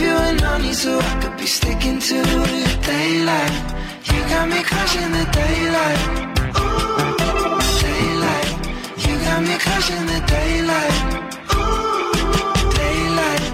You. 0.00 0.16
In 0.28 0.38
honey 0.38 0.72
so 0.72 0.98
I 0.98 1.20
could 1.20 1.36
be 1.36 1.46
sticking 1.46 1.98
to 2.00 2.14
the 2.14 2.78
daylight. 2.82 3.52
You 4.10 4.20
got 4.32 4.48
me 4.48 4.62
crushing 4.62 5.12
the 5.12 5.24
daylight. 5.40 6.00
Ooh, 6.58 7.02
daylight. 7.86 8.50
You 9.04 9.14
got 9.26 9.40
me 9.42 9.56
crushing 9.64 10.06
the 10.12 10.20
daylight. 10.34 10.96
Ooh, 11.54 12.12
daylight. 12.80 13.44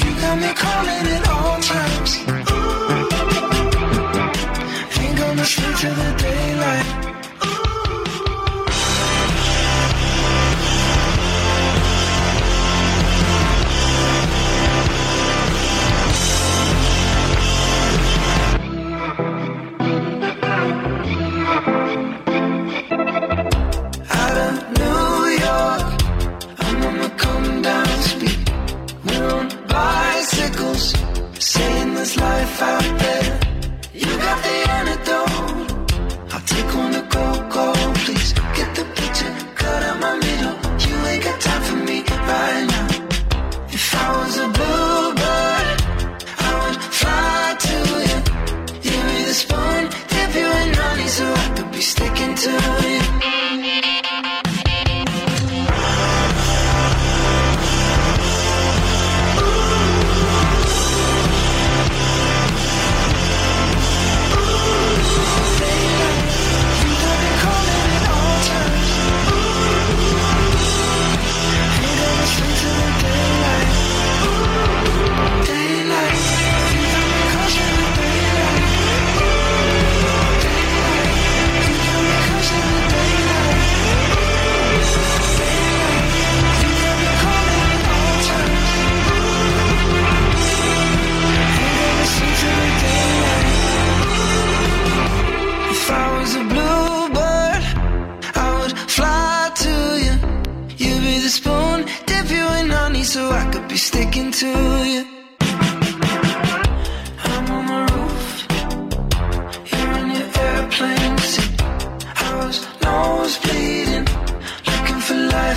You 0.00 0.10
got 0.22 0.36
me 0.42 0.50
calling 0.64 1.06
at 1.16 1.28
all 1.28 1.58
times. 1.60 2.10
Ooh, 2.50 3.08
ain't 5.00 5.16
gonna 5.18 5.44
sleep 5.44 5.74
till 5.76 5.94
the 5.94 6.10
daylight. 6.18 7.03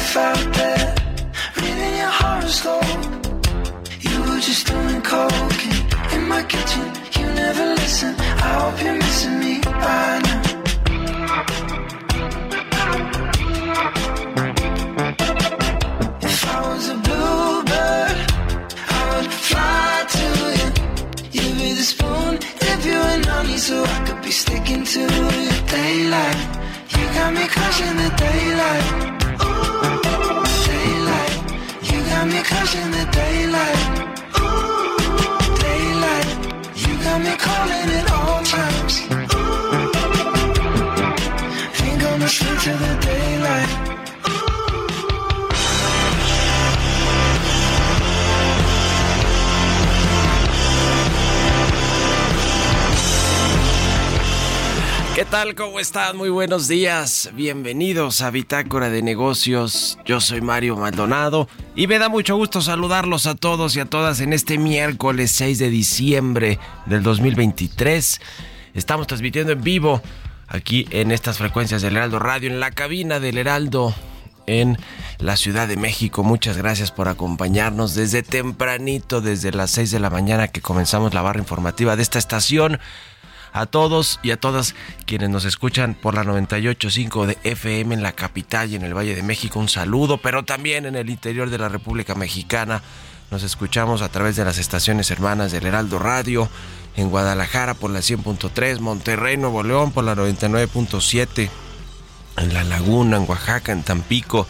Life 0.08 0.18
out 0.18 0.54
there. 0.54 0.96
Reading 1.58 1.98
your 1.98 2.14
horoscope, 2.22 2.84
you 4.02 4.20
were 4.22 4.40
just 4.40 4.68
doing 4.68 5.02
cocaine 5.02 5.86
in 6.16 6.28
my 6.28 6.44
kitchen. 6.44 6.86
You 7.18 7.26
never 7.34 7.66
listen. 7.76 8.16
I 8.20 8.50
hope 8.60 8.84
you're 8.84 8.96
missing 8.96 9.40
me 9.40 9.60
by 9.64 10.20
now. 10.26 10.42
If 16.30 16.40
I 16.56 16.60
was 16.70 16.90
a 16.90 16.98
bluebird, 17.06 18.18
I 18.96 19.02
would 19.12 19.32
fly 19.48 20.06
to 20.16 20.26
you. 20.58 20.70
You'd 21.36 21.58
be 21.58 21.74
the 21.74 21.88
spoon, 21.94 22.40
dip 22.60 22.86
you 22.86 23.00
in 23.14 23.24
honey 23.24 23.58
so 23.58 23.84
I 23.84 24.06
could 24.06 24.22
be 24.22 24.32
sticking 24.32 24.84
to 24.86 25.00
your 25.00 25.68
daylight. 25.76 26.40
You 26.94 27.04
got 27.18 27.34
me 27.34 27.46
crushing 27.48 27.98
the 28.04 28.10
daylight. 28.18 29.07
Crushing 32.78 32.92
the 32.92 33.06
daylight. 33.12 33.78
Ooh, 34.40 34.98
daylight. 35.62 36.30
You 36.76 36.94
got 37.04 37.22
me 37.22 37.36
calling 37.38 37.90
at 38.00 38.12
all 38.12 38.44
times. 38.44 39.02
Ooh, 39.12 39.92
ain't 41.86 42.02
gonna 42.02 42.28
sleep 42.28 42.60
till 42.60 42.78
the 42.78 42.98
daylight. 43.02 43.87
¿Qué 55.18 55.26
tal? 55.26 55.56
¿Cómo 55.56 55.80
están? 55.80 56.16
Muy 56.16 56.30
buenos 56.30 56.68
días. 56.68 57.32
Bienvenidos 57.34 58.22
a 58.22 58.30
Bitácora 58.30 58.92
de 58.92 59.02
Negocios. 59.02 59.98
Yo 60.06 60.22
soy 60.22 60.42
Mario 60.42 60.76
Maldonado 60.76 61.50
y 61.76 61.88
me 61.88 61.98
da 61.98 62.08
mucho 62.08 62.36
gusto 62.36 62.62
saludarlos 62.62 63.26
a 63.26 63.34
todos 63.34 63.76
y 63.76 63.80
a 63.80 63.86
todas 63.86 64.20
en 64.20 64.32
este 64.32 64.60
miércoles 64.60 65.32
6 65.32 65.58
de 65.58 65.72
diciembre 65.72 66.60
del 66.86 67.02
2023. 67.02 68.22
Estamos 68.76 69.08
transmitiendo 69.08 69.54
en 69.54 69.64
vivo 69.64 70.04
aquí 70.48 70.88
en 70.92 71.10
estas 71.10 71.40
frecuencias 71.40 71.82
del 71.82 71.98
Heraldo 71.98 72.20
Radio, 72.20 72.52
en 72.52 72.60
la 72.60 72.70
cabina 72.70 73.20
del 73.20 73.40
Heraldo 73.40 73.96
en 74.46 74.78
la 75.18 75.36
Ciudad 75.36 75.68
de 75.68 75.78
México. 75.78 76.24
Muchas 76.24 76.58
gracias 76.58 76.92
por 76.92 77.08
acompañarnos 77.08 77.96
desde 77.96 78.22
tempranito, 78.22 79.22
desde 79.22 79.52
las 79.52 79.72
6 79.72 79.90
de 79.90 80.00
la 80.00 80.12
mañana 80.12 80.50
que 80.50 80.62
comenzamos 80.62 81.16
la 81.16 81.24
barra 81.24 81.40
informativa 81.40 81.96
de 81.96 82.04
esta 82.04 82.20
estación 82.20 82.80
a 83.60 83.66
todos 83.66 84.20
y 84.24 84.32
a 84.32 84.38
todas 84.38 84.76
quienes 85.06 85.30
nos 85.30 85.46
escuchan 85.46 85.96
por 85.96 86.14
la 86.14 86.24
98.5 86.24 87.26
de 87.26 87.38
FM 87.44 87.96
en 87.96 88.04
la 88.04 88.12
capital 88.12 88.70
y 88.70 88.76
en 88.76 88.84
el 88.84 88.96
Valle 88.96 89.16
de 89.16 89.24
México. 89.24 89.60
Un 89.60 89.70
saludo, 89.70 90.18
pero 90.20 90.44
también 90.44 90.86
en 90.86 90.96
el 90.96 91.10
interior 91.10 91.50
de 91.50 91.58
la 91.58 91.70
República 91.70 92.16
Mexicana. 92.16 92.82
Nos 93.32 93.44
escuchamos 93.44 94.02
a 94.02 94.10
través 94.10 94.36
de 94.36 94.46
las 94.46 94.58
estaciones 94.58 95.12
hermanas 95.12 95.52
del 95.52 95.66
Heraldo 95.66 96.00
Radio, 96.00 96.50
en 96.96 97.10
Guadalajara 97.10 97.74
por 97.74 97.92
la 97.92 98.00
100.3, 98.00 98.80
Monterrey, 98.80 99.38
Nuevo 99.38 99.64
León 99.64 99.92
por 99.92 100.04
la 100.04 100.16
99.7, 100.16 101.50
en 102.38 102.54
La 102.54 102.64
Laguna, 102.64 103.18
en 103.18 103.26
Oaxaca, 103.28 103.72
en 103.72 103.84
Tampico, 103.84 104.48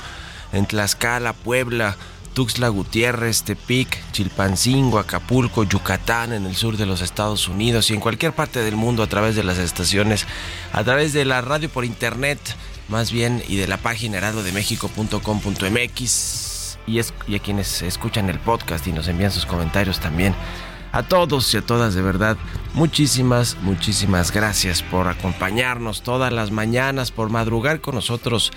en 0.51 0.65
Tlaxcala, 0.65 1.33
Puebla, 1.33 1.95
Tuxtla 2.37 2.69
Gutiérrez, 2.69 3.41
Tepic, 3.41 3.97
Chilpancingo, 4.11 4.99
Acapulco, 4.99 5.63
Yucatán, 5.63 6.33
en 6.33 6.45
el 6.45 6.55
sur 6.55 6.77
de 6.77 6.85
los 6.85 7.01
Estados 7.01 7.47
Unidos 7.47 7.89
y 7.89 7.95
en 7.95 7.99
cualquier 7.99 8.31
parte 8.31 8.59
del 8.59 8.75
mundo 8.75 9.01
a 9.01 9.07
través 9.07 9.35
de 9.35 9.43
las 9.43 9.57
estaciones, 9.57 10.27
a 10.71 10.83
través 10.83 11.13
de 11.13 11.25
la 11.25 11.41
radio 11.41 11.67
por 11.67 11.83
internet, 11.83 12.37
más 12.89 13.11
bien, 13.11 13.41
y 13.47 13.55
de 13.55 13.65
la 13.65 13.77
página 13.77 14.19
heraldodemexico.com.mx 14.19 16.77
y, 16.85 16.99
y 17.27 17.35
a 17.35 17.39
quienes 17.39 17.81
escuchan 17.81 18.29
el 18.29 18.37
podcast 18.37 18.85
y 18.85 18.91
nos 18.91 19.07
envían 19.07 19.31
sus 19.31 19.47
comentarios 19.47 19.99
también. 19.99 20.35
A 20.91 21.01
todos 21.01 21.51
y 21.55 21.57
a 21.57 21.63
todas, 21.63 21.95
de 21.95 22.03
verdad, 22.03 22.37
muchísimas, 22.75 23.57
muchísimas 23.63 24.31
gracias 24.31 24.83
por 24.83 25.07
acompañarnos 25.07 26.03
todas 26.03 26.31
las 26.31 26.51
mañanas, 26.51 27.09
por 27.09 27.31
madrugar 27.31 27.81
con 27.81 27.95
nosotros 27.95 28.51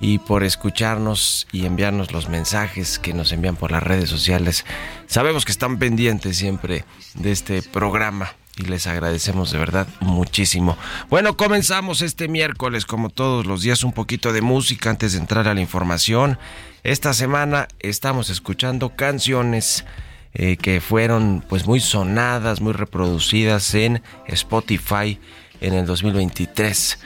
y 0.00 0.18
por 0.18 0.44
escucharnos 0.44 1.46
y 1.52 1.66
enviarnos 1.66 2.12
los 2.12 2.28
mensajes 2.28 2.98
que 2.98 3.14
nos 3.14 3.32
envían 3.32 3.56
por 3.56 3.72
las 3.72 3.82
redes 3.82 4.08
sociales. 4.08 4.64
Sabemos 5.06 5.44
que 5.44 5.52
están 5.52 5.78
pendientes 5.78 6.36
siempre 6.36 6.84
de 7.14 7.32
este 7.32 7.62
programa 7.62 8.32
y 8.56 8.62
les 8.62 8.86
agradecemos 8.86 9.50
de 9.50 9.58
verdad 9.58 9.86
muchísimo. 10.00 10.76
Bueno, 11.08 11.36
comenzamos 11.36 12.02
este 12.02 12.28
miércoles 12.28 12.86
como 12.86 13.10
todos 13.10 13.46
los 13.46 13.62
días 13.62 13.84
un 13.84 13.92
poquito 13.92 14.32
de 14.32 14.42
música 14.42 14.90
antes 14.90 15.12
de 15.12 15.18
entrar 15.18 15.48
a 15.48 15.54
la 15.54 15.60
información. 15.60 16.38
Esta 16.82 17.12
semana 17.12 17.68
estamos 17.80 18.30
escuchando 18.30 18.94
canciones 18.96 19.84
eh, 20.34 20.56
que 20.56 20.80
fueron 20.80 21.44
pues 21.48 21.66
muy 21.66 21.80
sonadas, 21.80 22.60
muy 22.60 22.72
reproducidas 22.72 23.74
en 23.74 24.02
Spotify 24.26 25.18
en 25.60 25.74
el 25.74 25.86
2023 25.86 26.98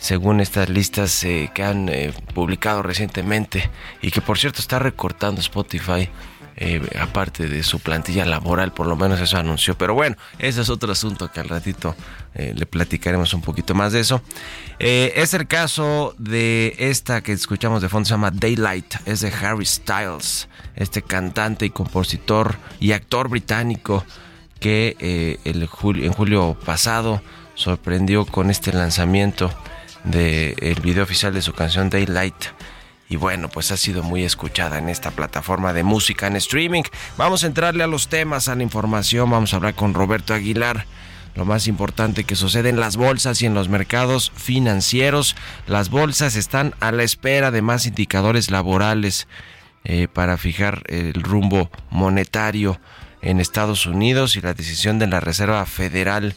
según 0.00 0.40
estas 0.40 0.68
listas 0.70 1.22
eh, 1.24 1.50
que 1.54 1.62
han 1.62 1.88
eh, 1.88 2.12
publicado 2.34 2.82
recientemente 2.82 3.70
y 4.02 4.10
que 4.10 4.20
por 4.20 4.38
cierto 4.38 4.60
está 4.60 4.80
recortando 4.80 5.40
Spotify. 5.40 6.08
Eh, 6.62 6.82
aparte 7.00 7.48
de 7.48 7.62
su 7.62 7.80
plantilla 7.80 8.26
laboral, 8.26 8.74
por 8.74 8.86
lo 8.86 8.94
menos 8.94 9.18
eso 9.18 9.38
anunció. 9.38 9.78
Pero 9.78 9.94
bueno, 9.94 10.16
ese 10.38 10.60
es 10.60 10.68
otro 10.68 10.92
asunto 10.92 11.32
que 11.32 11.40
al 11.40 11.48
ratito 11.48 11.96
le 12.34 12.66
platicaremos 12.66 13.32
un 13.32 13.40
poquito 13.40 13.74
más 13.74 13.94
de 13.94 14.00
eso. 14.00 14.20
es 14.78 15.32
el 15.32 15.46
caso 15.46 16.14
de 16.18 16.74
esta 16.78 17.22
que 17.22 17.32
escuchamos 17.32 17.80
de 17.80 17.88
fondo, 17.88 18.06
se 18.06 18.10
llama 18.10 18.30
Daylight, 18.30 18.96
es 19.06 19.20
de 19.20 19.32
Harry 19.32 19.64
Styles, 19.64 20.48
este 20.76 21.00
cantante 21.00 21.64
y 21.64 21.70
compositor 21.70 22.58
y 22.78 22.92
actor 22.92 23.30
británico 23.30 24.04
que 24.58 25.38
el 25.44 25.62
en 25.62 26.12
julio 26.12 26.58
pasado 26.66 27.22
sorprendió 27.54 28.26
con 28.26 28.50
este 28.50 28.70
lanzamiento 28.74 29.50
del 30.04 30.80
video 30.82 31.04
oficial 31.04 31.34
de 31.34 31.42
su 31.42 31.52
canción 31.52 31.90
Daylight. 31.90 32.46
Y 33.08 33.16
bueno, 33.16 33.48
pues 33.48 33.72
ha 33.72 33.76
sido 33.76 34.04
muy 34.04 34.22
escuchada 34.22 34.78
en 34.78 34.88
esta 34.88 35.10
plataforma 35.10 35.72
de 35.72 35.82
música 35.82 36.28
en 36.28 36.36
streaming. 36.36 36.84
Vamos 37.16 37.42
a 37.42 37.48
entrarle 37.48 37.82
a 37.82 37.88
los 37.88 38.08
temas, 38.08 38.48
a 38.48 38.54
la 38.54 38.62
información. 38.62 39.28
Vamos 39.28 39.52
a 39.52 39.56
hablar 39.56 39.74
con 39.74 39.94
Roberto 39.94 40.32
Aguilar. 40.32 40.86
Lo 41.34 41.44
más 41.44 41.66
importante 41.66 42.24
que 42.24 42.36
sucede 42.36 42.68
en 42.68 42.78
las 42.78 42.96
bolsas 42.96 43.42
y 43.42 43.46
en 43.46 43.54
los 43.54 43.68
mercados 43.68 44.32
financieros. 44.36 45.34
Las 45.66 45.90
bolsas 45.90 46.36
están 46.36 46.74
a 46.78 46.92
la 46.92 47.02
espera 47.02 47.50
de 47.50 47.62
más 47.62 47.86
indicadores 47.86 48.50
laborales 48.50 49.26
eh, 49.82 50.06
para 50.06 50.36
fijar 50.36 50.84
el 50.86 51.14
rumbo 51.14 51.68
monetario 51.90 52.80
en 53.22 53.40
Estados 53.40 53.86
Unidos 53.86 54.36
y 54.36 54.40
la 54.40 54.54
decisión 54.54 54.98
de 54.98 55.08
la 55.08 55.18
Reserva 55.18 55.66
Federal 55.66 56.36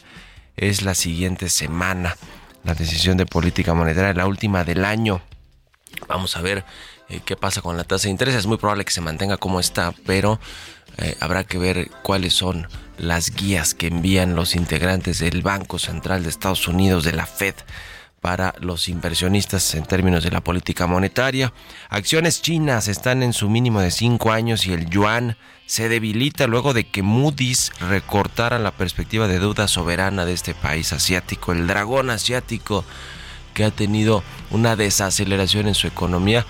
es 0.56 0.82
la 0.82 0.94
siguiente 0.94 1.48
semana 1.48 2.16
la 2.64 2.74
decisión 2.74 3.16
de 3.16 3.26
política 3.26 3.74
monetaria, 3.74 4.12
la 4.14 4.26
última 4.26 4.64
del 4.64 4.84
año. 4.84 5.20
Vamos 6.08 6.36
a 6.36 6.40
ver 6.40 6.64
eh, 7.08 7.20
qué 7.24 7.36
pasa 7.36 7.60
con 7.62 7.76
la 7.76 7.84
tasa 7.84 8.04
de 8.04 8.10
interés. 8.10 8.34
Es 8.34 8.46
muy 8.46 8.56
probable 8.56 8.84
que 8.84 8.92
se 8.92 9.00
mantenga 9.00 9.36
como 9.36 9.60
está, 9.60 9.94
pero 10.06 10.40
eh, 10.98 11.16
habrá 11.20 11.44
que 11.44 11.58
ver 11.58 11.90
cuáles 12.02 12.34
son 12.34 12.66
las 12.98 13.30
guías 13.30 13.74
que 13.74 13.88
envían 13.88 14.34
los 14.34 14.54
integrantes 14.54 15.18
del 15.18 15.42
Banco 15.42 15.78
Central 15.78 16.22
de 16.22 16.30
Estados 16.30 16.68
Unidos, 16.68 17.04
de 17.04 17.12
la 17.12 17.26
Fed, 17.26 17.54
para 18.20 18.54
los 18.60 18.88
inversionistas 18.88 19.74
en 19.74 19.84
términos 19.84 20.24
de 20.24 20.30
la 20.30 20.40
política 20.40 20.86
monetaria. 20.86 21.52
Acciones 21.90 22.40
chinas 22.40 22.88
están 22.88 23.22
en 23.22 23.32
su 23.32 23.50
mínimo 23.50 23.80
de 23.80 23.90
cinco 23.90 24.32
años 24.32 24.66
y 24.66 24.72
el 24.72 24.88
yuan 24.88 25.36
se 25.66 25.88
debilita 25.88 26.46
luego 26.46 26.74
de 26.74 26.84
que 26.86 27.02
Moody's 27.02 27.72
recortara 27.80 28.58
la 28.58 28.70
perspectiva 28.70 29.26
de 29.28 29.38
deuda 29.38 29.68
soberana 29.68 30.24
de 30.24 30.32
este 30.32 30.54
país 30.54 30.92
asiático, 30.92 31.52
el 31.52 31.66
dragón 31.66 32.10
asiático 32.10 32.84
que 33.54 33.64
ha 33.64 33.70
tenido 33.70 34.22
una 34.50 34.76
desaceleración 34.76 35.68
en 35.68 35.74
su 35.74 35.86
economía, 35.86 36.44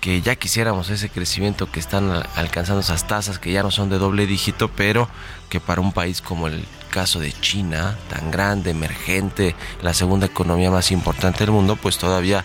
que 0.00 0.22
ya 0.22 0.34
quisiéramos 0.34 0.88
ese 0.88 1.10
crecimiento 1.10 1.70
que 1.70 1.78
están 1.78 2.10
alcanzando 2.34 2.80
esas 2.80 3.06
tasas 3.06 3.38
que 3.38 3.52
ya 3.52 3.62
no 3.62 3.70
son 3.70 3.90
de 3.90 3.98
doble 3.98 4.26
dígito, 4.26 4.68
pero 4.68 5.08
que 5.50 5.60
para 5.60 5.82
un 5.82 5.92
país 5.92 6.22
como 6.22 6.46
el 6.48 6.64
caso 6.90 7.20
de 7.20 7.32
China, 7.32 7.96
tan 8.08 8.30
grande, 8.30 8.70
emergente, 8.70 9.54
la 9.82 9.94
segunda 9.94 10.26
economía 10.26 10.70
más 10.70 10.90
importante 10.90 11.40
del 11.40 11.52
mundo, 11.52 11.76
pues 11.76 11.98
todavía 11.98 12.44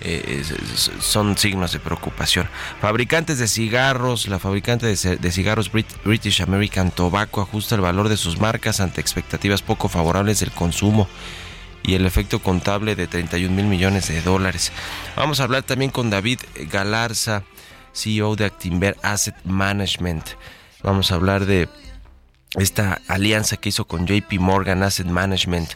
eh, 0.00 0.44
son 1.00 1.38
signos 1.38 1.72
de 1.72 1.78
preocupación. 1.78 2.48
Fabricantes 2.80 3.38
de 3.38 3.48
cigarros, 3.48 4.28
la 4.28 4.38
fabricante 4.38 4.86
de, 4.86 5.32
cigarros 5.32 5.70
British 5.70 6.42
American 6.42 6.90
Tobacco 6.90 7.40
ajusta 7.40 7.74
el 7.74 7.80
valor 7.80 8.08
de 8.08 8.16
sus 8.16 8.38
marcas 8.38 8.80
ante 8.80 9.00
expectativas 9.00 9.62
poco 9.62 9.88
favorables 9.88 10.40
del 10.40 10.50
consumo 10.50 11.08
y 11.82 11.94
el 11.94 12.04
efecto 12.04 12.40
contable 12.40 12.96
de 12.96 13.06
31 13.06 13.54
mil 13.54 13.66
millones 13.66 14.08
de 14.08 14.20
dólares. 14.20 14.72
Vamos 15.16 15.40
a 15.40 15.44
hablar 15.44 15.62
también 15.62 15.90
con 15.90 16.10
David 16.10 16.40
Galarza, 16.70 17.44
CEO 17.94 18.36
de 18.36 18.44
Actinver 18.44 18.96
Asset 19.02 19.36
Management. 19.44 20.24
Vamos 20.82 21.10
a 21.10 21.14
hablar 21.14 21.46
de 21.46 21.68
esta 22.58 23.00
alianza 23.08 23.56
que 23.56 23.70
hizo 23.70 23.86
con 23.86 24.06
JP 24.06 24.32
Morgan 24.40 24.82
Asset 24.82 25.06
Management 25.06 25.70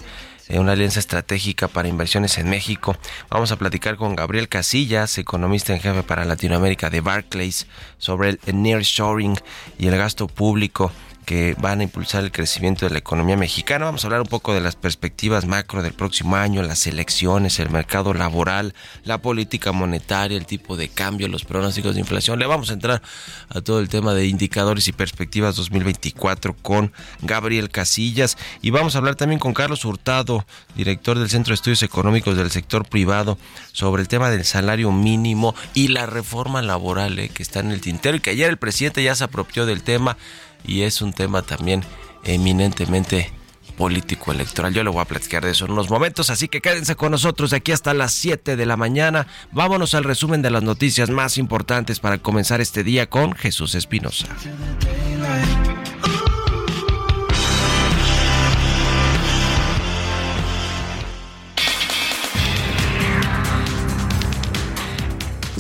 una 0.58 0.73
alianza 0.73 0.99
estratégica 0.99 1.69
para 1.69 1.88
inversiones 1.88 2.38
en 2.38 2.50
México. 2.50 2.97
Vamos 3.29 3.52
a 3.52 3.56
platicar 3.56 3.97
con 3.97 4.17
Gabriel 4.17 4.49
Casillas, 4.49 5.19
economista 5.19 5.73
en 5.73 5.81
jefe 5.81 6.02
para 6.02 6.25
Latinoamérica 6.25 6.91
de 6.91 7.00
Barclays, 7.00 7.67
sobre 7.99 8.38
el 8.47 8.62
nearshoring 8.62 9.37
y 9.79 9.87
el 9.87 9.97
gasto 9.97 10.26
público 10.26 10.93
que 11.25 11.55
van 11.59 11.81
a 11.81 11.83
impulsar 11.83 12.25
el 12.25 12.33
crecimiento 12.33 12.87
de 12.87 12.93
la 12.93 12.99
economía 12.99 13.37
mexicana. 13.37 13.85
Vamos 13.85 14.05
a 14.05 14.07
hablar 14.09 14.21
un 14.21 14.27
poco 14.27 14.55
de 14.55 14.61
las 14.61 14.77
perspectivas 14.77 15.47
macro 15.47 15.83
del 15.83 15.93
próximo 15.93 16.37
año, 16.37 16.63
las 16.63 16.87
elecciones, 16.87 17.59
el 17.61 17.71
mercado 17.71 18.15
laboral, 18.15 18.75
la 19.05 19.19
política 19.19 19.73
monetaria, 19.73 20.37
el 20.37 20.47
tipo 20.47 20.77
de 20.77 20.89
cambio, 20.89 21.29
los 21.29 21.45
pronósticos 21.45 21.95
de 21.95 22.01
inflación. 22.01 22.39
Le 22.39 22.47
vamos 22.47 22.71
a 22.71 22.75
entrar 22.75 23.03
a 23.49 23.61
todo 23.61 23.81
el 23.81 23.89
tema 23.89 24.15
de 24.15 24.27
indicadores 24.27 24.89
y 24.89 24.93
perspectivas 24.93 25.57
2024 25.57 26.55
con 26.55 26.93
Gabriel 27.23 27.71
Casillas 27.71 28.37
y 28.62 28.71
vamos 28.71 28.95
a 28.95 28.99
hablar 28.99 29.15
también 29.15 29.39
con 29.39 29.55
Carlos 29.55 29.85
Hurtado, 29.85 30.45
director 30.75 31.19
del 31.19 31.31
Centro 31.31 31.53
de 31.53 31.57
Estudios 31.57 31.83
Económicos 31.83 32.37
del 32.37 32.50
Sector 32.50 32.89
Privado, 32.89 33.39
sobre 33.73 34.03
el 34.03 34.09
tema 34.09 34.31
del 34.31 34.45
salario 34.45 34.93
mínimo 34.93 35.55
y 35.75 35.89
la 35.89 36.07
reforma 36.07 36.62
laboral 36.62 37.19
eh, 37.19 37.29
que 37.29 37.43
está 37.43 37.61
en 37.61 37.71
el 37.71 37.81
tintero 37.81 38.17
y 38.17 38.21
que 38.21 38.31
ayer 38.31 38.50
el 38.50 38.57
presidente 38.57 39.03
ya 39.03 39.15
se 39.15 39.25
apropió 39.25 39.67
del 39.67 39.83
tema 39.83 40.17
y 40.64 40.83
es 40.83 41.02
un 41.02 41.12
tema 41.12 41.43
también 41.43 41.85
eminentemente 42.25 43.33
político 43.81 44.31
electoral. 44.31 44.75
Yo 44.75 44.85
le 44.85 44.90
voy 44.90 45.00
a 45.00 45.07
platicar 45.07 45.43
de 45.43 45.52
eso 45.52 45.64
en 45.64 45.73
unos 45.73 45.88
momentos, 45.88 46.29
así 46.29 46.49
que 46.49 46.61
quédense 46.61 46.97
con 46.97 47.12
nosotros 47.12 47.50
de 47.50 47.57
aquí 47.57 47.73
hasta 47.73 47.95
las 47.95 48.12
7 48.12 48.57
de 48.57 48.67
la 48.67 48.76
mañana. 48.76 49.26
Vámonos 49.52 49.95
al 49.95 50.05
resumen 50.05 50.43
de 50.43 50.50
las 50.50 50.62
noticias 50.62 51.09
más 51.09 51.38
importantes 51.38 51.99
para 51.99 52.19
comenzar 52.19 52.61
este 52.61 52.85
día 52.85 53.09
con 53.09 53.33
Jesús 53.33 53.75
Espinosa. 53.75 54.26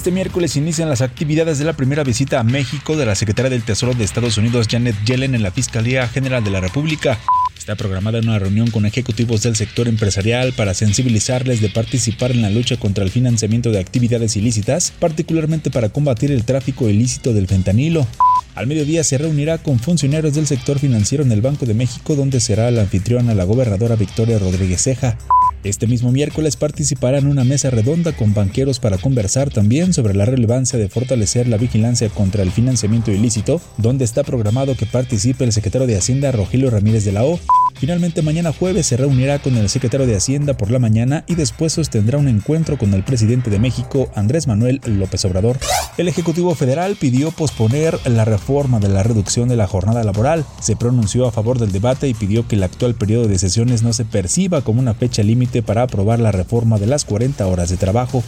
Este 0.00 0.12
miércoles 0.12 0.56
inician 0.56 0.88
las 0.88 1.02
actividades 1.02 1.58
de 1.58 1.66
la 1.66 1.74
primera 1.74 2.04
visita 2.04 2.40
a 2.40 2.42
México 2.42 2.96
de 2.96 3.04
la 3.04 3.14
secretaria 3.14 3.50
del 3.50 3.62
Tesoro 3.62 3.92
de 3.92 4.02
Estados 4.02 4.38
Unidos 4.38 4.66
Janet 4.66 4.96
Yellen 5.04 5.34
en 5.34 5.42
la 5.42 5.50
Fiscalía 5.50 6.08
General 6.08 6.42
de 6.42 6.50
la 6.50 6.62
República. 6.62 7.18
Está 7.58 7.74
programada 7.76 8.20
una 8.20 8.38
reunión 8.38 8.70
con 8.70 8.86
ejecutivos 8.86 9.42
del 9.42 9.56
sector 9.56 9.88
empresarial 9.88 10.54
para 10.54 10.72
sensibilizarles 10.72 11.60
de 11.60 11.68
participar 11.68 12.30
en 12.30 12.40
la 12.40 12.48
lucha 12.48 12.78
contra 12.78 13.04
el 13.04 13.10
financiamiento 13.10 13.72
de 13.72 13.78
actividades 13.78 14.36
ilícitas, 14.36 14.90
particularmente 14.98 15.70
para 15.70 15.90
combatir 15.90 16.32
el 16.32 16.46
tráfico 16.46 16.88
ilícito 16.88 17.34
del 17.34 17.46
fentanilo. 17.46 18.06
Al 18.54 18.68
mediodía 18.68 19.04
se 19.04 19.18
reunirá 19.18 19.58
con 19.58 19.78
funcionarios 19.78 20.32
del 20.32 20.46
sector 20.46 20.78
financiero 20.78 21.24
en 21.24 21.32
el 21.32 21.42
Banco 21.42 21.66
de 21.66 21.74
México, 21.74 22.16
donde 22.16 22.40
será 22.40 22.70
la 22.70 22.80
anfitriona 22.80 23.34
la 23.34 23.44
gobernadora 23.44 23.96
Victoria 23.96 24.38
Rodríguez 24.38 24.80
Ceja. 24.80 25.18
Este 25.62 25.86
mismo 25.86 26.10
miércoles 26.10 26.56
participará 26.56 27.18
en 27.18 27.26
una 27.26 27.44
mesa 27.44 27.68
redonda 27.68 28.12
con 28.12 28.32
banqueros 28.32 28.80
para 28.80 28.96
conversar 28.96 29.50
también 29.50 29.92
sobre 29.92 30.14
la 30.14 30.24
relevancia 30.24 30.78
de 30.78 30.88
fortalecer 30.88 31.46
la 31.48 31.58
vigilancia 31.58 32.08
contra 32.08 32.42
el 32.42 32.50
financiamiento 32.50 33.10
ilícito, 33.10 33.60
donde 33.76 34.06
está 34.06 34.24
programado 34.24 34.74
que 34.74 34.86
participe 34.86 35.44
el 35.44 35.52
secretario 35.52 35.86
de 35.86 35.98
Hacienda 35.98 36.32
Rogelio 36.32 36.70
Ramírez 36.70 37.04
de 37.04 37.12
la 37.12 37.24
O. 37.24 37.38
Finalmente, 37.80 38.20
mañana 38.20 38.52
jueves 38.52 38.86
se 38.86 38.98
reunirá 38.98 39.38
con 39.38 39.56
el 39.56 39.70
secretario 39.70 40.06
de 40.06 40.14
Hacienda 40.14 40.52
por 40.52 40.70
la 40.70 40.78
mañana 40.78 41.24
y 41.26 41.34
después 41.34 41.72
sostendrá 41.72 42.18
un 42.18 42.28
encuentro 42.28 42.76
con 42.76 42.92
el 42.92 43.02
presidente 43.02 43.48
de 43.48 43.58
México, 43.58 44.10
Andrés 44.14 44.46
Manuel 44.46 44.82
López 44.84 45.24
Obrador. 45.24 45.58
El 45.96 46.06
Ejecutivo 46.06 46.54
Federal 46.54 46.96
pidió 46.96 47.30
posponer 47.30 47.98
la 48.04 48.26
reforma 48.26 48.80
de 48.80 48.90
la 48.90 49.02
reducción 49.02 49.48
de 49.48 49.56
la 49.56 49.66
jornada 49.66 50.04
laboral. 50.04 50.44
Se 50.60 50.76
pronunció 50.76 51.26
a 51.26 51.32
favor 51.32 51.58
del 51.58 51.72
debate 51.72 52.06
y 52.06 52.12
pidió 52.12 52.46
que 52.46 52.56
el 52.56 52.64
actual 52.64 52.96
periodo 52.96 53.28
de 53.28 53.38
sesiones 53.38 53.82
no 53.82 53.94
se 53.94 54.04
perciba 54.04 54.60
como 54.60 54.80
una 54.80 54.92
fecha 54.92 55.22
límite 55.22 55.62
para 55.62 55.84
aprobar 55.84 56.18
la 56.18 56.32
reforma 56.32 56.78
de 56.78 56.86
las 56.86 57.06
40 57.06 57.46
horas 57.46 57.70
de 57.70 57.78
trabajo. 57.78 58.22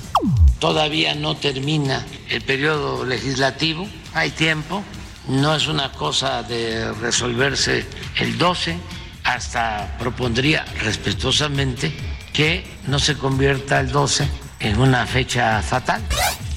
Todavía 0.61 1.15
no 1.15 1.37
termina 1.37 2.07
el 2.31 2.41
periodo 2.41 3.05
legislativo, 3.05 3.87
hay 4.15 4.31
tiempo, 4.31 4.83
no 5.29 5.55
es 5.55 5.69
una 5.69 5.93
cosa 5.93 6.43
de 6.43 6.91
resolverse 6.95 7.85
el 8.19 8.39
12 8.39 9.02
hasta 9.25 9.97
propondría 9.99 10.65
respetuosamente 10.81 11.93
que 12.33 12.65
no 12.87 12.99
se 12.99 13.17
convierta 13.17 13.81
el 13.81 13.91
12 13.91 14.29
en 14.61 14.79
una 14.79 15.07
fecha 15.07 15.61
fatal. 15.63 16.03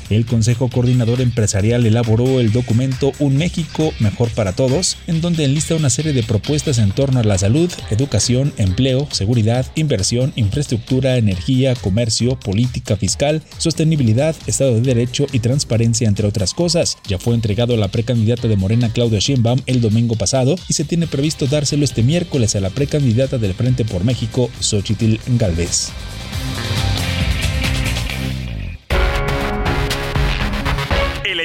El 0.09 0.25
Consejo 0.25 0.69
Coordinador 0.69 1.21
Empresarial 1.21 1.85
elaboró 1.85 2.39
el 2.39 2.51
documento 2.51 3.11
Un 3.19 3.37
México 3.37 3.93
Mejor 3.99 4.29
para 4.29 4.53
Todos, 4.53 4.97
en 5.07 5.21
donde 5.21 5.45
enlista 5.45 5.75
una 5.75 5.89
serie 5.89 6.13
de 6.13 6.23
propuestas 6.23 6.77
en 6.77 6.91
torno 6.91 7.19
a 7.19 7.23
la 7.23 7.37
salud, 7.37 7.71
educación, 7.89 8.53
empleo, 8.57 9.07
seguridad, 9.11 9.65
inversión, 9.75 10.31
infraestructura, 10.35 11.17
energía, 11.17 11.75
comercio, 11.75 12.39
política 12.39 12.97
fiscal, 12.97 13.41
sostenibilidad, 13.57 14.35
Estado 14.47 14.75
de 14.75 14.81
Derecho 14.81 15.25
y 15.31 15.39
transparencia, 15.39 16.07
entre 16.07 16.27
otras 16.27 16.53
cosas. 16.53 16.97
Ya 17.07 17.17
fue 17.17 17.35
entregado 17.35 17.73
a 17.73 17.77
la 17.77 17.87
precandidata 17.87 18.47
de 18.47 18.57
Morena 18.57 18.91
Claudia 18.91 19.19
Sheinbaum 19.19 19.61
el 19.65 19.81
domingo 19.81 20.15
pasado 20.15 20.55
y 20.67 20.73
se 20.73 20.83
tiene 20.83 21.07
previsto 21.07 21.47
dárselo 21.47 21.83
este 21.83 22.03
miércoles 22.03 22.55
a 22.55 22.59
la 22.59 22.69
precandidata 22.69 23.37
del 23.37 23.53
Frente 23.53 23.85
por 23.85 24.03
México, 24.03 24.49
Xochitl 24.59 25.15
Galvez. 25.37 25.91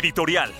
Editorial. 0.00 0.52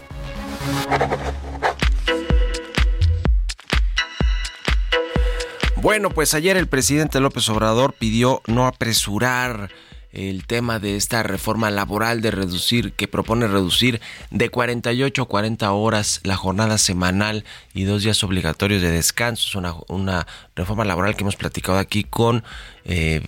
Bueno, 5.76 6.11
pues 6.11 6.35
ayer 6.35 6.59
el 6.59 6.66
presidente 6.66 7.20
López 7.20 7.49
Obrador 7.49 7.94
pidió 7.94 8.42
no 8.47 8.66
apresurar 8.66 9.70
el 10.12 10.47
tema 10.47 10.78
de 10.78 10.97
esta 10.97 11.23
reforma 11.23 11.70
laboral 11.70 12.20
de 12.20 12.30
reducir, 12.30 12.92
que 12.92 13.09
propone 13.09 13.47
reducir 13.47 14.00
de 14.30 14.50
48 14.50 15.23
a 15.23 15.28
40 15.28 15.73
horas 15.73 16.20
la 16.25 16.37
jornada 16.37 16.78
semanal 16.78 17.44
y 17.73 17.85
dos 17.85 18.02
días 18.02 18.23
obligatorios 18.25 18.82
de 18.82 18.90
descanso. 18.90 19.49
Es 19.49 19.54
una, 19.54 19.75
una 19.88 20.26
reforma 20.54 20.85
laboral 20.85 21.16
que 21.16 21.23
hemos 21.23 21.37
platicado 21.37 21.78
aquí 21.78 22.04
con 22.04 22.44
eh, 22.85 23.23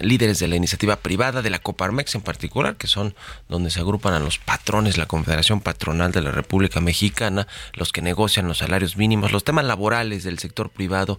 líderes 0.00 0.38
de 0.38 0.48
la 0.48 0.56
iniciativa 0.56 0.96
privada, 0.96 1.42
de 1.42 1.50
la 1.50 1.58
Coparmex 1.58 2.14
en 2.14 2.22
particular, 2.22 2.76
que 2.76 2.86
son 2.86 3.14
donde 3.48 3.70
se 3.70 3.80
agrupan 3.80 4.14
a 4.14 4.20
los 4.20 4.38
patrones, 4.38 4.98
la 4.98 5.06
Confederación 5.06 5.60
Patronal 5.60 6.12
de 6.12 6.22
la 6.22 6.30
República 6.30 6.80
Mexicana, 6.80 7.46
los 7.74 7.92
que 7.92 8.02
negocian 8.02 8.48
los 8.48 8.58
salarios 8.58 8.96
mínimos, 8.96 9.32
los 9.32 9.44
temas 9.44 9.64
laborales 9.64 10.24
del 10.24 10.38
sector 10.38 10.70
privado 10.70 11.18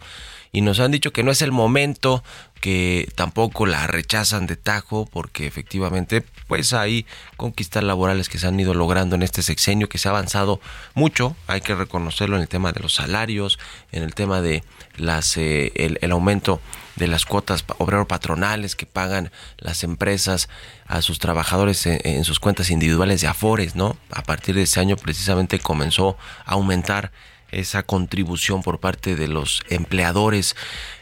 y 0.51 0.61
nos 0.61 0.79
han 0.79 0.91
dicho 0.91 1.13
que 1.13 1.23
no 1.23 1.31
es 1.31 1.41
el 1.41 1.51
momento, 1.51 2.23
que 2.59 3.09
tampoco 3.15 3.65
la 3.65 3.87
rechazan 3.87 4.47
de 4.47 4.55
tajo, 4.57 5.07
porque 5.11 5.47
efectivamente 5.47 6.23
pues 6.47 6.73
hay 6.73 7.05
conquistas 7.37 7.83
laborales 7.83 8.27
que 8.29 8.37
se 8.37 8.47
han 8.47 8.59
ido 8.59 8.73
logrando 8.73 9.15
en 9.15 9.23
este 9.23 9.41
sexenio, 9.43 9.87
que 9.87 9.97
se 9.97 10.09
ha 10.09 10.11
avanzado 10.11 10.59
mucho, 10.93 11.35
hay 11.47 11.61
que 11.61 11.73
reconocerlo 11.73 12.35
en 12.35 12.43
el 12.43 12.47
tema 12.49 12.73
de 12.73 12.81
los 12.81 12.93
salarios, 12.93 13.59
en 13.91 14.03
el 14.03 14.13
tema 14.13 14.41
de 14.41 14.63
las 14.97 15.37
eh, 15.37 15.71
el, 15.75 16.11
aumento 16.11 16.61
de 16.97 17.07
las 17.07 17.25
cuotas 17.25 17.63
obrero 17.77 18.07
patronales 18.07 18.75
que 18.75 18.85
pagan 18.85 19.31
las 19.57 19.83
empresas 19.83 20.49
a 20.85 21.01
sus 21.01 21.17
trabajadores 21.19 21.85
en, 21.85 21.99
en, 22.03 22.25
sus 22.25 22.39
cuentas 22.39 22.69
individuales 22.69 23.21
de 23.21 23.27
afores, 23.27 23.75
¿no? 23.75 23.95
A 24.11 24.21
partir 24.23 24.55
de 24.55 24.63
ese 24.63 24.81
año 24.81 24.97
precisamente 24.97 25.59
comenzó 25.59 26.17
a 26.45 26.51
aumentar 26.51 27.11
esa 27.51 27.83
contribución 27.83 28.63
por 28.63 28.79
parte 28.79 29.15
de 29.15 29.27
los 29.27 29.61
empleadores. 29.69 30.55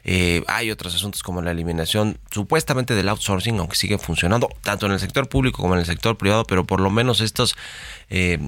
Eh, 0.03 0.43
hay 0.47 0.71
otros 0.71 0.95
asuntos 0.95 1.23
como 1.23 1.41
la 1.41 1.51
eliminación 1.51 2.17
supuestamente 2.31 2.95
del 2.95 3.09
outsourcing, 3.09 3.59
aunque 3.59 3.75
sigue 3.75 3.97
funcionando 3.97 4.49
tanto 4.61 4.85
en 4.85 4.93
el 4.93 4.99
sector 4.99 5.29
público 5.29 5.61
como 5.61 5.75
en 5.75 5.81
el 5.81 5.85
sector 5.85 6.17
privado, 6.17 6.45
pero 6.45 6.65
por 6.65 6.79
lo 6.79 6.89
menos 6.89 7.21
estos, 7.21 7.55
eh, 8.09 8.39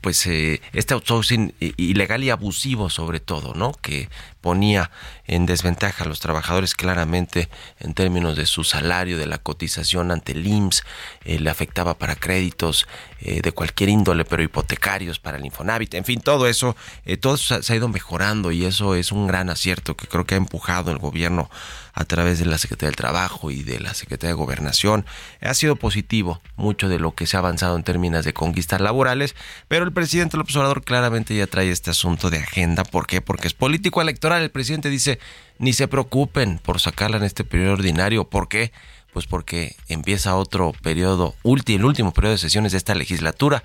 pues 0.00 0.26
eh, 0.26 0.60
este 0.72 0.94
outsourcing 0.94 1.54
ilegal 1.76 2.22
y 2.22 2.30
abusivo 2.30 2.90
sobre 2.90 3.20
todo, 3.20 3.54
¿no? 3.54 3.72
Que 3.72 4.08
ponía 4.40 4.90
en 5.26 5.46
desventaja 5.46 6.04
a 6.04 6.08
los 6.08 6.20
trabajadores 6.20 6.74
claramente 6.74 7.48
en 7.78 7.94
términos 7.94 8.36
de 8.36 8.46
su 8.46 8.64
salario, 8.64 9.18
de 9.18 9.26
la 9.26 9.38
cotización 9.38 10.10
ante 10.10 10.32
el 10.32 10.46
IMSS, 10.46 10.84
le 11.24 11.50
afectaba 11.50 11.98
para 11.98 12.16
créditos 12.16 12.86
de 13.20 13.52
cualquier 13.52 13.90
índole, 13.90 14.24
pero 14.24 14.42
hipotecarios 14.42 15.18
para 15.18 15.36
el 15.36 15.44
Infonavit, 15.44 15.94
en 15.94 16.04
fin, 16.04 16.20
todo 16.20 16.46
eso, 16.46 16.74
todo 17.20 17.34
eso 17.34 17.62
se 17.62 17.72
ha 17.72 17.76
ido 17.76 17.88
mejorando 17.88 18.50
y 18.50 18.64
eso 18.64 18.94
es 18.94 19.12
un 19.12 19.26
gran 19.26 19.50
acierto 19.50 19.96
que 19.96 20.06
creo 20.06 20.24
que 20.24 20.34
ha 20.34 20.38
empujado 20.38 20.90
el 20.90 20.98
gobierno 20.98 21.50
a 21.92 22.04
través 22.04 22.38
de 22.38 22.46
la 22.46 22.58
Secretaría 22.58 22.88
del 22.88 22.96
Trabajo 22.96 23.50
y 23.50 23.62
de 23.62 23.80
la 23.80 23.94
Secretaría 23.94 24.34
de 24.34 24.40
Gobernación. 24.40 25.04
Ha 25.40 25.54
sido 25.54 25.76
positivo 25.76 26.40
mucho 26.56 26.88
de 26.88 26.98
lo 26.98 27.14
que 27.14 27.26
se 27.26 27.36
ha 27.36 27.40
avanzado 27.40 27.76
en 27.76 27.82
términos 27.82 28.24
de 28.24 28.32
conquistas 28.32 28.80
laborales, 28.80 29.34
pero 29.68 29.84
el 29.84 29.92
presidente 29.92 30.36
López 30.36 30.56
Obrador 30.56 30.84
claramente 30.84 31.34
ya 31.34 31.46
trae 31.46 31.70
este 31.70 31.90
asunto 31.90 32.30
de 32.30 32.38
agenda. 32.38 32.84
¿Por 32.84 33.06
qué? 33.06 33.20
Porque 33.20 33.48
es 33.48 33.54
político 33.54 34.00
electoral. 34.02 34.42
El 34.42 34.50
presidente 34.50 34.90
dice, 34.90 35.18
ni 35.58 35.72
se 35.72 35.88
preocupen 35.88 36.58
por 36.58 36.80
sacarla 36.80 37.16
en 37.16 37.24
este 37.24 37.44
periodo 37.44 37.74
ordinario. 37.74 38.24
¿Por 38.24 38.48
qué? 38.48 38.72
Pues 39.12 39.26
porque 39.26 39.76
empieza 39.88 40.36
otro 40.36 40.72
periodo, 40.82 41.34
el 41.44 41.84
último 41.84 42.12
periodo 42.12 42.32
de 42.32 42.38
sesiones 42.38 42.72
de 42.72 42.78
esta 42.78 42.94
legislatura 42.94 43.64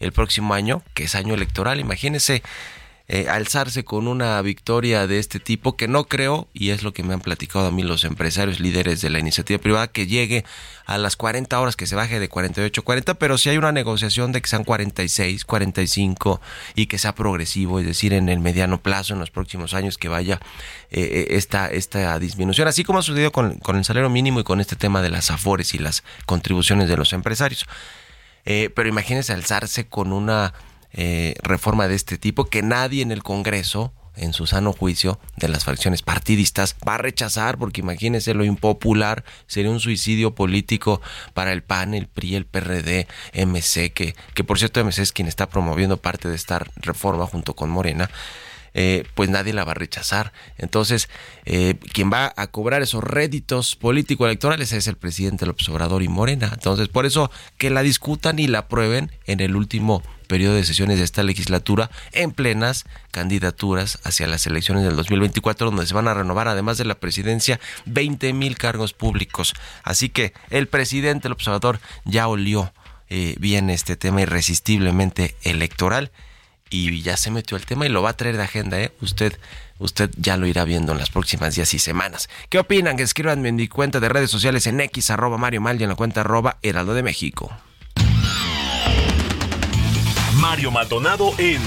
el 0.00 0.12
próximo 0.12 0.54
año, 0.54 0.82
que 0.94 1.04
es 1.04 1.14
año 1.14 1.34
electoral. 1.34 1.80
Imagínense 1.80 2.42
eh, 3.06 3.28
alzarse 3.28 3.84
con 3.84 4.08
una 4.08 4.40
victoria 4.40 5.06
de 5.06 5.18
este 5.18 5.38
tipo 5.38 5.76
que 5.76 5.88
no 5.88 6.04
creo, 6.04 6.48
y 6.54 6.70
es 6.70 6.82
lo 6.82 6.94
que 6.94 7.02
me 7.02 7.12
han 7.12 7.20
platicado 7.20 7.66
a 7.66 7.70
mí 7.70 7.82
los 7.82 8.02
empresarios 8.04 8.60
líderes 8.60 9.02
de 9.02 9.10
la 9.10 9.18
iniciativa 9.18 9.60
privada, 9.60 9.88
que 9.88 10.06
llegue 10.06 10.46
a 10.86 10.96
las 10.96 11.14
40 11.14 11.60
horas, 11.60 11.76
que 11.76 11.86
se 11.86 11.96
baje 11.96 12.18
de 12.18 12.30
48 12.30 12.80
a 12.80 12.84
40, 12.84 13.14
pero 13.14 13.36
si 13.36 13.50
hay 13.50 13.58
una 13.58 13.72
negociación 13.72 14.32
de 14.32 14.40
que 14.40 14.48
sean 14.48 14.64
46, 14.64 15.44
45 15.44 16.40
y 16.76 16.86
que 16.86 16.96
sea 16.96 17.14
progresivo, 17.14 17.78
es 17.78 17.84
decir, 17.84 18.14
en 18.14 18.30
el 18.30 18.40
mediano 18.40 18.80
plazo, 18.80 19.12
en 19.12 19.20
los 19.20 19.30
próximos 19.30 19.74
años, 19.74 19.98
que 19.98 20.08
vaya 20.08 20.40
eh, 20.90 21.02
eh, 21.02 21.26
esta, 21.36 21.66
esta 21.70 22.18
disminución, 22.18 22.68
así 22.68 22.84
como 22.84 23.00
ha 23.00 23.02
sucedido 23.02 23.32
con, 23.32 23.58
con, 23.58 23.76
el 23.76 23.84
salario 23.84 24.08
mínimo 24.08 24.40
y 24.40 24.44
con 24.44 24.62
este 24.62 24.76
tema 24.76 25.02
de 25.02 25.10
las 25.10 25.30
afores 25.30 25.74
y 25.74 25.78
las 25.78 26.04
contribuciones 26.24 26.88
de 26.88 26.96
los 26.96 27.12
empresarios. 27.12 27.66
pero 28.44 28.88
imagínense 28.88 29.34
alzarse 29.34 29.86
con 29.88 30.10
una 30.10 30.54
eh, 30.94 31.34
reforma 31.42 31.88
de 31.88 31.96
este 31.96 32.18
tipo 32.18 32.44
que 32.44 32.62
nadie 32.62 33.02
en 33.02 33.10
el 33.10 33.22
Congreso, 33.22 33.92
en 34.16 34.32
su 34.32 34.46
sano 34.46 34.72
juicio 34.72 35.18
de 35.36 35.48
las 35.48 35.64
facciones 35.64 36.02
partidistas, 36.02 36.76
va 36.86 36.94
a 36.94 36.98
rechazar, 36.98 37.58
porque 37.58 37.80
imagínense 37.80 38.32
lo 38.32 38.44
impopular, 38.44 39.24
sería 39.48 39.72
un 39.72 39.80
suicidio 39.80 40.36
político 40.36 41.00
para 41.34 41.52
el 41.52 41.64
PAN, 41.64 41.94
el 41.94 42.06
PRI, 42.06 42.36
el 42.36 42.46
PRD, 42.46 43.08
MC, 43.34 43.92
que, 43.92 44.14
que 44.34 44.44
por 44.44 44.58
cierto 44.58 44.84
MC 44.84 45.00
es 45.00 45.12
quien 45.12 45.26
está 45.26 45.48
promoviendo 45.48 45.96
parte 45.96 46.28
de 46.28 46.36
esta 46.36 46.64
reforma 46.76 47.26
junto 47.26 47.54
con 47.56 47.70
Morena. 47.70 48.08
Eh, 48.76 49.04
pues 49.14 49.30
nadie 49.30 49.52
la 49.52 49.64
va 49.64 49.70
a 49.70 49.76
rechazar. 49.76 50.32
Entonces, 50.58 51.08
eh, 51.44 51.76
quien 51.92 52.12
va 52.12 52.34
a 52.36 52.48
cobrar 52.48 52.82
esos 52.82 53.04
réditos 53.04 53.76
político-electorales 53.76 54.72
es 54.72 54.88
el 54.88 54.96
presidente 54.96 55.46
López 55.46 55.68
Obrador 55.68 56.02
y 56.02 56.08
Morena. 56.08 56.50
Entonces, 56.52 56.88
por 56.88 57.06
eso 57.06 57.30
que 57.56 57.70
la 57.70 57.82
discutan 57.82 58.40
y 58.40 58.48
la 58.48 58.60
aprueben 58.60 59.12
en 59.26 59.38
el 59.38 59.54
último 59.54 60.02
periodo 60.24 60.54
de 60.54 60.64
sesiones 60.64 60.98
de 60.98 61.04
esta 61.04 61.22
legislatura 61.22 61.90
en 62.12 62.32
plenas 62.32 62.84
candidaturas 63.10 63.98
hacia 64.04 64.26
las 64.26 64.46
elecciones 64.46 64.84
del 64.84 64.96
2024 64.96 65.66
donde 65.66 65.86
se 65.86 65.94
van 65.94 66.08
a 66.08 66.14
renovar 66.14 66.48
además 66.48 66.78
de 66.78 66.84
la 66.84 66.96
presidencia 66.96 67.60
20 67.86 68.32
mil 68.32 68.56
cargos 68.56 68.92
públicos. 68.92 69.54
Así 69.82 70.08
que 70.08 70.32
el 70.50 70.68
presidente 70.68 71.28
López 71.28 71.48
Obrador 71.48 71.80
ya 72.04 72.28
olió 72.28 72.72
eh, 73.08 73.36
bien 73.38 73.70
este 73.70 73.96
tema 73.96 74.22
irresistiblemente 74.22 75.36
electoral 75.42 76.10
y 76.70 77.02
ya 77.02 77.16
se 77.16 77.30
metió 77.30 77.56
el 77.56 77.66
tema 77.66 77.86
y 77.86 77.88
lo 77.88 78.02
va 78.02 78.10
a 78.10 78.16
traer 78.16 78.36
de 78.36 78.42
agenda, 78.42 78.80
¿eh? 78.80 78.92
Usted, 79.00 79.38
usted 79.78 80.10
ya 80.16 80.36
lo 80.36 80.46
irá 80.46 80.64
viendo 80.64 80.92
en 80.92 80.98
las 80.98 81.10
próximas 81.10 81.54
días 81.54 81.72
y 81.74 81.78
semanas. 81.78 82.28
¿Qué 82.48 82.58
opinan? 82.58 82.98
Escríbanme 82.98 83.50
en 83.50 83.56
mi 83.56 83.68
cuenta 83.68 84.00
de 84.00 84.08
redes 84.08 84.30
sociales 84.30 84.66
en 84.66 84.80
X, 84.80 85.10
arroba 85.10 85.38
Mario 85.38 85.60
Mal 85.60 85.80
y 85.80 85.84
en 85.84 85.90
la 85.90 85.94
cuenta 85.94 86.22
arroba 86.22 86.58
Heraldo 86.62 86.94
de 86.94 87.02
México. 87.02 87.56
Mario 90.46 90.70
Maldonado 90.70 91.32
en 91.38 91.58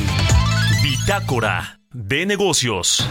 Bitácora 0.84 1.80
de 1.92 2.28
Negocios. 2.28 3.10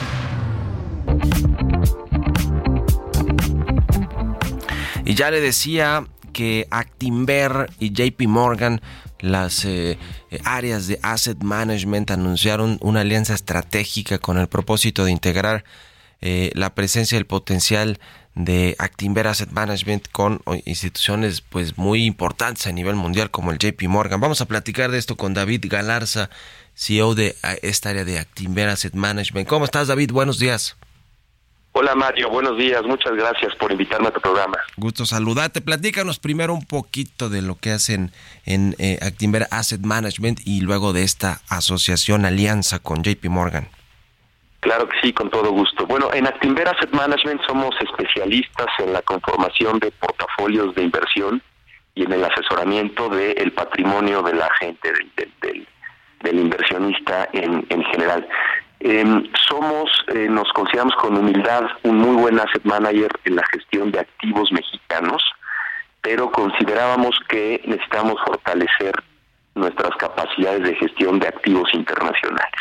Y 5.05 5.15
ya 5.17 5.33
le 5.33 5.41
decía 5.41 6.07
que 6.33 6.69
Actinver 6.71 7.69
y 7.81 7.91
JP 7.91 8.29
Morgan 8.29 8.81
las 9.19 9.65
eh, 9.65 9.99
eh, 10.31 10.39
áreas 10.45 10.87
de 10.87 11.01
asset 11.03 11.43
management 11.43 12.13
anunciaron 12.13 12.79
una 12.81 13.01
alianza 13.01 13.35
estratégica 13.35 14.21
con 14.21 14.39
el 14.39 14.47
propósito 14.47 15.05
de 15.05 15.11
integrar 15.11 15.65
eh, 16.21 16.53
la 16.55 16.77
presencia, 16.77 17.19
el 17.19 17.27
potencial 17.27 17.99
de 18.37 18.77
Actinver 18.79 19.27
Asset 19.27 19.51
Management 19.51 20.09
con 20.13 20.43
instituciones 20.67 21.41
pues 21.41 21.79
muy 21.79 22.05
importantes 22.05 22.67
a 22.67 22.73
nivel 22.73 22.95
mundial 22.95 23.31
como 23.31 23.51
el 23.51 23.59
JP 23.59 23.83
Morgan. 23.89 24.21
Vamos 24.21 24.43
a 24.43 24.47
platicar 24.47 24.91
de 24.91 24.99
esto 24.99 25.17
con 25.17 25.35
David 25.35 25.65
Galarza, 25.69 26.29
CEO 26.75 27.15
de 27.15 27.35
esta 27.63 27.91
área 27.91 28.05
de 28.05 28.19
Actinver 28.19 28.69
Asset 28.69 28.95
Management. 28.95 29.49
¿Cómo 29.49 29.65
estás 29.65 29.89
David? 29.89 30.13
Buenos 30.13 30.39
días. 30.39 30.77
Hola 31.73 31.95
Mario, 31.95 32.31
buenos 32.31 32.57
días, 32.57 32.83
muchas 32.85 33.13
gracias 33.15 33.55
por 33.57 33.71
invitarme 33.71 34.09
a 34.09 34.11
tu 34.11 34.21
programa. 34.21 34.57
Gusto 34.79 35.05
saludarte. 35.05 35.61
Platícanos 35.61 36.19
primero 36.19 36.55
un 36.55 36.65
poquito 36.65 37.29
de 37.29 37.43
lo 37.43 37.57
que 37.57 37.71
hacen 37.71 38.13
en 38.47 38.75
eh, 38.79 38.99
Actinver 39.03 39.47
Asset 39.51 39.83
Management 39.83 40.41
y 40.47 40.61
luego 40.61 40.95
de 40.95 41.03
esta 41.03 41.41
asociación 41.49 42.25
alianza 42.25 42.79
con 42.79 43.03
JP 43.03 43.27
Morgan. 43.27 43.69
Claro 44.61 44.89
que 44.89 44.99
sí, 45.01 45.13
con 45.13 45.31
todo 45.31 45.51
gusto. 45.51 45.87
Bueno, 45.87 46.13
en 46.13 46.27
Actinver 46.27 46.69
Asset 46.69 46.91
Management 46.93 47.41
somos 47.47 47.75
especialistas 47.81 48.67
en 48.79 48.93
la 48.93 49.03
conformación 49.03 49.79
de 49.79 49.91
portafolios 49.93 50.75
de 50.75 50.83
inversión 50.83 51.43
y 51.95 52.05
en 52.05 52.13
el 52.13 52.25
asesoramiento 52.25 53.09
del 53.09 53.53
patrimonio 53.53 54.23
de 54.23 54.35
la 54.35 54.49
gente, 54.59 54.93
del, 55.17 55.67
del, 56.23 56.39
inversionista 56.39 57.29
en, 57.33 57.65
en 57.69 57.85
general. 57.85 58.27
Em, 58.81 59.31
somos, 59.49 59.91
eh, 60.09 60.29
nos 60.29 60.53
consideramos 60.53 60.95
con 60.97 61.17
humildad 61.17 61.65
un 61.85 61.99
muy 61.99 62.17
buen 62.17 62.39
asset 62.39 62.63
manager 62.65 63.11
en 63.25 63.37
la 63.37 63.45
gestión 63.53 63.91
de 63.91 64.01
activos 64.01 64.53
mexicanos, 64.53 65.23
pero 66.03 66.31
considerábamos 66.31 67.19
que 67.29 67.63
necesitamos 67.65 68.17
fortalecer 68.25 68.95
nuestras 69.55 69.97
capacidades 69.97 70.63
de 70.63 70.77
gestión 70.77 71.19
de 71.19 71.29
activos 71.29 71.69
internacionales. 71.73 72.61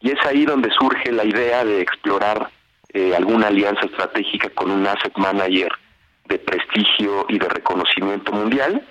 Y 0.00 0.10
es 0.10 0.26
ahí 0.26 0.44
donde 0.44 0.70
surge 0.70 1.12
la 1.12 1.24
idea 1.24 1.64
de 1.64 1.80
explorar 1.80 2.50
eh, 2.92 3.14
alguna 3.16 3.48
alianza 3.48 3.86
estratégica 3.86 4.50
con 4.50 4.70
un 4.70 4.86
asset 4.86 5.16
manager 5.16 5.70
de 6.26 6.38
prestigio 6.38 7.26
y 7.28 7.38
de 7.38 7.48
reconocimiento 7.48 8.32
mundial. 8.32 8.86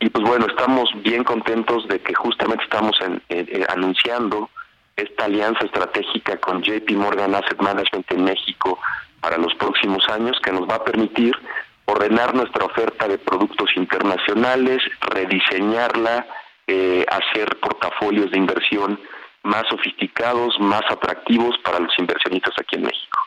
Y 0.00 0.10
pues 0.10 0.24
bueno, 0.24 0.46
estamos 0.46 0.90
bien 1.02 1.24
contentos 1.24 1.86
de 1.88 2.00
que 2.00 2.14
justamente 2.14 2.64
estamos 2.64 2.96
anunciando 3.68 4.48
esta 4.96 5.26
alianza 5.26 5.64
estratégica 5.64 6.36
con 6.38 6.62
JP 6.62 6.90
Morgan 6.92 7.34
Asset 7.34 7.60
Management 7.60 8.10
en 8.12 8.24
México 8.24 8.78
para 9.20 9.38
los 9.38 9.54
próximos 9.54 10.06
años 10.08 10.38
que 10.42 10.52
nos 10.52 10.68
va 10.68 10.76
a 10.76 10.84
permitir 10.84 11.34
ordenar 11.86 12.34
nuestra 12.34 12.66
oferta 12.66 13.08
de 13.08 13.18
productos 13.18 13.70
internacionales, 13.76 14.82
rediseñarla, 15.00 16.26
eh, 16.66 17.06
hacer 17.08 17.56
portafolios 17.60 18.30
de 18.30 18.38
inversión 18.38 19.00
más 19.42 19.64
sofisticados, 19.68 20.58
más 20.60 20.82
atractivos 20.90 21.56
para 21.64 21.80
los 21.80 21.92
inversionistas 21.98 22.54
aquí 22.60 22.76
en 22.76 22.82
México. 22.82 23.18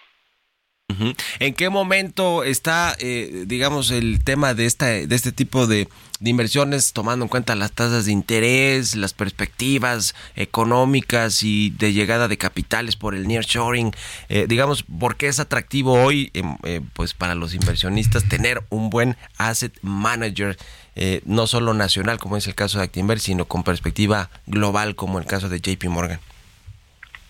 ¿En 1.40 1.54
qué 1.54 1.70
momento 1.70 2.44
está, 2.44 2.96
eh, 3.00 3.46
digamos, 3.48 3.92
el 3.92 4.24
tema 4.24 4.54
de, 4.54 4.66
esta, 4.66 4.88
de 4.88 5.16
este 5.16 5.32
tipo 5.32 5.66
de, 5.66 5.88
inversiones, 6.30 6.94
tomando 6.94 7.26
en 7.26 7.30
cuenta 7.30 7.56
las 7.56 7.72
tasas 7.72 8.06
de 8.06 8.12
interés, 8.12 8.96
las 8.96 9.14
perspectivas 9.14 10.16
económicas 10.36 11.44
y 11.44 11.72
de 11.72 11.94
llegada 11.94 12.28
de 12.28 12.38
capitales 12.38 12.96
por 12.96 13.16
el 13.16 13.28
nearshoring? 13.28 13.92
Eh, 14.30 14.46
digamos, 14.48 14.84
¿por 14.84 15.16
qué 15.16 15.28
es 15.28 15.40
atractivo 15.40 15.94
hoy, 15.94 16.30
em, 16.34 16.58
eh, 16.64 16.82
pues, 16.94 17.14
para 17.14 17.36
los 17.36 17.54
inversionistas 17.54 18.28
tener 18.30 18.62
un 18.70 18.90
buen 18.90 19.18
asset 19.38 19.74
manager? 19.82 20.58
Eh, 20.96 21.22
no 21.26 21.48
solo 21.48 21.74
nacional, 21.74 22.20
como 22.20 22.38
es 22.38 22.48
el 22.48 22.56
caso 22.56 22.78
de 22.78 22.84
Actinver, 22.84 23.20
sino 23.20 23.46
con 23.46 23.64
perspectiva 23.64 24.30
global, 24.46 24.96
como 24.96 25.20
el 25.20 25.26
caso 25.26 25.50
de 25.50 25.60
JP 25.60 25.86
Morgan. 25.90 26.20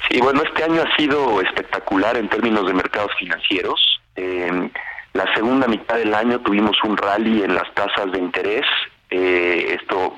Sí, 0.10 0.20
bueno, 0.20 0.42
este 0.44 0.64
año 0.64 0.82
ha 0.82 0.96
sido 0.98 1.42
espectacular 1.42 2.18
en 2.18 2.28
términos 2.28 2.66
de 2.66 2.74
mercados 2.74 3.12
financieros. 3.20 3.80
La 5.14 5.34
segunda 5.34 5.68
mitad 5.68 5.98
del 5.98 6.14
año 6.14 6.40
tuvimos 6.40 6.78
un 6.84 6.98
rally 6.98 7.44
en 7.44 7.56
las 7.56 7.72
tasas 7.74 8.12
de 8.12 8.20
interés. 8.20 8.66
Eh, 9.10 9.78
esto 9.82 10.16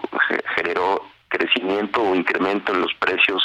generó 0.56 1.06
crecimiento 1.30 2.02
o 2.02 2.16
incremento 2.16 2.74
en 2.74 2.82
los 2.82 2.94
precios 2.96 3.44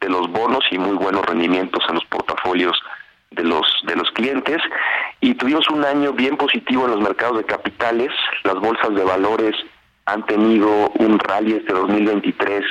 de 0.00 0.08
los 0.08 0.30
bonos 0.30 0.64
y 0.70 0.78
muy 0.78 0.96
buenos 0.96 1.24
rendimientos 1.24 1.84
en 1.88 1.94
los 1.94 2.04
portafolios 2.06 2.76
de 3.30 3.44
los 3.44 3.66
de 3.86 3.94
los 3.94 4.10
clientes 4.10 4.58
y 5.20 5.34
tuvimos 5.34 5.68
un 5.70 5.84
año 5.84 6.12
bien 6.12 6.36
positivo 6.36 6.86
en 6.86 6.92
los 6.92 7.00
mercados 7.00 7.38
de 7.38 7.44
capitales. 7.44 8.10
Las 8.42 8.56
bolsas 8.56 8.92
de 8.94 9.04
valores 9.04 9.54
han 10.06 10.26
tenido 10.26 10.88
un 10.96 11.18
rally 11.20 11.52
este 11.52 11.72
2023 11.72 12.64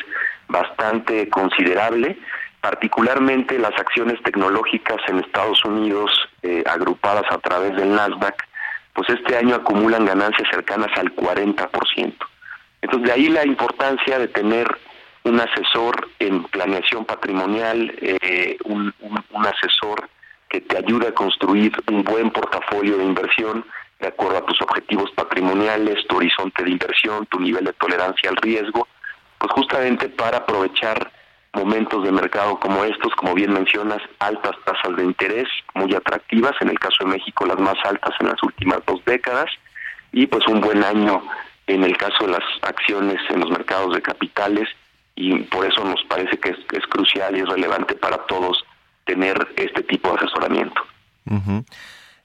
bastante 0.49 1.29
considerable, 1.29 2.17
particularmente 2.62 3.58
las 3.58 3.78
acciones 3.80 4.22
tecnológicas 4.24 4.98
en 5.08 5.19
Estados 5.19 5.63
Unidos 5.63 6.12
eh, 6.41 6.63
agrupadas 6.65 7.26
a 7.32 7.38
través 7.38 7.76
del 7.76 7.95
Nasdaq, 7.95 8.36
pues 8.93 9.10
este 9.10 9.38
año 9.38 9.56
acumulan 9.56 10.06
ganancias 10.06 10.48
cercanas 10.52 10.89
al 10.98 11.15
40%. 11.15 12.13
Entonces 12.82 13.08
de 13.08 13.12
ahí 13.12 13.30
la 13.30 13.45
importancia 13.45 14.19
de 14.19 14.28
tener 14.28 14.67
un 15.24 15.39
asesor 15.39 16.10
en 16.19 16.43
planeación 16.45 17.06
patrimonial, 17.06 17.93
eh, 18.02 18.58
un, 18.65 18.93
un 19.00 19.45
asesor 19.45 20.10
que 20.50 20.62
te 20.62 20.78
ayuda 20.78 21.10
a 21.10 21.13
construir 21.13 21.72
un 21.88 22.04
buen 22.04 22.32
portafolio 22.32 22.98
de 22.98 23.04
inversión 23.04 23.65
de 24.00 24.08
acuerdo 24.08 24.38
a 24.38 24.45
tus 24.45 24.62
objetivos 24.62 25.12
patrimoniales, 25.12 26.08
tu 26.08 26.17
horizonte 26.17 26.63
de 26.63 26.72
inversión, 26.72 27.26
tu 27.28 27.39
nivel 27.39 27.65
de 27.65 27.74
tolerancia 27.74 28.30
al 28.30 28.38
riesgo, 28.38 28.88
pues 29.38 29.52
justamente 29.52 30.10
para 30.10 30.38
aprovechar 30.38 31.12
momentos 31.53 32.03
de 32.03 32.12
mercado 32.12 32.59
como 32.59 32.83
estos, 32.83 33.13
como 33.15 33.33
bien 33.33 33.53
mencionas, 33.53 34.01
altas 34.19 34.55
tasas 34.65 34.95
de 34.95 35.03
interés 35.03 35.47
muy 35.73 35.93
atractivas, 35.93 36.53
en 36.62 36.69
el 36.69 36.79
caso 36.79 36.97
de 37.01 37.12
México 37.12 37.45
las 37.45 37.59
más 37.59 37.77
altas 37.83 38.13
en 38.19 38.27
las 38.27 38.41
últimas 38.43 38.79
dos 38.85 39.03
décadas, 39.05 39.49
y 40.12 40.27
pues 40.27 40.47
un 40.47 40.62
buen 40.62 40.83
año 40.83 41.23
en 41.67 41.83
el 41.83 41.95
caso 41.97 42.25
de 42.25 42.31
las 42.31 42.43
acciones 42.62 43.17
en 43.29 43.41
los 43.41 43.49
mercados 43.49 43.95
de 43.95 44.01
capitales, 44.01 44.67
y 45.15 45.38
por 45.39 45.65
eso 45.65 45.83
nos 45.83 46.01
parece 46.07 46.38
que 46.38 46.49
es, 46.49 46.88
crucial 46.89 47.35
y 47.35 47.41
es 47.41 47.49
relevante 47.49 47.95
para 47.95 48.17
todos 48.25 48.63
tener 49.05 49.35
este 49.57 49.83
tipo 49.83 50.09
de 50.09 50.15
asesoramiento. 50.15 50.81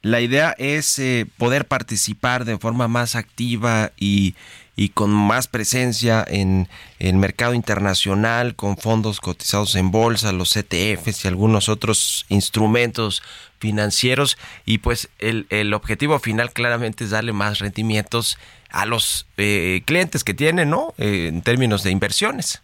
La 0.02 0.20
idea 0.20 0.54
es 0.58 0.98
eh, 0.98 1.26
poder 1.38 1.66
participar 1.66 2.44
de 2.44 2.58
forma 2.58 2.88
más 2.88 3.16
activa 3.16 3.90
y, 3.98 4.34
y 4.76 4.88
con 4.90 5.10
más 5.10 5.46
presencia 5.46 6.24
en 6.26 6.68
el 6.98 7.16
mercado 7.16 7.54
internacional, 7.54 8.56
con 8.56 8.76
fondos 8.76 9.20
cotizados 9.20 9.76
en 9.76 9.90
bolsa, 9.90 10.32
los 10.32 10.56
ETFs 10.56 11.24
y 11.24 11.28
algunos 11.28 11.68
otros 11.68 12.26
instrumentos 12.28 13.22
financieros. 13.58 14.36
Y 14.64 14.78
pues 14.78 15.08
el, 15.18 15.46
el 15.50 15.74
objetivo 15.74 16.18
final 16.18 16.52
claramente 16.52 17.04
es 17.04 17.10
darle 17.10 17.32
más 17.32 17.60
rendimientos 17.60 18.38
a 18.70 18.86
los 18.86 19.26
eh, 19.36 19.82
clientes 19.86 20.24
que 20.24 20.34
tienen, 20.34 20.70
¿no? 20.70 20.94
Eh, 20.98 21.28
en 21.28 21.42
términos 21.42 21.84
de 21.84 21.92
inversiones. 21.92 22.60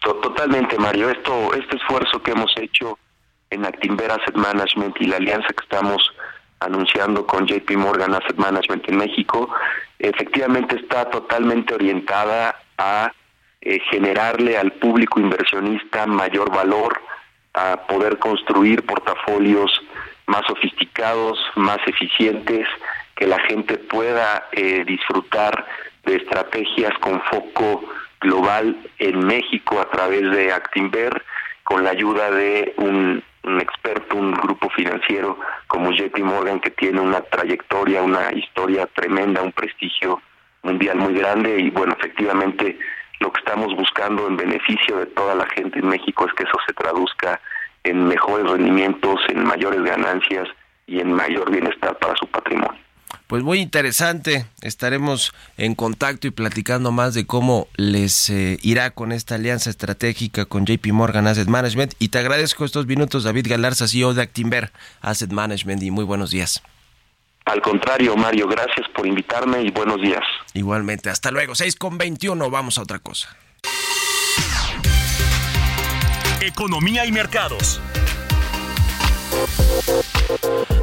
Totalmente, 0.00 0.78
Mario. 0.78 1.10
Esto, 1.10 1.54
este 1.54 1.76
esfuerzo 1.76 2.22
que 2.22 2.32
hemos 2.32 2.52
hecho 2.56 2.98
en 3.50 3.64
Actinver 3.64 4.10
Asset 4.10 4.34
Management 4.34 4.96
y 5.00 5.06
la 5.06 5.16
alianza 5.16 5.48
que 5.48 5.62
estamos 5.62 6.12
anunciando 6.60 7.26
con 7.26 7.46
JP 7.46 7.70
Morgan 7.76 8.14
Asset 8.14 8.36
Management 8.36 8.88
en 8.88 8.96
México, 8.98 9.48
efectivamente 9.98 10.76
está 10.76 11.08
totalmente 11.10 11.74
orientada 11.74 12.54
a 12.78 13.12
eh, 13.62 13.80
generarle 13.90 14.56
al 14.56 14.72
público 14.72 15.20
inversionista 15.20 16.06
mayor 16.06 16.50
valor, 16.54 17.00
a 17.52 17.76
poder 17.88 18.18
construir 18.18 18.84
portafolios 18.86 19.70
más 20.26 20.42
sofisticados, 20.46 21.38
más 21.56 21.78
eficientes, 21.86 22.66
que 23.16 23.26
la 23.26 23.38
gente 23.40 23.76
pueda 23.76 24.48
eh, 24.52 24.84
disfrutar 24.86 25.66
de 26.04 26.16
estrategias 26.16 26.96
con 27.00 27.20
foco 27.22 27.84
global 28.20 28.76
en 28.98 29.26
México 29.26 29.80
a 29.80 29.90
través 29.90 30.30
de 30.30 30.52
Actinver, 30.52 31.22
con 31.64 31.84
la 31.84 31.90
ayuda 31.90 32.30
de 32.30 32.72
un, 32.78 33.22
experto, 33.60 34.16
un 34.16 34.32
grupo 34.32 34.68
financiero 34.70 35.38
como 35.66 35.92
JP 35.92 36.18
Morgan, 36.18 36.60
que 36.60 36.70
tiene 36.70 37.00
una 37.00 37.20
trayectoria, 37.22 38.02
una 38.02 38.32
historia 38.32 38.86
tremenda, 38.86 39.42
un 39.42 39.52
prestigio 39.52 40.20
mundial 40.62 40.98
muy 40.98 41.14
grande 41.14 41.58
y 41.58 41.70
bueno, 41.70 41.94
efectivamente 41.98 42.78
lo 43.20 43.32
que 43.32 43.40
estamos 43.40 43.74
buscando 43.76 44.26
en 44.26 44.36
beneficio 44.36 44.98
de 44.98 45.06
toda 45.06 45.34
la 45.34 45.46
gente 45.54 45.78
en 45.78 45.88
México 45.88 46.26
es 46.26 46.32
que 46.34 46.44
eso 46.44 46.58
se 46.66 46.72
traduzca 46.74 47.40
en 47.84 48.06
mejores 48.06 48.50
rendimientos, 48.50 49.20
en 49.28 49.44
mayores 49.44 49.82
ganancias 49.82 50.48
y 50.86 51.00
en 51.00 51.12
mayor 51.12 51.50
bienestar 51.50 51.98
para 51.98 52.16
su 52.16 52.26
patrimonio. 52.26 52.80
Pues 53.30 53.44
muy 53.44 53.60
interesante, 53.60 54.44
estaremos 54.60 55.32
en 55.56 55.76
contacto 55.76 56.26
y 56.26 56.32
platicando 56.32 56.90
más 56.90 57.14
de 57.14 57.28
cómo 57.28 57.68
les 57.76 58.28
eh, 58.28 58.58
irá 58.62 58.90
con 58.90 59.12
esta 59.12 59.36
alianza 59.36 59.70
estratégica 59.70 60.46
con 60.46 60.66
JP 60.66 60.84
Morgan 60.88 61.28
Asset 61.28 61.46
Management 61.46 61.94
y 62.00 62.08
te 62.08 62.18
agradezco 62.18 62.64
estos 62.64 62.86
minutos 62.86 63.22
David 63.22 63.46
Galarza, 63.48 63.86
CEO 63.86 64.14
de 64.14 64.22
Actimber 64.22 64.72
Asset 65.00 65.30
Management 65.30 65.80
y 65.84 65.92
muy 65.92 66.04
buenos 66.04 66.32
días. 66.32 66.60
Al 67.44 67.62
contrario, 67.62 68.16
Mario, 68.16 68.48
gracias 68.48 68.88
por 68.96 69.06
invitarme 69.06 69.62
y 69.62 69.70
buenos 69.70 70.02
días. 70.02 70.24
Igualmente, 70.54 71.08
hasta 71.08 71.30
luego, 71.30 71.54
6 71.54 71.76
con 71.76 71.98
21, 71.98 72.50
vamos 72.50 72.78
a 72.78 72.82
otra 72.82 72.98
cosa. 72.98 73.36
Economía 76.40 77.06
y 77.06 77.12
mercados. 77.12 77.80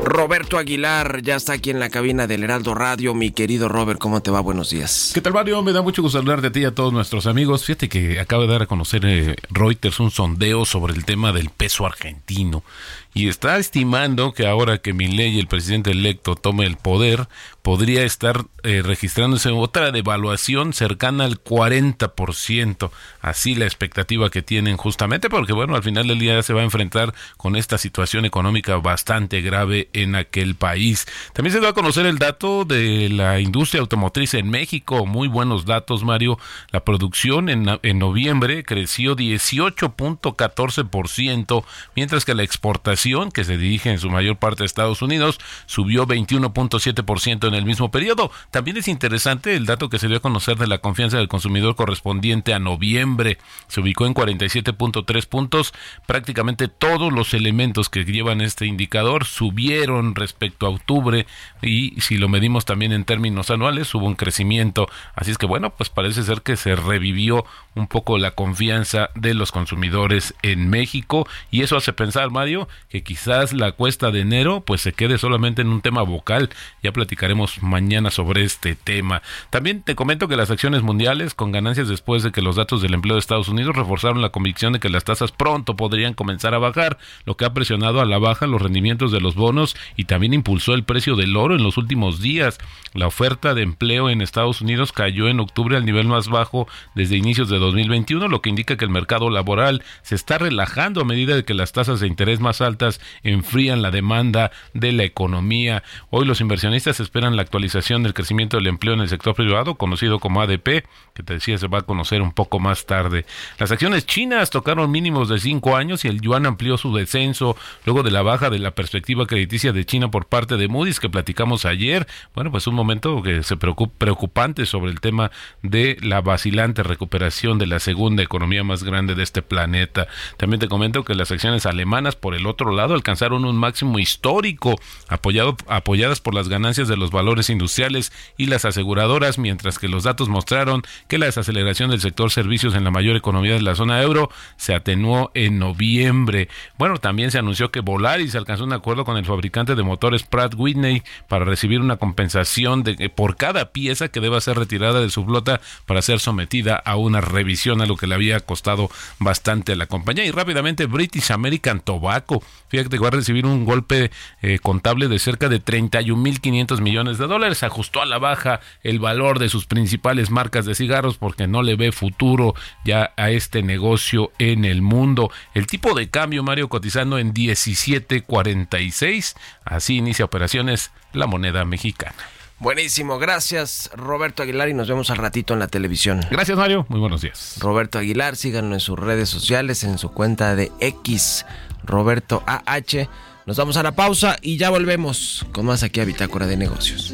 Roberto 0.04 0.58
Aguilar 0.58 1.22
ya 1.22 1.36
está 1.36 1.54
aquí 1.54 1.70
en 1.70 1.80
la 1.80 1.90
cabina 1.90 2.28
del 2.28 2.44
Heraldo 2.44 2.74
Radio. 2.74 3.14
Mi 3.14 3.32
querido 3.32 3.68
Robert, 3.68 4.00
¿cómo 4.00 4.22
te 4.22 4.32
va? 4.32 4.40
Buenos 4.40 4.70
días. 4.70 5.12
¿Qué 5.14 5.22
tal, 5.22 5.34
Mario? 5.34 5.62
Me 5.64 5.74
da 5.74 5.82
mucho 5.82 6.02
gusto 6.02 6.18
hablar 6.18 6.42
de 6.42 6.50
ti 6.50 6.62
y 6.62 6.66
a 6.66 6.74
todos 6.74 6.94
nuestros 6.94 7.28
amigos. 7.28 7.66
Fíjate 7.66 7.90
que 7.90 8.20
acaba 8.20 8.44
de 8.44 8.50
dar 8.50 8.62
a 8.62 8.66
conocer 8.66 9.06
eh, 9.06 9.36
Reuters 9.50 10.00
un 10.00 10.12
sondeo 10.12 10.66
sobre 10.66 10.94
el 10.94 11.06
tema 11.06 11.34
del 11.34 11.50
peso 11.50 11.86
argentino 11.86 12.64
y 13.14 13.30
está 13.30 13.58
estimando 13.58 14.34
que 14.34 14.46
ahora 14.46 14.78
que 14.78 14.94
Milei, 14.94 15.40
el 15.40 15.48
presidente 15.48 15.90
electo, 15.92 16.36
tome 16.36 16.66
el 16.66 16.76
poder, 16.78 17.28
podría 17.64 18.04
estar 18.04 18.46
eh, 18.64 18.82
registrándose 18.84 19.50
otra 19.50 19.92
devaluación 19.92 20.74
cercana 20.74 21.26
al 21.26 21.44
40%. 21.44 22.92
Así 23.22 23.56
la 23.56 23.66
expectativa 23.66 24.30
que 24.30 24.44
tienen 24.44 24.78
justamente 24.78 25.30
porque, 25.30 25.54
bueno, 25.54 25.76
al 25.76 25.84
final 25.84 26.08
del 26.08 26.20
día 26.20 26.42
se 26.44 26.54
va 26.54 26.62
a 26.62 26.66
enfrentar 26.66 27.14
con 27.38 27.56
esta 27.56 27.78
situación 27.78 28.26
económica 28.26 28.76
bastante 28.78 29.42
grave 29.42 29.90
en 29.94 30.16
aquel 30.16 30.56
país. 30.56 31.06
También 31.34 31.54
se 31.54 31.60
da 31.60 31.70
a 31.70 31.74
conocer 31.74 32.06
el 32.06 32.20
dato 32.20 32.66
de 32.66 33.10
la 33.10 33.40
industria 33.40 33.82
automotriz 33.82 34.36
en 34.36 34.50
México. 34.50 35.06
Muy 35.06 35.28
buenos 35.28 35.66
datos, 35.66 36.04
Mario. 36.04 36.40
La 36.72 36.86
producción 36.86 37.50
en, 37.50 37.80
en 37.82 38.00
noviembre 38.00 38.64
creció 38.64 39.16
18.14%, 39.16 41.64
mientras 41.96 42.24
que 42.24 42.36
la 42.36 42.44
exportación 42.44 43.07
que 43.34 43.46
se 43.46 43.58
dirige 43.58 43.90
en 43.90 44.00
su 44.00 44.10
mayor 44.10 44.38
parte 44.38 44.64
a 44.64 44.66
Estados 44.66 45.02
Unidos, 45.02 45.40
subió 45.66 46.06
21.7% 46.06 47.48
en 47.48 47.54
el 47.54 47.66
mismo 47.66 47.90
periodo. 47.90 48.32
También 48.52 48.76
es 48.76 48.90
interesante 48.90 49.56
el 49.56 49.66
dato 49.66 49.90
que 49.90 49.98
se 49.98 50.10
dio 50.10 50.18
a 50.18 50.22
conocer 50.22 50.58
de 50.58 50.68
la 50.68 50.80
confianza 50.80 51.18
del 51.18 51.30
consumidor 51.30 51.76
correspondiente 51.76 52.54
a 52.54 52.60
noviembre. 52.60 53.38
Se 53.70 53.80
ubicó 53.80 54.06
en 54.06 54.14
47.3 54.14 55.26
puntos. 55.26 55.74
Prácticamente 56.06 56.68
todos 56.68 57.14
los 57.14 57.34
elementos 57.34 57.88
que 57.90 58.04
llevan 58.04 58.42
este 58.42 58.66
indicador 58.66 59.24
subieron 59.24 60.14
respecto 60.14 60.66
a 60.66 60.70
octubre 60.70 61.26
y 61.62 62.00
si 62.02 62.18
lo 62.18 62.28
medimos 62.28 62.66
también 62.66 62.92
en 62.92 63.06
términos 63.06 63.52
anuales 63.52 63.94
hubo 63.96 64.06
un 64.06 64.16
crecimiento. 64.16 64.88
Así 65.16 65.32
es 65.32 65.38
que 65.38 65.46
bueno, 65.46 65.70
pues 65.70 65.90
parece 65.90 66.24
ser 66.24 66.42
que 66.42 66.58
se 66.58 66.76
revivió 66.76 67.46
un 67.74 67.88
poco 67.88 68.18
la 68.18 68.32
confianza 68.32 69.12
de 69.16 69.34
los 69.34 69.52
consumidores 69.52 70.34
en 70.42 70.70
México 70.70 71.28
y 71.52 71.62
eso 71.62 71.78
hace 71.78 71.94
pensar, 71.94 72.32
Mario, 72.32 72.68
que 72.90 73.04
quizás 73.04 73.54
la 73.54 73.74
cuesta 73.74 74.12
de 74.12 74.22
enero 74.22 74.62
pues 74.62 74.82
se 74.82 74.94
quede 74.94 75.18
solamente 75.18 75.62
en 75.62 75.68
un 75.68 75.82
tema 75.82 76.04
vocal. 76.04 76.50
Ya 76.82 76.92
platicaremos 76.92 77.62
mañana 77.62 78.12
sobre 78.12 78.44
este 78.44 78.76
tema. 78.76 79.22
También 79.50 79.82
te 79.82 79.96
comento 79.96 80.28
que 80.28 80.38
las 80.38 80.52
acciones 80.52 80.84
mundiales 80.84 81.34
con 81.34 81.52
ganancias 81.52 81.90
después 81.90 82.24
de 82.24 82.32
que 82.32 82.42
los 82.42 82.56
datos 82.56 82.82
del 82.82 82.94
empleo 82.94 83.16
de 83.16 83.20
Estados 83.20 83.50
Unidos 83.50 83.76
reforzaron 83.76 84.22
la 84.22 84.30
convicción 84.30 84.74
de 84.74 84.80
que 84.80 84.90
las 84.90 85.04
tasas 85.04 85.32
pronto 85.32 85.76
podrían 85.76 86.14
comenzar 86.14 86.54
a 86.54 86.60
bajar, 86.60 86.98
lo 87.26 87.36
que 87.36 87.46
ha 87.46 87.54
presionado 87.54 88.00
a 88.00 88.06
la 88.06 88.18
baja 88.18 88.48
los 88.48 88.62
rendimientos 88.62 89.12
de 89.12 89.20
los 89.20 89.36
bonos 89.36 89.76
y 89.96 90.06
también 90.06 90.34
impulsó 90.34 90.74
el 90.74 90.84
precio 90.84 91.16
del 91.16 91.36
oro 91.36 91.56
en 91.56 91.64
los 91.64 91.78
últimos 91.78 92.22
días. 92.22 92.58
La 92.94 93.08
oferta 93.08 93.54
de 93.54 93.64
empleo 93.64 94.10
en 94.10 94.22
Estados 94.22 94.62
Unidos 94.62 94.94
cayó 94.94 95.28
en 95.28 95.40
octubre 95.40 95.76
al 95.76 95.86
nivel 95.86 96.08
más 96.08 96.30
bajo 96.30 96.68
desde 96.96 97.18
inicios 97.18 97.50
de 97.50 97.60
2021, 97.60 98.28
lo 98.28 98.42
que 98.42 98.50
indica 98.50 98.78
que 98.78 98.86
el 98.86 98.92
mercado 98.92 99.30
laboral 99.30 99.84
se 100.04 100.16
está 100.16 100.38
relajando 100.38 101.02
a 101.02 101.06
medida 101.06 101.36
de 101.36 101.44
que 101.44 101.54
las 101.54 101.74
tasas 101.74 102.00
de 102.00 102.08
interés 102.08 102.40
más 102.40 102.62
altas 102.62 102.77
enfrían 103.24 103.82
la 103.82 103.92
demanda 103.92 104.52
de 104.74 104.92
la 104.92 105.04
economía. 105.04 105.84
Hoy 106.10 106.26
los 106.26 106.42
inversionistas 106.42 107.00
esperan 107.00 107.36
la 107.36 107.42
actualización 107.42 108.04
del 108.04 108.14
crecimiento 108.14 108.58
del 108.58 108.68
empleo 108.68 108.94
en 108.94 109.02
el 109.02 109.10
sector 109.10 109.36
privado, 109.36 109.76
conocido 109.76 110.20
como 110.20 110.42
ADP, 110.42 110.86
que 111.14 111.24
te 111.24 111.34
decía 111.34 111.58
se 111.58 111.68
va 111.68 111.80
a 111.80 111.84
conocer 111.84 112.22
un 112.22 112.32
poco 112.32 112.60
más 112.60 112.86
tarde. 112.86 113.26
Las 113.58 113.72
acciones 113.72 114.06
chinas 114.06 114.50
tocaron 114.50 114.92
mínimos 114.92 115.30
de 115.30 115.40
cinco 115.40 115.76
años 115.76 116.06
y 116.06 116.08
el 116.08 116.22
yuan 116.22 116.46
amplió 116.46 116.78
su 116.78 116.96
descenso 116.96 117.56
luego 117.86 118.04
de 118.04 118.12
la 118.12 118.22
baja 118.22 118.50
de 118.50 118.60
la 118.60 118.72
perspectiva 118.72 119.26
crediticia 119.26 119.74
de 119.74 119.86
China 119.86 120.12
por 120.12 120.28
parte 120.28 120.58
de 120.58 120.68
Moody's 120.68 121.00
que 121.00 121.10
platicamos 121.10 121.66
ayer. 121.66 122.08
Bueno, 122.36 122.52
pues 122.52 122.68
un 122.68 122.76
momento 122.76 123.22
que 123.22 123.44
se 123.44 123.58
preocupante 123.58 124.66
sobre 124.66 124.92
el 124.92 125.00
tema 125.00 125.32
de 125.64 125.98
la 126.02 126.22
vacilante 126.22 126.84
recuperación 126.84 127.58
de 127.58 127.68
la 127.68 127.80
segunda 127.80 128.24
economía 128.24 128.64
más 128.64 128.84
grande 128.84 129.16
de 129.16 129.24
este 129.24 129.42
planeta. 129.42 130.08
También 130.38 130.60
te 130.60 130.68
comento 130.68 131.04
que 131.04 131.16
las 131.16 131.32
acciones 131.32 131.66
alemanas 131.66 132.16
por 132.16 132.36
el 132.36 132.46
otro 132.48 132.67
lado 132.72 132.94
alcanzaron 132.94 133.46
un 133.46 133.58
máximo 133.58 134.00
histórico, 134.00 134.76
apoyado, 135.08 135.58
apoyadas 135.68 136.22
por 136.22 136.34
las 136.34 136.50
ganancias 136.50 136.88
de 136.88 136.98
los 136.98 137.12
valores 137.12 137.50
industriales 137.50 138.12
y 138.38 138.48
las 138.48 138.66
aseguradoras, 138.66 139.38
mientras 139.38 139.80
que 139.80 139.88
los 139.88 140.04
datos 140.04 140.30
mostraron 140.30 140.84
que 141.08 141.18
la 141.18 141.28
desaceleración 141.28 141.90
del 141.90 142.02
sector 142.02 142.32
servicios 142.32 142.76
en 142.76 142.84
la 142.84 142.92
mayor 142.92 143.16
economía 143.16 143.54
de 143.54 143.62
la 143.62 143.76
zona 143.76 144.02
euro 144.02 144.30
se 144.58 144.74
atenuó 144.74 145.32
en 145.34 145.60
noviembre. 145.60 146.50
Bueno, 146.78 146.98
también 146.98 147.32
se 147.32 147.40
anunció 147.40 147.72
que 147.72 147.80
Volaris 147.80 148.36
alcanzó 148.36 148.64
un 148.64 148.74
acuerdo 148.74 149.06
con 149.06 149.18
el 149.18 149.26
fabricante 149.26 149.76
de 149.76 149.84
motores 149.84 150.24
Pratt 150.24 150.54
Whitney 150.56 151.04
para 151.28 151.46
recibir 151.46 151.80
una 151.80 151.98
compensación 151.98 152.84
de, 152.84 153.10
por 153.10 153.38
cada 153.38 153.72
pieza 153.72 154.10
que 154.10 154.20
deba 154.20 154.42
ser 154.42 154.58
retirada 154.58 155.02
de 155.02 155.10
su 155.10 155.26
flota 155.26 155.62
para 155.86 156.02
ser 156.02 156.20
sometida 156.20 156.76
a 156.76 156.96
una 156.96 157.22
revisión, 157.22 157.82
a 157.82 157.86
lo 157.86 157.98
que 157.98 158.08
le 158.08 158.16
había 158.16 158.40
costado 158.40 158.90
bastante 159.20 159.74
a 159.74 159.76
la 159.76 159.88
compañía. 159.88 160.26
Y 160.26 160.32
rápidamente 160.32 160.86
British 160.86 161.32
American 161.32 161.80
Tobacco 161.80 162.44
Fíjate 162.70 162.90
que 162.90 163.00
va 163.00 163.08
a 163.08 163.12
recibir 163.12 163.46
un 163.46 163.66
golpe 163.66 164.12
eh, 164.42 164.60
contable 164.60 165.08
de 165.08 165.20
cerca 165.20 165.50
de 165.50 165.64
31.500 165.64 166.82
millones 166.82 167.18
de 167.18 167.28
dólares. 167.28 167.64
Ajustó 167.64 168.02
a 168.02 168.06
la 168.06 168.18
baja 168.18 168.60
el 168.84 169.00
valor 169.00 169.40
de 169.40 169.50
sus 169.50 169.66
principales 169.66 170.30
marcas 170.30 170.66
de 170.66 170.76
cigarros 170.76 171.18
porque 171.18 171.48
no 171.48 171.64
le 171.64 171.76
ve 171.76 171.92
futuro 171.92 172.54
ya 172.84 173.14
a 173.16 173.32
este 173.32 173.64
negocio 173.64 174.32
en 174.40 174.66
el 174.66 174.82
mundo. 174.82 175.32
El 175.54 175.68
tipo 175.68 175.94
de 175.94 176.10
cambio, 176.10 176.44
Mario, 176.44 176.68
cotizando 176.70 177.18
en 177.18 177.34
17.46. 177.34 179.36
Así 179.64 179.98
inicia 179.98 180.26
operaciones 180.26 180.92
la 181.14 181.28
moneda 181.28 181.64
mexicana. 181.66 182.16
Buenísimo, 182.60 183.20
gracias 183.20 183.92
Roberto 183.96 184.42
Aguilar 184.42 184.68
y 184.68 184.74
nos 184.74 184.88
vemos 184.88 185.12
al 185.12 185.18
ratito 185.18 185.54
en 185.54 185.60
la 185.60 185.68
televisión. 185.68 186.22
Gracias 186.32 186.58
Mario, 186.58 186.88
muy 186.90 187.00
buenos 187.00 187.22
días. 187.22 187.58
Roberto 187.60 188.00
Aguilar, 188.00 188.36
síganlo 188.36 188.74
en 188.74 188.80
sus 188.80 188.98
redes 188.98 189.30
sociales, 189.30 189.84
en 189.84 190.00
su 190.00 190.12
cuenta 190.12 190.56
de 190.56 190.72
X 190.80 191.46
Roberto 191.84 192.44
AH. 192.46 193.10
Nos 193.46 193.58
vamos 193.58 193.78
a 193.78 193.84
la 193.84 193.94
pausa 193.94 194.38
y 194.42 194.58
ya 194.58 194.70
volvemos 194.70 195.46
con 195.52 195.66
más 195.66 195.84
aquí 195.84 196.00
a 196.00 196.06
Bitácora 196.06 196.48
de 196.48 196.58
Negocios. 196.58 197.14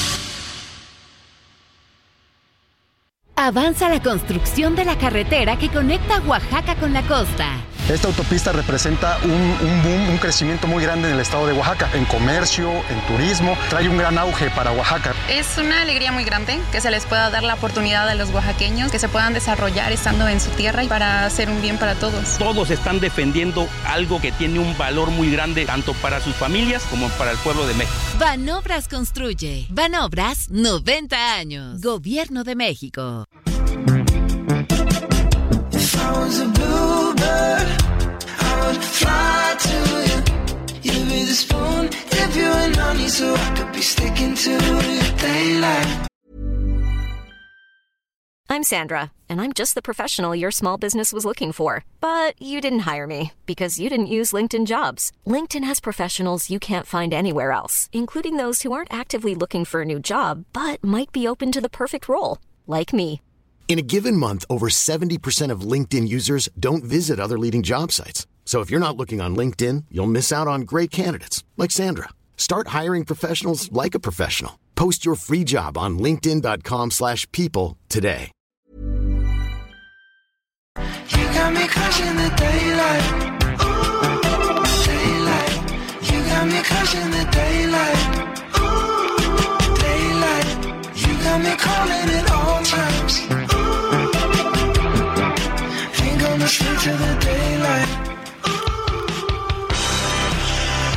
Avanza 3.43 3.89
la 3.89 3.99
construcción 4.03 4.75
de 4.75 4.85
la 4.85 4.99
carretera 4.99 5.57
que 5.57 5.69
conecta 5.69 6.21
Oaxaca 6.27 6.75
con 6.75 6.93
la 6.93 7.01
costa. 7.01 7.57
Esta 7.89 8.07
autopista 8.07 8.51
representa 8.51 9.17
un, 9.23 9.81
boom, 9.83 10.09
un 10.09 10.17
crecimiento 10.17 10.67
muy 10.67 10.83
grande 10.83 11.09
en 11.09 11.15
el 11.15 11.19
estado 11.19 11.47
de 11.47 11.53
Oaxaca, 11.53 11.89
en 11.93 12.05
comercio, 12.05 12.71
en 12.89 13.01
turismo, 13.07 13.57
trae 13.69 13.89
un 13.89 13.97
gran 13.97 14.17
auge 14.17 14.49
para 14.51 14.71
Oaxaca. 14.71 15.13
Es 15.29 15.57
una 15.57 15.81
alegría 15.81 16.11
muy 16.11 16.23
grande 16.23 16.59
que 16.71 16.79
se 16.79 16.91
les 16.91 17.05
pueda 17.05 17.29
dar 17.29 17.43
la 17.43 17.55
oportunidad 17.55 18.07
a 18.07 18.15
los 18.15 18.29
oaxaqueños 18.29 18.91
que 18.91 18.99
se 18.99 19.09
puedan 19.09 19.33
desarrollar 19.33 19.91
estando 19.91 20.27
en 20.27 20.39
su 20.39 20.51
tierra 20.51 20.83
y 20.83 20.87
para 20.87 21.25
hacer 21.25 21.49
un 21.49 21.61
bien 21.61 21.77
para 21.77 21.95
todos. 21.95 22.37
Todos 22.37 22.69
están 22.69 22.99
defendiendo 22.99 23.67
algo 23.85 24.21
que 24.21 24.31
tiene 24.31 24.59
un 24.59 24.77
valor 24.77 25.09
muy 25.09 25.31
grande 25.31 25.65
tanto 25.65 25.93
para 25.95 26.21
sus 26.21 26.35
familias 26.35 26.83
como 26.89 27.09
para 27.09 27.31
el 27.31 27.37
pueblo 27.39 27.67
de 27.67 27.73
México. 27.73 27.97
Banobras 28.19 28.87
construye. 28.87 29.67
Banobras 29.69 30.49
90 30.49 31.35
años. 31.35 31.81
Gobierno 31.81 32.43
de 32.43 32.55
México. 32.55 33.27
I'm 48.49 48.63
Sandra, 48.63 49.11
and 49.29 49.39
I'm 49.39 49.53
just 49.53 49.75
the 49.75 49.81
professional 49.81 50.35
your 50.35 50.51
small 50.51 50.77
business 50.77 51.13
was 51.13 51.25
looking 51.25 51.51
for. 51.51 51.85
But 52.01 52.39
you 52.41 52.59
didn't 52.59 52.79
hire 52.79 53.07
me 53.07 53.31
because 53.45 53.79
you 53.79 53.89
didn't 53.89 54.15
use 54.17 54.33
LinkedIn 54.33 54.65
jobs. 54.65 55.11
LinkedIn 55.25 55.63
has 55.63 55.79
professionals 55.79 56.49
you 56.49 56.59
can't 56.59 56.85
find 56.85 57.13
anywhere 57.13 57.53
else, 57.53 57.89
including 57.93 58.35
those 58.37 58.61
who 58.61 58.71
aren't 58.71 58.93
actively 58.93 59.35
looking 59.35 59.65
for 59.65 59.81
a 59.81 59.85
new 59.85 59.99
job 59.99 60.45
but 60.53 60.83
might 60.83 61.11
be 61.11 61.27
open 61.27 61.51
to 61.53 61.61
the 61.61 61.69
perfect 61.69 62.09
role, 62.09 62.39
like 62.67 62.91
me. 62.93 63.21
In 63.71 63.79
a 63.79 63.81
given 63.81 64.17
month, 64.17 64.43
over 64.49 64.67
70% 64.67 65.49
of 65.49 65.61
LinkedIn 65.61 66.05
users 66.05 66.49
don't 66.59 66.83
visit 66.83 67.21
other 67.21 67.39
leading 67.39 67.63
job 67.63 67.93
sites. 67.93 68.27
So 68.43 68.59
if 68.59 68.69
you're 68.69 68.81
not 68.81 68.97
looking 68.97 69.21
on 69.21 69.33
LinkedIn, 69.33 69.85
you'll 69.89 70.07
miss 70.07 70.33
out 70.33 70.45
on 70.45 70.63
great 70.71 70.91
candidates 70.91 71.45
like 71.55 71.71
Sandra. 71.71 72.09
Start 72.35 72.67
hiring 72.79 73.05
professionals 73.05 73.71
like 73.71 73.95
a 73.95 73.99
professional. 74.01 74.59
Post 74.75 75.05
your 75.05 75.15
free 75.15 75.45
job 75.45 75.77
on 75.77 75.97
linkedin.com/people 75.97 77.77
today. 77.87 78.31
You 81.15 81.23
got 81.37 81.53
me 81.53 81.65
crushing 81.69 82.15
the 82.17 82.29
daylight. 82.43 83.07
Ooh, 83.63 84.03
daylight. 84.83 85.55
You 86.11 86.19
got 86.27 86.45
me 86.45 86.61
crushing 86.69 87.09
the 87.17 87.23
daylight. 87.39 88.01
Ooh, 88.59 89.15
daylight. 89.87 90.49
You 91.03 91.13
got 91.23 91.39
me 91.39 91.53
calling 91.55 92.25
all 92.35 92.59
times. 92.65 93.40
Gonna 96.41 96.49
the 96.97 97.19
daylight. 97.19 98.10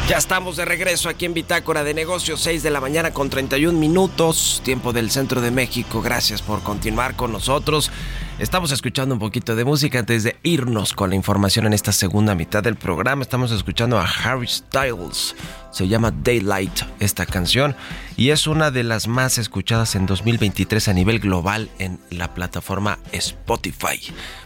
Ya 0.07 0.19
estamos 0.19 0.57
de 0.59 0.67
regreso 0.67 1.09
aquí 1.09 1.25
en 1.25 1.33
Bitácora 1.33 1.83
de 1.83 1.95
Negocios, 1.95 2.43
6 2.43 2.63
de 2.63 2.71
la 2.71 2.79
mañana 2.83 3.13
con 3.13 3.31
31 3.31 3.79
minutos, 3.79 4.61
tiempo 4.63 4.93
del 4.93 5.11
centro 5.11 5.41
de 5.41 5.51
México. 5.51 6.03
Gracias 6.03 6.43
por 6.43 6.63
continuar 6.63 7.17
con 7.17 7.33
nosotros. 7.33 7.91
Estamos 8.39 8.71
escuchando 8.71 9.15
un 9.15 9.19
poquito 9.19 9.57
de 9.57 9.65
música 9.65 10.01
antes 10.01 10.23
de 10.23 10.37
irnos 10.43 10.93
con 10.93 11.09
la 11.09 11.17
información 11.17 11.65
en 11.65 11.73
esta 11.73 11.91
segunda 11.91 12.35
mitad 12.35 12.63
del 12.63 12.77
programa. 12.77 13.23
Estamos 13.23 13.51
escuchando 13.51 13.99
a 13.99 14.05
Harry 14.05 14.47
Styles. 14.47 15.37
Se 15.71 15.89
llama 15.89 16.11
Daylight 16.11 16.83
esta 17.01 17.25
canción 17.25 17.75
y 18.19 18.29
es 18.29 18.47
una 18.47 18.71
de 18.71 18.85
las 18.85 19.09
más 19.09 19.39
escuchadas 19.39 19.95
en 19.95 20.05
2023 20.05 20.87
a 20.89 20.93
nivel 20.93 21.19
global 21.19 21.71
en 21.79 21.99
la 22.11 22.35
plataforma 22.35 22.99
Spotify. 23.13 23.99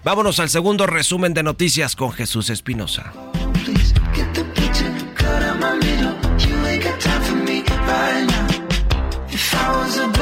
Vámonos 0.05 0.39
al 0.39 0.51
segundo 0.51 0.87
resumen 0.87 1.35
de 1.35 1.43
noticias 1.43 1.97
con 1.97 2.13
Jesús 2.13 2.49
Espinosa. 2.49 3.13
You 5.61 6.55
ain't 6.67 6.85
got 6.85 7.01
time 7.01 7.23
for 7.23 7.35
me 7.35 7.63
right 7.63 8.25
now. 8.29 9.27
If 9.29 9.55
I 9.57 9.77
was 9.77 9.97
a 9.99 10.18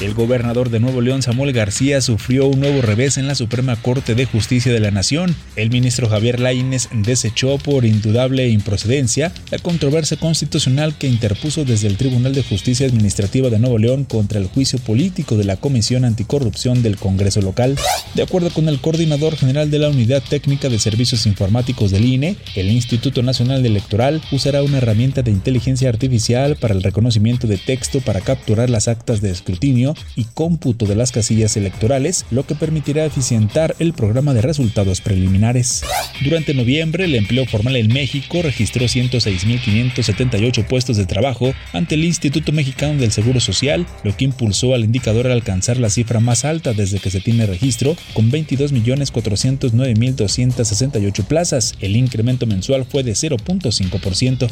El 0.00 0.14
gobernador 0.14 0.70
de 0.70 0.78
Nuevo 0.78 1.00
León, 1.00 1.22
Samuel 1.22 1.52
García, 1.52 2.00
sufrió 2.00 2.46
un 2.46 2.60
nuevo 2.60 2.82
revés 2.82 3.18
en 3.18 3.26
la 3.26 3.34
Suprema 3.34 3.74
Corte 3.74 4.14
de 4.14 4.26
Justicia 4.26 4.72
de 4.72 4.78
la 4.78 4.92
Nación. 4.92 5.34
El 5.56 5.70
ministro 5.70 6.08
Javier 6.08 6.38
Lainez 6.38 6.88
desechó 6.92 7.58
por 7.58 7.84
indudable 7.84 8.48
improcedencia 8.48 9.32
la 9.50 9.58
controversia 9.58 10.16
constitucional 10.16 10.96
que 10.96 11.08
interpuso 11.08 11.64
desde 11.64 11.88
el 11.88 11.96
Tribunal 11.96 12.32
de 12.32 12.44
Justicia 12.44 12.86
Administrativa 12.86 13.50
de 13.50 13.58
Nuevo 13.58 13.78
León 13.78 14.04
contra 14.04 14.38
el 14.38 14.46
juicio 14.46 14.78
político 14.78 15.36
de 15.36 15.42
la 15.42 15.56
Comisión 15.56 16.04
Anticorrupción 16.04 16.80
del 16.80 16.96
Congreso 16.96 17.42
local. 17.42 17.76
De 18.14 18.22
acuerdo 18.22 18.50
con 18.50 18.68
el 18.68 18.80
coordinador 18.80 19.36
general 19.36 19.68
de 19.68 19.80
la 19.80 19.88
Unidad 19.88 20.22
Técnica 20.22 20.68
de 20.68 20.78
Servicios 20.78 21.26
Informáticos 21.26 21.90
del 21.90 22.04
INE, 22.04 22.36
el 22.54 22.70
Instituto 22.70 23.24
Nacional 23.24 23.66
Electoral 23.66 24.22
usará 24.30 24.62
una 24.62 24.78
herramienta 24.78 25.22
de 25.22 25.32
inteligencia 25.32 25.88
artificial 25.88 26.54
para 26.54 26.74
el 26.74 26.84
reconocimiento 26.84 27.48
de 27.48 27.58
texto 27.58 28.00
para 28.00 28.20
capturar 28.20 28.70
las 28.70 28.86
actas 28.86 29.20
de 29.20 29.30
escrutinio 29.30 29.87
y 30.16 30.24
cómputo 30.24 30.86
de 30.86 30.96
las 30.96 31.12
casillas 31.12 31.56
electorales, 31.56 32.24
lo 32.30 32.46
que 32.46 32.54
permitirá 32.54 33.04
eficientar 33.04 33.76
el 33.78 33.92
programa 33.92 34.34
de 34.34 34.42
resultados 34.42 35.00
preliminares. 35.00 35.82
Durante 36.22 36.54
noviembre, 36.54 37.04
el 37.04 37.14
empleo 37.14 37.46
formal 37.46 37.76
en 37.76 37.92
México 37.92 38.42
registró 38.42 38.86
106.578 38.86 40.66
puestos 40.66 40.96
de 40.96 41.06
trabajo 41.06 41.52
ante 41.72 41.94
el 41.94 42.04
Instituto 42.04 42.52
Mexicano 42.52 43.00
del 43.00 43.12
Seguro 43.12 43.40
Social, 43.40 43.86
lo 44.04 44.16
que 44.16 44.24
impulsó 44.24 44.74
al 44.74 44.84
indicador 44.84 45.28
a 45.28 45.32
alcanzar 45.32 45.78
la 45.78 45.90
cifra 45.90 46.20
más 46.20 46.44
alta 46.44 46.72
desde 46.72 46.98
que 46.98 47.10
se 47.10 47.20
tiene 47.20 47.46
registro, 47.46 47.96
con 48.14 48.30
22.409.268 48.30 51.24
plazas. 51.24 51.74
El 51.80 51.96
incremento 51.96 52.46
mensual 52.46 52.84
fue 52.84 53.02
de 53.02 53.12
0.5%. 53.12 54.48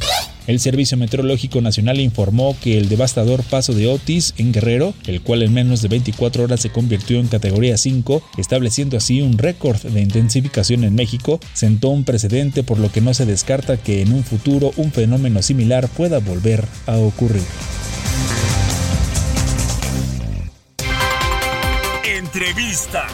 El 0.46 0.61
Servicio 0.61 0.96
Meteorológico 0.96 1.61
Nacional 1.61 2.01
informó 2.01 2.57
que 2.61 2.79
el 2.79 2.88
devastador 2.88 3.42
paso 3.42 3.72
de 3.72 3.88
Otis 3.88 4.35
en 4.38 4.53
Guerrero, 4.53 4.94
el 5.07 5.20
cual 5.26 5.42
en 5.42 5.52
menos 5.52 5.82
de 5.82 5.88
24 5.88 6.44
horas 6.44 6.60
se 6.60 6.70
convirtió 6.70 7.18
en 7.18 7.26
categoría 7.26 7.76
5, 7.76 8.22
estableciendo 8.38 8.96
así 8.96 9.20
un 9.20 9.36
récord 9.36 9.82
de 9.82 10.00
intensificación 10.00 10.84
en 10.84 10.94
México, 10.94 11.40
sentó 11.52 11.88
un 11.88 12.04
precedente 12.04 12.62
por 12.62 12.78
lo 12.78 12.90
que 12.90 13.00
no 13.00 13.12
se 13.12 13.26
descarta 13.26 13.76
que 13.76 14.02
en 14.02 14.12
un 14.12 14.24
futuro 14.24 14.72
un 14.76 14.92
fenómeno 14.92 15.42
similar 15.42 15.88
pueda 15.88 16.20
volver 16.20 16.64
a 16.86 16.96
ocurrir. 16.96 17.42
Entrevista. 22.04 23.08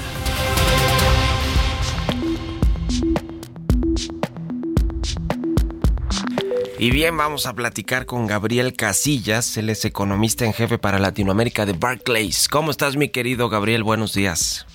Y 6.82 6.90
bien, 6.90 7.16
vamos 7.16 7.46
a 7.46 7.54
platicar 7.54 8.06
con 8.06 8.26
Gabriel 8.26 8.74
Casillas, 8.74 9.56
él 9.56 9.70
es 9.70 9.84
economista 9.84 10.44
en 10.44 10.52
jefe 10.52 10.78
para 10.78 10.98
Latinoamérica 10.98 11.64
de 11.64 11.74
Barclays. 11.74 12.48
¿Cómo 12.48 12.72
estás, 12.72 12.96
mi 12.96 13.08
querido 13.08 13.48
Gabriel? 13.48 13.84
Buenos 13.84 14.14
días. 14.14 14.66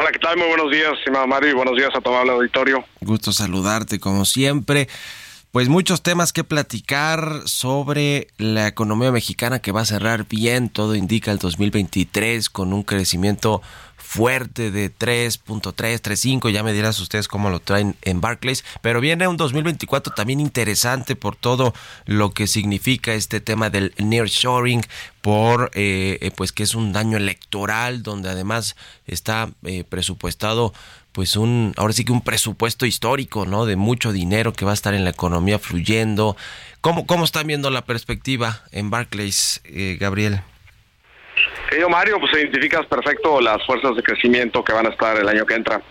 Hola, 0.00 0.10
¿qué 0.10 0.20
tal? 0.20 0.38
Muy 0.38 0.48
buenos 0.48 0.72
días, 0.72 0.90
estimado 0.98 1.26
Mario, 1.26 1.50
y 1.50 1.52
buenos 1.52 1.76
días 1.76 1.90
a 1.94 2.00
todo 2.00 2.22
el 2.22 2.30
auditorio. 2.30 2.82
Gusto 3.02 3.32
saludarte, 3.32 4.00
como 4.00 4.24
siempre. 4.24 4.88
Pues 5.52 5.68
muchos 5.68 6.02
temas 6.02 6.32
que 6.32 6.44
platicar 6.44 7.42
sobre 7.44 8.28
la 8.38 8.66
economía 8.66 9.12
mexicana 9.12 9.58
que 9.58 9.70
va 9.70 9.82
a 9.82 9.84
cerrar 9.84 10.26
bien, 10.26 10.70
todo 10.70 10.94
indica 10.94 11.30
el 11.30 11.36
2023 11.36 12.48
con 12.48 12.72
un 12.72 12.84
crecimiento 12.84 13.60
fuerte 13.98 14.70
de 14.70 14.90
3.3, 14.90 15.60
3.5, 16.00 16.50
ya 16.50 16.62
me 16.62 16.72
dirás 16.72 16.98
ustedes 17.00 17.28
cómo 17.28 17.50
lo 17.50 17.60
traen 17.60 17.96
en 18.02 18.20
Barclays, 18.22 18.64
pero 18.80 19.00
viene 19.00 19.28
un 19.28 19.36
2024 19.36 20.14
también 20.14 20.40
interesante 20.40 21.14
por 21.16 21.36
todo 21.36 21.74
lo 22.06 22.32
que 22.32 22.46
significa 22.46 23.12
este 23.12 23.40
tema 23.40 23.68
del 23.68 23.92
nearshoring, 23.98 24.82
por 25.20 25.70
eh, 25.74 26.18
eh, 26.22 26.30
pues 26.34 26.52
que 26.52 26.62
es 26.62 26.74
un 26.74 26.92
daño 26.92 27.18
electoral 27.18 28.02
donde 28.02 28.30
además 28.30 28.76
está 29.06 29.50
eh, 29.64 29.84
presupuestado 29.84 30.72
pues 31.12 31.36
un 31.36 31.74
ahora 31.76 31.92
sí 31.92 32.04
que 32.04 32.12
un 32.12 32.20
presupuesto 32.20 32.86
histórico, 32.86 33.44
¿no? 33.44 33.66
De 33.66 33.74
mucho 33.74 34.12
dinero 34.12 34.52
que 34.52 34.64
va 34.64 34.70
a 34.70 34.74
estar 34.74 34.94
en 34.94 35.02
la 35.02 35.10
economía 35.10 35.58
fluyendo. 35.58 36.36
¿Cómo 36.80 37.06
cómo 37.06 37.24
están 37.24 37.48
viendo 37.48 37.70
la 37.70 37.84
perspectiva 37.84 38.62
en 38.70 38.90
Barclays, 38.90 39.60
eh, 39.64 39.96
Gabriel? 39.98 40.42
Querido 41.68 41.88
Mario, 41.88 42.18
pues 42.18 42.32
identificas 42.34 42.86
perfecto 42.86 43.40
las 43.40 43.64
fuerzas 43.66 43.96
de 43.96 44.02
crecimiento 44.02 44.64
que 44.64 44.72
van 44.72 44.86
a 44.86 44.90
estar 44.90 45.16
el 45.16 45.28
año 45.28 45.44
que 45.44 45.54
entra. 45.54 45.82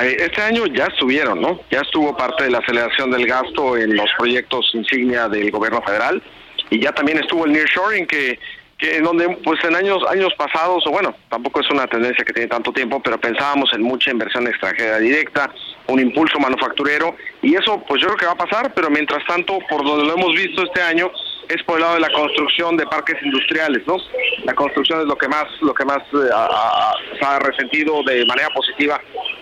Este 0.00 0.40
año 0.40 0.66
ya 0.66 0.86
estuvieron, 0.86 1.40
¿no? 1.40 1.60
Ya 1.70 1.80
estuvo 1.80 2.16
parte 2.16 2.44
de 2.44 2.50
la 2.50 2.58
aceleración 2.58 3.10
del 3.10 3.26
gasto 3.26 3.76
en 3.76 3.94
los 3.94 4.08
proyectos 4.16 4.70
insignia 4.72 5.28
del 5.28 5.50
gobierno 5.50 5.82
federal 5.82 6.22
y 6.70 6.80
ya 6.80 6.92
también 6.92 7.18
estuvo 7.18 7.44
el 7.44 7.52
nearshoring 7.52 8.06
que 8.06 8.38
que 8.82 8.96
en 8.96 9.04
donde 9.04 9.28
pues 9.44 9.62
en 9.62 9.76
años 9.76 10.02
años 10.08 10.34
pasados 10.36 10.84
o 10.86 10.90
bueno 10.90 11.14
tampoco 11.30 11.60
es 11.60 11.70
una 11.70 11.86
tendencia 11.86 12.24
que 12.24 12.32
tiene 12.32 12.48
tanto 12.48 12.72
tiempo 12.72 13.00
pero 13.00 13.20
pensábamos 13.20 13.72
en 13.74 13.82
mucha 13.82 14.10
inversión 14.10 14.46
extranjera 14.48 14.98
directa 14.98 15.52
un 15.86 16.00
impulso 16.00 16.40
manufacturero 16.40 17.14
y 17.42 17.54
eso 17.54 17.80
pues 17.86 18.02
yo 18.02 18.08
creo 18.08 18.18
que 18.18 18.26
va 18.26 18.32
a 18.32 18.46
pasar 18.46 18.74
pero 18.74 18.90
mientras 18.90 19.24
tanto 19.24 19.60
por 19.70 19.84
donde 19.84 20.06
lo 20.06 20.14
hemos 20.14 20.34
visto 20.34 20.64
este 20.64 20.82
año 20.82 21.12
es 21.48 21.62
por 21.64 21.76
el 21.76 21.82
lado 21.82 21.94
de 21.94 22.00
la 22.00 22.10
construcción 22.12 22.76
de 22.76 22.86
parques 22.86 23.16
industriales 23.22 23.86
no 23.86 23.96
la 24.44 24.54
construcción 24.54 25.00
es 25.00 25.06
lo 25.06 25.16
que 25.16 25.28
más 25.28 25.44
lo 25.60 25.74
que 25.74 25.84
más 25.84 25.98
eh, 26.12 26.28
ha, 26.34 26.44
ha- 26.46 26.94
se 27.18 27.24
ha 27.24 27.38
resentido 27.38 28.02
de 28.04 28.24
manera 28.26 28.48
positiva 28.50 29.00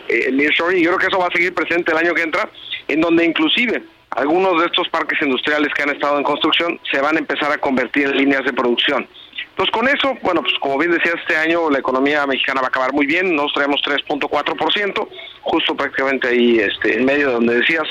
eh, 0.08 0.24
el 0.28 0.36
nearshoring. 0.36 0.82
Yo 0.82 0.90
creo 0.90 0.98
que 0.98 1.06
eso 1.06 1.18
va 1.18 1.26
a 1.28 1.32
seguir 1.32 1.54
presente 1.54 1.92
el 1.92 1.98
año 1.98 2.14
que 2.14 2.22
entra 2.22 2.48
en 2.88 3.00
donde 3.00 3.24
inclusive 3.24 3.82
algunos 4.10 4.58
de 4.60 4.66
estos 4.66 4.88
parques 4.88 5.20
industriales 5.22 5.72
que 5.74 5.82
han 5.82 5.90
estado 5.90 6.18
en 6.18 6.24
construcción 6.24 6.80
se 6.90 7.00
van 7.00 7.16
a 7.16 7.20
empezar 7.20 7.52
a 7.52 7.58
convertir 7.58 8.06
en 8.08 8.16
líneas 8.16 8.44
de 8.44 8.52
producción. 8.52 9.06
Entonces, 9.50 9.72
con 9.72 9.86
eso, 9.88 10.16
bueno, 10.22 10.42
pues 10.42 10.54
como 10.60 10.78
bien 10.78 10.90
decía, 10.90 11.12
este 11.20 11.36
año 11.36 11.70
la 11.70 11.78
economía 11.78 12.26
mexicana 12.26 12.60
va 12.60 12.66
a 12.66 12.70
acabar 12.70 12.92
muy 12.92 13.06
bien, 13.06 13.36
nos 13.36 13.52
traemos 13.52 13.80
3.4%, 13.82 15.08
justo 15.42 15.74
prácticamente 15.76 16.28
ahí 16.28 16.58
este, 16.58 16.96
en 16.98 17.04
medio 17.04 17.28
de 17.28 17.32
donde 17.34 17.54
decías, 17.60 17.84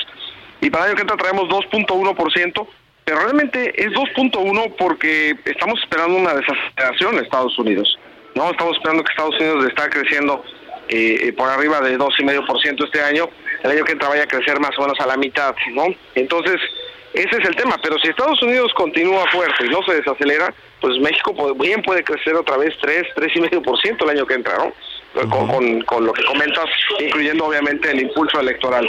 y 0.60 0.68
para 0.68 0.84
el 0.84 0.88
año 0.90 0.96
que 0.96 1.02
entra 1.02 1.16
traemos 1.16 1.48
2.1%, 1.48 2.66
pero 3.04 3.20
realmente 3.20 3.72
es 3.80 3.92
2.1 3.92 4.74
porque 4.78 5.36
estamos 5.44 5.80
esperando 5.80 6.16
una 6.16 6.34
desaceleración 6.34 7.16
en 7.16 7.24
Estados 7.24 7.58
Unidos, 7.58 7.98
¿no? 8.34 8.50
Estamos 8.50 8.76
esperando 8.76 9.04
que 9.04 9.10
Estados 9.10 9.38
Unidos 9.40 9.66
está 9.66 9.88
creciendo 9.88 10.44
eh, 10.88 11.32
por 11.36 11.48
arriba 11.48 11.80
de 11.80 11.98
2,5% 11.98 12.84
este 12.84 13.00
año, 13.02 13.28
el 13.62 13.70
año 13.70 13.84
que 13.84 13.92
entra 13.92 14.08
vaya 14.08 14.24
a 14.24 14.26
crecer 14.26 14.58
más 14.60 14.76
o 14.78 14.82
menos 14.82 14.98
a 15.00 15.06
la 15.06 15.16
mitad, 15.16 15.54
¿no? 15.72 15.86
Entonces, 16.14 16.60
ese 17.12 17.36
es 17.36 17.48
el 17.48 17.56
tema, 17.56 17.76
pero 17.82 17.98
si 17.98 18.08
Estados 18.08 18.40
Unidos 18.42 18.72
continúa 18.74 19.26
fuerte 19.32 19.66
y 19.66 19.68
no 19.68 19.82
se 19.82 19.94
desacelera, 19.94 20.54
pues 20.80 20.96
México 20.98 21.54
bien 21.54 21.82
puede 21.82 22.04
crecer 22.04 22.34
otra 22.34 22.56
vez 22.56 22.72
3, 22.80 23.04
3,5% 23.16 24.02
el 24.02 24.10
año 24.10 24.26
que 24.26 24.34
entra, 24.34 24.56
¿no? 24.58 24.72
Con, 25.28 25.82
con, 25.82 26.06
lo 26.06 26.12
que 26.12 26.24
comentas, 26.24 26.66
incluyendo 27.00 27.46
obviamente 27.46 27.90
el 27.90 28.02
impulso 28.02 28.38
electoral. 28.38 28.88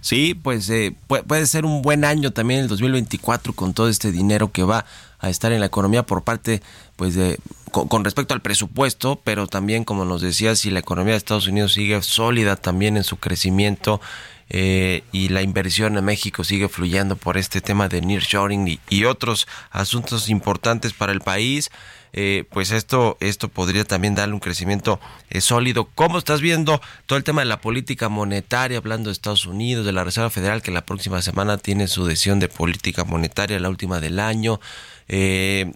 Sí, 0.00 0.34
pues 0.34 0.68
eh, 0.70 0.96
puede 1.06 1.46
ser 1.46 1.64
un 1.64 1.80
buen 1.80 2.04
año 2.04 2.32
también 2.32 2.60
el 2.60 2.68
2024 2.68 3.52
con 3.52 3.72
todo 3.72 3.88
este 3.88 4.10
dinero 4.10 4.50
que 4.50 4.64
va 4.64 4.84
a 5.20 5.30
estar 5.30 5.52
en 5.52 5.60
la 5.60 5.66
economía 5.66 6.04
por 6.04 6.24
parte, 6.24 6.60
pues, 6.96 7.14
de 7.14 7.38
con, 7.70 8.04
respecto 8.04 8.34
al 8.34 8.42
presupuesto, 8.42 9.20
pero 9.22 9.46
también, 9.46 9.84
como 9.84 10.04
nos 10.04 10.22
decía, 10.22 10.56
si 10.56 10.70
la 10.70 10.80
economía 10.80 11.12
de 11.12 11.18
Estados 11.18 11.46
Unidos 11.46 11.72
sigue 11.72 12.00
sólida 12.02 12.56
también 12.56 12.96
en 12.96 13.04
su 13.04 13.18
crecimiento 13.18 14.00
eh, 14.48 15.04
y 15.12 15.28
la 15.28 15.42
inversión 15.42 15.96
en 15.98 16.04
México 16.04 16.44
sigue 16.44 16.68
fluyendo 16.68 17.16
por 17.16 17.36
este 17.36 17.60
tema 17.60 17.88
de 17.88 18.00
nearshoring 18.00 18.66
y, 18.66 18.80
y 18.88 19.04
otros 19.04 19.46
asuntos 19.70 20.28
importantes 20.28 20.92
para 20.94 21.12
el 21.12 21.20
país, 21.20 21.70
eh, 22.12 22.44
pues 22.50 22.70
esto, 22.70 23.16
esto 23.20 23.48
podría 23.48 23.84
también 23.84 24.14
darle 24.14 24.34
un 24.34 24.40
crecimiento 24.40 25.00
eh, 25.30 25.40
sólido. 25.40 25.88
¿Cómo 25.94 26.18
estás 26.18 26.40
viendo 26.40 26.80
todo 27.06 27.16
el 27.16 27.24
tema 27.24 27.42
de 27.42 27.46
la 27.46 27.60
política 27.60 28.08
monetaria, 28.08 28.78
hablando 28.78 29.08
de 29.08 29.12
Estados 29.12 29.46
Unidos, 29.46 29.84
de 29.84 29.92
la 29.92 30.04
Reserva 30.04 30.30
Federal, 30.30 30.62
que 30.62 30.70
la 30.70 30.86
próxima 30.86 31.22
semana 31.22 31.58
tiene 31.58 31.88
su 31.88 32.04
decisión 32.06 32.40
de 32.40 32.48
política 32.48 33.04
monetaria, 33.04 33.60
la 33.60 33.68
última 33.68 34.00
del 34.00 34.20
año, 34.20 34.60
eh, 35.08 35.72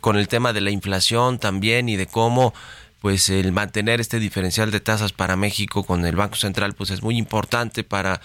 con 0.00 0.16
el 0.16 0.28
tema 0.28 0.52
de 0.52 0.60
la 0.60 0.70
inflación 0.70 1.38
también 1.38 1.88
y 1.88 1.96
de 1.96 2.06
cómo 2.06 2.54
pues 3.00 3.30
el 3.30 3.52
mantener 3.52 4.00
este 4.00 4.18
diferencial 4.18 4.70
de 4.70 4.80
tasas 4.80 5.12
para 5.12 5.36
México 5.36 5.84
con 5.84 6.04
el 6.04 6.16
Banco 6.16 6.36
Central 6.36 6.74
pues 6.74 6.90
es 6.90 7.02
muy 7.02 7.16
importante 7.16 7.82
para 7.82 8.20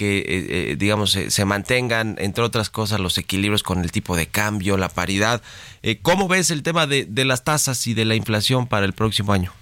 que, 0.00 0.20
eh, 0.20 0.24
eh, 0.28 0.76
digamos, 0.78 1.10
se, 1.10 1.44
mantengan, 1.44 2.16
entre 2.18 2.42
otras 2.42 2.70
cosas, 2.70 3.00
los 3.00 3.18
equilibrios 3.18 3.62
con 3.62 3.80
el 3.80 3.92
tipo 3.92 4.16
de 4.16 4.26
cambio, 4.26 4.78
la 4.78 4.88
paridad. 4.88 5.42
Eh, 5.82 5.98
¿Cómo 6.00 6.26
ves 6.26 6.50
el 6.50 6.62
tema 6.62 6.86
de, 6.86 7.06
las 7.26 7.44
tasas 7.44 7.86
y 7.86 7.92
de 7.92 8.06
la 8.06 8.14
inflación 8.14 8.66
para 8.66 8.86
el 8.86 8.94
próximo 8.94 9.34
año? 9.34 9.52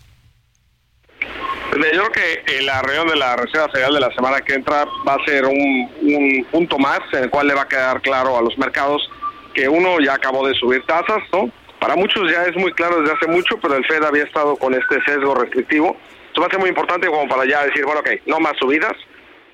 Pues 1.73 1.93
yo 1.93 2.05
creo 2.05 2.45
que 2.45 2.63
la 2.63 2.81
reunión 2.83 3.09
de 3.09 3.17
la 3.17 3.35
Reserva 3.35 3.69
Federal 3.69 3.95
de 3.95 3.99
la 3.99 4.15
semana 4.15 4.41
que 4.43 4.55
entra 4.55 4.85
va 5.07 5.15
a 5.15 5.25
ser 5.25 5.45
un, 5.45 5.91
un 6.03 6.47
punto 6.53 6.79
más 6.79 7.01
en 7.15 7.25
el 7.25 7.31
cual 7.31 7.49
le 7.49 7.55
va 7.55 7.63
a 7.63 7.69
quedar 7.69 8.01
claro 8.01 8.39
a 8.39 8.41
los 8.41 8.57
mercados 8.59 9.11
que 9.55 9.69
uno 9.69 9.99
ya 9.99 10.15
acabó 10.15 10.47
de 10.47 10.55
subir 10.55 10.87
tasas, 10.87 11.25
¿no? 11.33 11.51
Para 11.81 11.97
muchos 11.97 12.31
ya 12.31 12.45
es 12.45 12.55
muy 12.55 12.73
claro 12.75 13.01
desde 13.01 13.17
hace 13.17 13.27
mucho, 13.27 13.59
pero 13.61 13.75
el 13.75 13.85
Fed 13.87 14.05
había 14.05 14.23
estado 14.23 14.55
con 14.55 14.73
este 14.73 15.03
sesgo 15.05 15.35
restrictivo. 15.35 15.97
Esto 16.29 16.43
va 16.43 16.47
a 16.47 16.51
ser 16.51 16.61
muy 16.61 16.69
importante 16.69 17.09
como 17.09 17.29
para 17.29 17.45
ya 17.45 17.65
decir, 17.65 17.85
bueno, 17.85 18.03
ok, 18.03 18.11
no 18.27 18.39
más 18.39 18.57
subidas, 18.57 18.95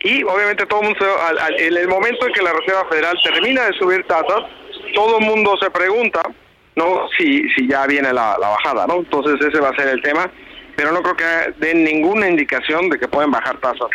y 0.05 0.23
obviamente 0.23 0.67
todo 0.67 0.83
el 0.83 0.89
mundo, 0.89 1.07
en 1.57 1.77
el 1.79 1.89
momento 1.89 2.27
en 2.27 2.33
que 2.35 2.43
la 2.43 2.53
Reserva 2.53 2.85
Federal 2.91 3.19
termina 3.25 3.65
de 3.65 3.73
subir 3.73 4.07
tasas, 4.07 4.43
todo 4.95 5.19
el 5.19 5.25
mundo 5.25 5.57
se 5.59 5.71
pregunta, 5.71 6.23
¿no? 6.77 7.09
Si, 7.17 7.49
si 7.55 7.67
ya 7.67 7.87
viene 7.87 8.13
la, 8.13 8.37
bajada, 8.39 8.87
¿no? 8.87 8.97
Entonces 8.97 9.41
ese 9.41 9.59
va 9.61 9.71
a 9.71 9.77
ser 9.77 9.89
el 9.89 10.03
tema, 10.03 10.31
pero 10.77 10.93
no 10.93 11.03
creo 11.03 11.17
que 11.17 11.55
den 11.57 11.85
ninguna 11.85 12.29
indicación 12.29 12.91
de 12.91 12.99
que 12.99 13.09
pueden 13.09 13.31
bajar 13.31 13.57
tasas 13.61 13.89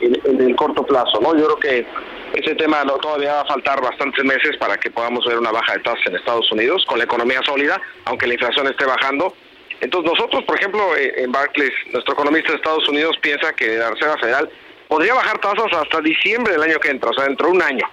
en, 0.00 0.40
el 0.40 0.56
corto 0.56 0.84
plazo, 0.84 1.20
¿no? 1.20 1.36
Yo 1.36 1.56
creo 1.56 1.58
que 1.58 1.86
ese 2.32 2.56
tema 2.56 2.82
no, 2.82 2.96
todavía 2.96 3.34
va 3.34 3.40
a 3.42 3.46
faltar 3.46 3.80
bastantes 3.80 4.24
meses 4.24 4.56
para 4.56 4.76
que 4.76 4.90
podamos 4.90 5.24
ver 5.24 5.38
una 5.38 5.52
baja 5.52 5.74
de 5.74 5.84
tasas 5.84 6.04
en 6.06 6.16
Estados 6.16 6.50
Unidos 6.50 6.84
con 6.88 6.98
la 6.98 7.04
economía 7.04 7.40
sólida, 7.46 7.80
aunque 8.06 8.26
la 8.26 8.34
inflación 8.34 8.66
esté 8.66 8.86
bajando. 8.86 9.36
Entonces 9.80 10.10
nosotros, 10.12 10.42
por 10.44 10.58
ejemplo, 10.58 10.96
eh, 10.96 11.14
en 11.18 11.30
Barclays, 11.30 11.72
nuestro 11.92 12.14
economista 12.14 12.50
de 12.50 12.56
Estados 12.56 12.88
Unidos 12.88 13.16
piensa 13.20 13.52
que 13.52 13.76
la 13.76 13.90
Reserva 13.90 14.18
Federal 14.18 14.50
podría 14.94 15.14
bajar 15.14 15.38
tasas 15.38 15.72
hasta 15.72 16.00
diciembre 16.00 16.52
del 16.52 16.62
año 16.62 16.78
que 16.78 16.90
entra, 16.90 17.10
o 17.10 17.14
sea, 17.14 17.24
dentro 17.24 17.48
de 17.48 17.54
un 17.54 17.62
año. 17.62 17.84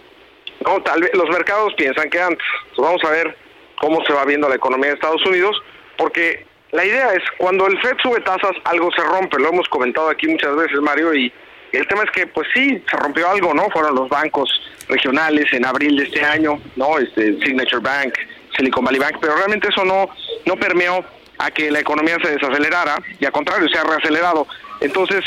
No, 0.63 0.83
tal 0.83 1.01
vez 1.01 1.09
los 1.15 1.27
mercados 1.29 1.73
piensan 1.73 2.11
que 2.11 2.21
antes. 2.21 2.45
vamos 2.77 3.03
a 3.03 3.09
ver 3.09 3.35
cómo 3.79 4.05
se 4.05 4.13
va 4.13 4.23
viendo 4.23 4.47
la 4.47 4.53
economía 4.53 4.89
de 4.89 4.93
Estados 4.93 5.25
Unidos, 5.25 5.59
porque 5.97 6.45
la 6.69 6.85
idea 6.85 7.11
es 7.13 7.23
cuando 7.39 7.65
el 7.65 7.81
Fed 7.81 7.97
sube 8.03 8.21
tasas 8.21 8.51
algo 8.65 8.91
se 8.91 9.01
rompe, 9.01 9.39
lo 9.39 9.49
hemos 9.49 9.67
comentado 9.69 10.09
aquí 10.09 10.27
muchas 10.27 10.55
veces, 10.55 10.79
Mario, 10.79 11.11
y 11.15 11.33
el 11.71 11.87
tema 11.87 12.03
es 12.03 12.11
que 12.11 12.27
pues 12.27 12.47
sí 12.53 12.83
se 12.87 12.97
rompió 12.97 13.27
algo, 13.27 13.51
¿no? 13.55 13.67
Fueron 13.71 13.95
los 13.95 14.07
bancos 14.07 14.51
regionales 14.87 15.51
en 15.53 15.65
abril 15.65 15.97
de 15.97 16.03
este 16.03 16.23
año, 16.23 16.61
¿no? 16.75 16.99
Este 16.99 17.33
Signature 17.39 17.81
Bank, 17.81 18.13
Silicon 18.55 18.85
Valley 18.85 18.99
Bank, 18.99 19.17
pero 19.19 19.35
realmente 19.37 19.69
eso 19.69 19.83
no 19.83 20.07
no 20.45 20.55
permeó 20.55 21.03
a 21.39 21.49
que 21.49 21.71
la 21.71 21.79
economía 21.79 22.17
se 22.23 22.29
desacelerara 22.29 23.01
y 23.19 23.25
al 23.25 23.31
contrario 23.31 23.67
se 23.69 23.79
ha 23.79 23.83
reacelerado. 23.83 24.45
Entonces, 24.81 25.23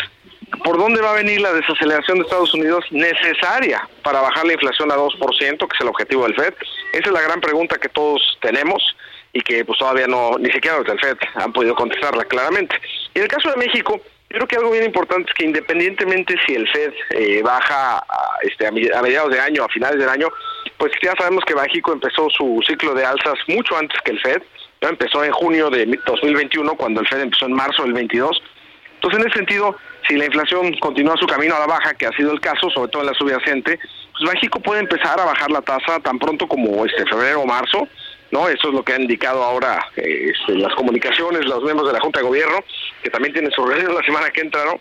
¿Por 0.62 0.78
dónde 0.78 1.00
va 1.00 1.10
a 1.10 1.14
venir 1.14 1.40
la 1.40 1.52
desaceleración 1.52 2.18
de 2.18 2.24
Estados 2.24 2.54
Unidos 2.54 2.84
necesaria 2.90 3.88
para 4.02 4.20
bajar 4.20 4.46
la 4.46 4.52
inflación 4.52 4.92
a 4.92 4.96
2%, 4.96 5.58
que 5.58 5.74
es 5.74 5.80
el 5.80 5.88
objetivo 5.88 6.24
del 6.24 6.34
FED? 6.34 6.54
Esa 6.92 7.08
es 7.08 7.12
la 7.12 7.22
gran 7.22 7.40
pregunta 7.40 7.78
que 7.78 7.88
todos 7.88 8.20
tenemos 8.40 8.82
y 9.32 9.40
que 9.40 9.64
pues 9.64 9.78
todavía 9.78 10.06
no, 10.06 10.38
ni 10.38 10.50
siquiera 10.50 10.78
los 10.78 10.86
del 10.86 11.00
FED 11.00 11.16
han 11.34 11.52
podido 11.52 11.74
contestarla 11.74 12.24
claramente. 12.24 12.76
Y 13.14 13.18
en 13.18 13.24
el 13.24 13.28
caso 13.28 13.50
de 13.50 13.56
México, 13.56 14.00
yo 14.30 14.38
creo 14.38 14.46
que 14.46 14.56
algo 14.56 14.70
bien 14.70 14.84
importante 14.84 15.28
es 15.28 15.34
que 15.34 15.44
independientemente 15.44 16.36
si 16.46 16.54
el 16.54 16.68
FED 16.68 16.92
eh, 17.10 17.42
baja 17.42 17.98
a, 17.98 18.38
este, 18.42 18.66
a 18.66 18.70
mediados 18.70 19.32
de 19.32 19.40
año, 19.40 19.64
a 19.64 19.68
finales 19.68 19.98
del 19.98 20.08
año, 20.08 20.28
pues 20.76 20.92
ya 21.02 21.14
sabemos 21.16 21.44
que 21.44 21.54
México 21.54 21.92
empezó 21.92 22.28
su 22.30 22.60
ciclo 22.66 22.94
de 22.94 23.04
alzas 23.04 23.34
mucho 23.48 23.76
antes 23.76 24.00
que 24.02 24.12
el 24.12 24.20
FED. 24.20 24.42
Empezó 24.80 25.24
en 25.24 25.32
junio 25.32 25.70
de 25.70 25.86
2021, 26.06 26.74
cuando 26.76 27.00
el 27.00 27.08
FED 27.08 27.20
empezó 27.20 27.46
en 27.46 27.52
marzo 27.52 27.84
del 27.84 27.94
22. 27.94 28.42
Entonces, 28.96 29.20
en 29.20 29.26
ese 29.26 29.38
sentido, 29.38 29.76
si 30.08 30.16
la 30.16 30.26
inflación 30.26 30.72
continúa 30.80 31.16
su 31.16 31.26
camino 31.26 31.54
a 31.56 31.60
la 31.60 31.66
baja, 31.66 31.94
que 31.94 32.06
ha 32.06 32.12
sido 32.12 32.32
el 32.32 32.40
caso, 32.40 32.70
sobre 32.70 32.90
todo 32.90 33.02
en 33.02 33.08
la 33.08 33.14
subyacente, 33.14 33.78
pues 34.12 34.34
México 34.34 34.60
puede 34.60 34.80
empezar 34.80 35.18
a 35.18 35.24
bajar 35.24 35.50
la 35.50 35.62
tasa 35.62 36.00
tan 36.00 36.18
pronto 36.18 36.46
como 36.46 36.84
este 36.84 37.04
febrero 37.06 37.40
o 37.40 37.46
marzo, 37.46 37.88
¿no? 38.30 38.48
Eso 38.48 38.68
es 38.68 38.74
lo 38.74 38.84
que 38.84 38.92
han 38.92 39.02
indicado 39.02 39.42
ahora 39.42 39.86
eh, 39.96 40.32
este, 40.32 40.58
las 40.58 40.74
comunicaciones, 40.74 41.44
los 41.46 41.62
miembros 41.62 41.86
de 41.86 41.94
la 41.94 42.00
Junta 42.00 42.20
de 42.20 42.26
Gobierno, 42.26 42.58
que 43.02 43.10
también 43.10 43.32
tienen 43.32 43.52
su 43.52 43.64
reunión 43.64 43.94
la 43.94 44.04
semana 44.04 44.30
que 44.30 44.40
entra, 44.40 44.64
¿no? 44.64 44.80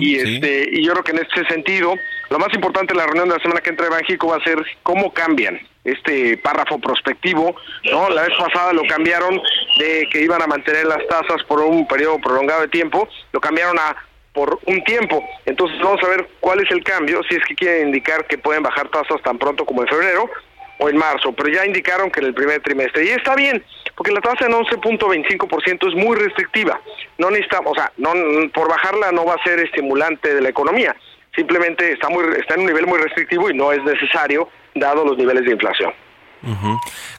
y 0.00 0.16
este 0.16 0.66
y 0.72 0.82
yo 0.82 0.92
creo 0.92 1.04
que 1.04 1.12
en 1.12 1.18
este 1.18 1.46
sentido, 1.46 1.94
lo 2.30 2.38
más 2.38 2.48
importante 2.54 2.94
de 2.94 2.98
la 2.98 3.06
reunión 3.06 3.28
de 3.28 3.36
la 3.36 3.42
semana 3.42 3.60
que 3.60 3.70
entra 3.70 3.88
de 3.88 3.96
México 3.96 4.28
va 4.28 4.36
a 4.36 4.44
ser 4.44 4.56
cómo 4.82 5.12
cambian 5.12 5.60
este 5.84 6.36
párrafo 6.38 6.78
prospectivo, 6.78 7.54
¿no? 7.90 8.08
La 8.10 8.22
vez 8.22 8.32
pasada 8.38 8.72
lo 8.72 8.82
cambiaron 8.84 9.40
de 9.78 10.08
que 10.10 10.22
iban 10.22 10.42
a 10.42 10.46
mantener 10.46 10.86
las 10.86 11.06
tasas 11.06 11.42
por 11.44 11.60
un 11.60 11.86
periodo 11.86 12.18
prolongado 12.18 12.62
de 12.62 12.68
tiempo, 12.68 13.08
lo 13.32 13.40
cambiaron 13.40 13.78
a 13.78 13.96
por 14.38 14.60
un 14.66 14.84
tiempo. 14.84 15.28
Entonces 15.46 15.76
vamos 15.82 16.00
a 16.04 16.08
ver 16.10 16.28
cuál 16.38 16.60
es 16.60 16.70
el 16.70 16.84
cambio, 16.84 17.20
si 17.28 17.34
es 17.34 17.44
que 17.44 17.56
quieren 17.56 17.88
indicar 17.88 18.24
que 18.28 18.38
pueden 18.38 18.62
bajar 18.62 18.88
tasas 18.88 19.20
tan 19.24 19.36
pronto 19.36 19.66
como 19.66 19.82
en 19.82 19.88
febrero 19.88 20.30
o 20.78 20.88
en 20.88 20.96
marzo, 20.96 21.32
pero 21.32 21.48
ya 21.48 21.66
indicaron 21.66 22.08
que 22.08 22.20
en 22.20 22.26
el 22.26 22.34
primer 22.34 22.62
trimestre. 22.62 23.04
Y 23.04 23.08
está 23.08 23.34
bien, 23.34 23.64
porque 23.96 24.12
la 24.12 24.20
tasa 24.20 24.46
en 24.46 24.52
11.25% 24.52 25.88
es 25.88 25.94
muy 25.96 26.16
restrictiva. 26.16 26.80
No 27.18 27.30
necesitamos, 27.30 27.72
o 27.72 27.74
sea, 27.74 27.90
no, 27.96 28.12
por 28.54 28.68
bajarla 28.68 29.10
no 29.10 29.24
va 29.24 29.34
a 29.34 29.42
ser 29.42 29.58
estimulante 29.58 30.32
de 30.32 30.40
la 30.40 30.50
economía. 30.50 30.94
Simplemente 31.34 31.90
está, 31.92 32.08
muy, 32.08 32.22
está 32.38 32.54
en 32.54 32.60
un 32.60 32.66
nivel 32.66 32.86
muy 32.86 33.00
restrictivo 33.00 33.50
y 33.50 33.54
no 33.54 33.72
es 33.72 33.82
necesario, 33.82 34.48
dado 34.76 35.04
los 35.04 35.18
niveles 35.18 35.46
de 35.46 35.50
inflación. 35.50 35.92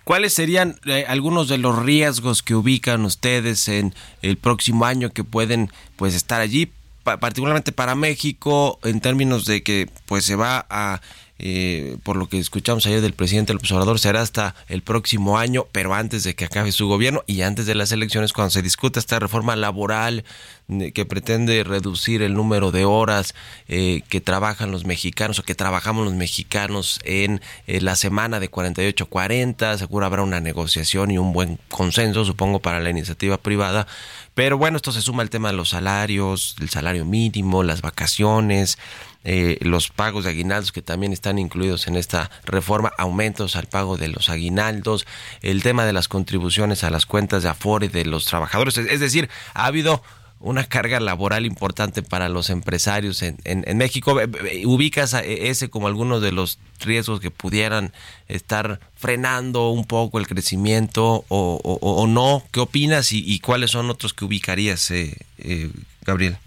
¿Cuáles 0.05 0.33
serían 0.33 0.75
eh, 0.85 1.03
algunos 1.09 1.49
de 1.49 1.57
los 1.57 1.83
riesgos 1.83 2.41
que 2.41 2.55
ubican 2.55 3.03
ustedes 3.03 3.67
en 3.67 3.93
el 4.21 4.37
próximo 4.37 4.85
año 4.85 5.09
que 5.09 5.25
pueden 5.25 5.69
pues 5.97 6.15
estar 6.15 6.39
allí? 6.39 6.71
Particularmente 7.17 7.71
para 7.71 7.95
México, 7.95 8.79
en 8.83 9.01
términos 9.01 9.45
de 9.45 9.63
que 9.63 9.89
pues 10.05 10.25
se 10.25 10.35
va 10.35 10.65
a 10.69 11.01
eh, 11.41 11.95
por 12.03 12.17
lo 12.17 12.27
que 12.27 12.37
escuchamos 12.37 12.85
ayer 12.85 12.99
del 12.99 13.13
presidente 13.13 13.53
del 13.53 13.59
observador, 13.59 13.97
será 13.97 14.19
hasta 14.19 14.55
el 14.67 14.81
próximo 14.81 15.37
año, 15.37 15.67
pero 15.71 15.93
antes 15.93 16.25
de 16.25 16.35
que 16.35 16.43
acabe 16.43 16.73
su 16.73 16.89
gobierno 16.89 17.23
y 17.27 17.43
antes 17.43 17.65
de 17.65 17.75
las 17.75 17.93
elecciones, 17.93 18.33
cuando 18.33 18.51
se 18.51 18.61
discuta 18.61 18.99
esta 18.99 19.19
reforma 19.19 19.55
laboral 19.55 20.25
eh, 20.67 20.91
que 20.91 21.05
pretende 21.05 21.63
reducir 21.63 22.23
el 22.23 22.33
número 22.33 22.71
de 22.71 22.83
horas 22.83 23.35
eh, 23.69 24.01
que 24.09 24.19
trabajan 24.19 24.71
los 24.71 24.85
mexicanos 24.85 25.39
o 25.39 25.43
que 25.43 25.55
trabajamos 25.55 26.03
los 26.03 26.13
mexicanos 26.13 26.99
en 27.05 27.39
la 27.67 27.95
semana 27.95 28.41
de 28.41 28.51
48-40, 28.51 29.77
seguro 29.77 30.05
habrá 30.05 30.23
una 30.23 30.41
negociación 30.41 31.09
y 31.09 31.17
un 31.17 31.31
buen 31.31 31.57
consenso, 31.69 32.25
supongo, 32.25 32.59
para 32.59 32.81
la 32.81 32.89
iniciativa 32.89 33.37
privada. 33.37 33.87
Pero 34.33 34.57
bueno, 34.57 34.77
esto 34.77 34.91
se 34.91 35.01
suma 35.01 35.23
al 35.23 35.29
tema 35.29 35.49
de 35.49 35.57
los 35.57 35.69
salarios, 35.69 36.55
el 36.61 36.69
salario 36.69 37.05
mínimo, 37.05 37.63
las 37.63 37.81
vacaciones, 37.81 38.77
eh, 39.25 39.57
los 39.61 39.89
pagos 39.89 40.23
de 40.23 40.29
aguinaldos 40.29 40.71
que 40.71 40.81
también 40.81 41.11
están 41.11 41.39
incluidos 41.39 41.87
en 41.87 41.95
esta 41.97 42.31
reforma, 42.45 42.91
aumentos 42.97 43.55
al 43.55 43.67
pago 43.67 43.97
de 43.97 44.07
los 44.07 44.29
aguinaldos, 44.29 45.05
el 45.41 45.61
tema 45.61 45.85
de 45.85 45.93
las 45.93 46.07
contribuciones 46.07 46.83
a 46.83 46.89
las 46.89 47.05
cuentas 47.05 47.43
de 47.43 47.49
Afore 47.49 47.89
de 47.89 48.05
los 48.05 48.25
trabajadores. 48.25 48.77
Es 48.77 48.99
decir, 49.01 49.29
ha 49.53 49.65
habido 49.65 50.01
una 50.41 50.63
carga 50.65 50.99
laboral 50.99 51.45
importante 51.45 52.01
para 52.01 52.29
los 52.29 52.49
empresarios 52.49 53.21
en, 53.23 53.37
en, 53.43 53.77
México. 53.77 54.17
¿Ubicas 54.65 55.13
a 55.13 55.21
ese 55.21 55.69
como 55.69 55.87
alguno 55.87 56.19
de 56.19 56.31
los 56.31 56.59
riesgos 56.79 57.19
que 57.19 57.29
pudieran 57.29 57.91
estar 58.27 58.79
frenando 58.95 59.69
un 59.69 59.85
poco 59.85 60.17
el 60.17 60.27
crecimiento 60.27 61.25
o, 61.27 61.59
o, 61.81 62.07
no? 62.07 62.43
¿Qué 62.53 62.61
opinas 62.61 63.11
y, 63.11 63.21
y, 63.25 63.39
cuáles 63.39 63.71
son 63.71 63.89
otros 63.89 64.13
que 64.13 64.23
ubicarías, 64.25 64.91
eh, 64.91 65.17
eh, 65.39 65.69
Gabriel? 66.05 66.37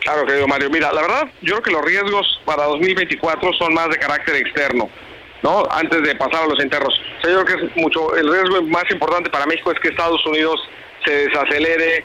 Claro, 0.00 0.26
querido 0.26 0.46
Mario. 0.46 0.70
Mira, 0.70 0.92
la 0.92 1.02
verdad, 1.02 1.30
yo 1.42 1.54
creo 1.56 1.62
que 1.62 1.70
los 1.70 1.84
riesgos 1.84 2.40
para 2.46 2.64
2024 2.64 3.52
son 3.58 3.74
más 3.74 3.90
de 3.90 3.98
carácter 3.98 4.36
externo. 4.36 4.88
¿no? 5.42 5.64
Antes 5.70 6.02
de 6.02 6.14
pasar 6.14 6.44
a 6.44 6.46
los 6.46 6.58
internos. 6.58 6.94
yo 7.22 7.44
creo 7.44 7.44
que 7.44 7.66
es 7.66 7.76
mucho, 7.76 8.16
el 8.16 8.32
riesgo 8.32 8.62
más 8.62 8.84
importante 8.90 9.28
para 9.28 9.44
México 9.44 9.70
es 9.72 9.78
que 9.78 9.88
Estados 9.88 10.24
Unidos 10.24 10.58
se 11.04 11.28
desacelere 11.28 12.02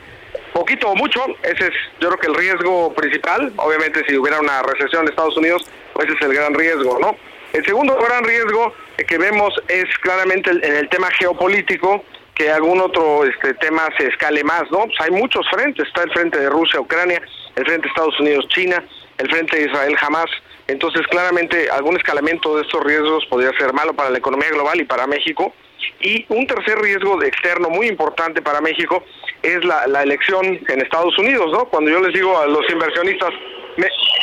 poquito 0.54 0.90
o 0.90 0.96
mucho, 0.96 1.26
ese 1.44 1.68
es 1.68 1.74
yo 2.00 2.10
creo 2.10 2.20
que 2.20 2.28
el 2.28 2.36
riesgo 2.36 2.94
principal, 2.94 3.52
obviamente 3.58 4.04
si 4.08 4.18
hubiera 4.18 4.40
una 4.40 4.62
recesión 4.64 5.04
en 5.04 5.10
Estados 5.10 5.38
Unidos, 5.38 5.68
pues 5.94 6.08
ese 6.08 6.18
es 6.18 6.22
el 6.26 6.34
gran 6.34 6.54
riesgo, 6.54 7.00
¿no? 7.00 7.16
El 7.54 7.66
segundo 7.66 7.96
gran 7.98 8.24
riesgo 8.24 8.74
que 9.08 9.18
vemos 9.18 9.54
es 9.68 9.86
claramente 10.02 10.52
en 10.52 10.76
el 10.76 10.88
tema 10.90 11.10
geopolítico, 11.12 12.04
que 12.36 12.52
algún 12.52 12.80
otro 12.80 13.26
este 13.26 13.54
tema 13.56 13.90
se 13.98 14.08
escale 14.08 14.44
más, 14.44 14.64
¿no? 14.72 14.86
Pues 14.86 15.00
hay 15.02 15.12
muchos 15.12 15.46
frentes, 15.50 15.88
está 15.88 16.04
el 16.04 16.12
frente 16.12 16.40
de 16.40 16.50
Rusia, 16.50 16.80
Ucrania, 16.80 17.22
el 17.56 17.66
frente 17.66 17.84
de 17.84 17.88
Estados 17.90 18.20
Unidos, 18.20 18.48
China, 18.50 18.84
el 19.18 19.30
frente 19.30 19.58
de 19.58 19.66
Israel, 19.66 19.98
Hamas. 20.00 20.30
Entonces, 20.68 21.06
claramente, 21.08 21.70
algún 21.70 21.98
escalamiento 21.98 22.56
de 22.56 22.62
estos 22.62 22.84
riesgos 22.84 23.26
podría 23.26 23.52
ser 23.58 23.74
malo 23.74 23.94
para 23.94 24.10
la 24.10 24.20
economía 24.20 24.50
global 24.52 24.80
y 24.80 24.86
para 24.86 25.08
México. 25.08 25.54
Y 26.02 26.26
un 26.30 26.48
tercer 26.48 26.80
riesgo 26.80 27.22
externo 27.24 27.70
muy 27.70 27.88
importante 27.88 28.42
para 28.42 28.62
México 28.62 29.04
es 29.42 29.64
la, 29.66 29.84
elección 30.04 30.60
en 30.68 30.82
Estados 30.82 31.18
Unidos, 31.18 31.52
¿no? 31.52 31.66
Cuando 31.66 31.92
yo 31.92 32.00
les 32.02 32.14
digo 32.14 32.38
a 32.38 32.48
los 32.48 32.70
inversionistas, 32.70 33.32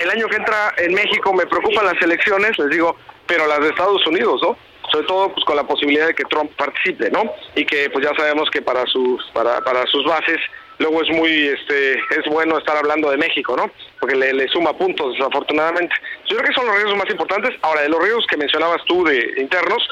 el 0.02 0.11
año 0.11 0.28
que 0.28 0.36
entra 0.36 0.74
en 0.78 0.94
México 0.94 1.32
me 1.32 1.46
preocupan 1.46 1.86
las 1.86 2.00
elecciones, 2.02 2.59
les 2.59 2.70
digo, 2.70 2.96
pero 3.26 3.46
las 3.46 3.61
de 3.61 3.68
Estados 3.68 4.07
Unidos, 4.07 4.40
¿no? 4.42 4.57
Sobre 4.90 5.07
todo 5.07 5.32
pues 5.32 5.44
con 5.44 5.57
la 5.57 5.64
posibilidad 5.64 6.07
de 6.07 6.14
que 6.14 6.24
Trump 6.24 6.50
participe, 6.57 7.11
¿no? 7.11 7.24
Y 7.54 7.64
que 7.64 7.90
pues 7.90 8.04
ya 8.04 8.14
sabemos 8.14 8.50
que 8.50 8.62
para 8.62 8.86
sus 8.86 9.24
para, 9.32 9.61
para 9.62 9.86
sus 9.86 10.04
bases 10.04 10.38
luego 10.78 11.02
es 11.02 11.11
muy 11.11 11.48
este 11.48 11.94
es 11.94 12.24
bueno 12.26 12.59
estar 12.59 12.76
hablando 12.76 13.11
de 13.11 13.16
México, 13.16 13.57
¿no? 13.57 13.70
Porque 13.98 14.14
le, 14.14 14.32
le 14.32 14.46
suma 14.48 14.72
puntos 14.74 15.14
desafortunadamente. 15.14 15.94
Yo 16.28 16.36
creo 16.36 16.48
que 16.48 16.54
son 16.54 16.66
los 16.66 16.76
riesgos 16.76 16.96
más 16.96 17.11
importantes. 17.11 17.50
Ahora, 17.62 17.82
de 17.82 17.88
los 17.88 18.00
riesgos 18.00 18.26
que 18.26 18.36
mencionabas 18.36 18.84
tú 18.86 19.02
de 19.04 19.34
internos, 19.38 19.82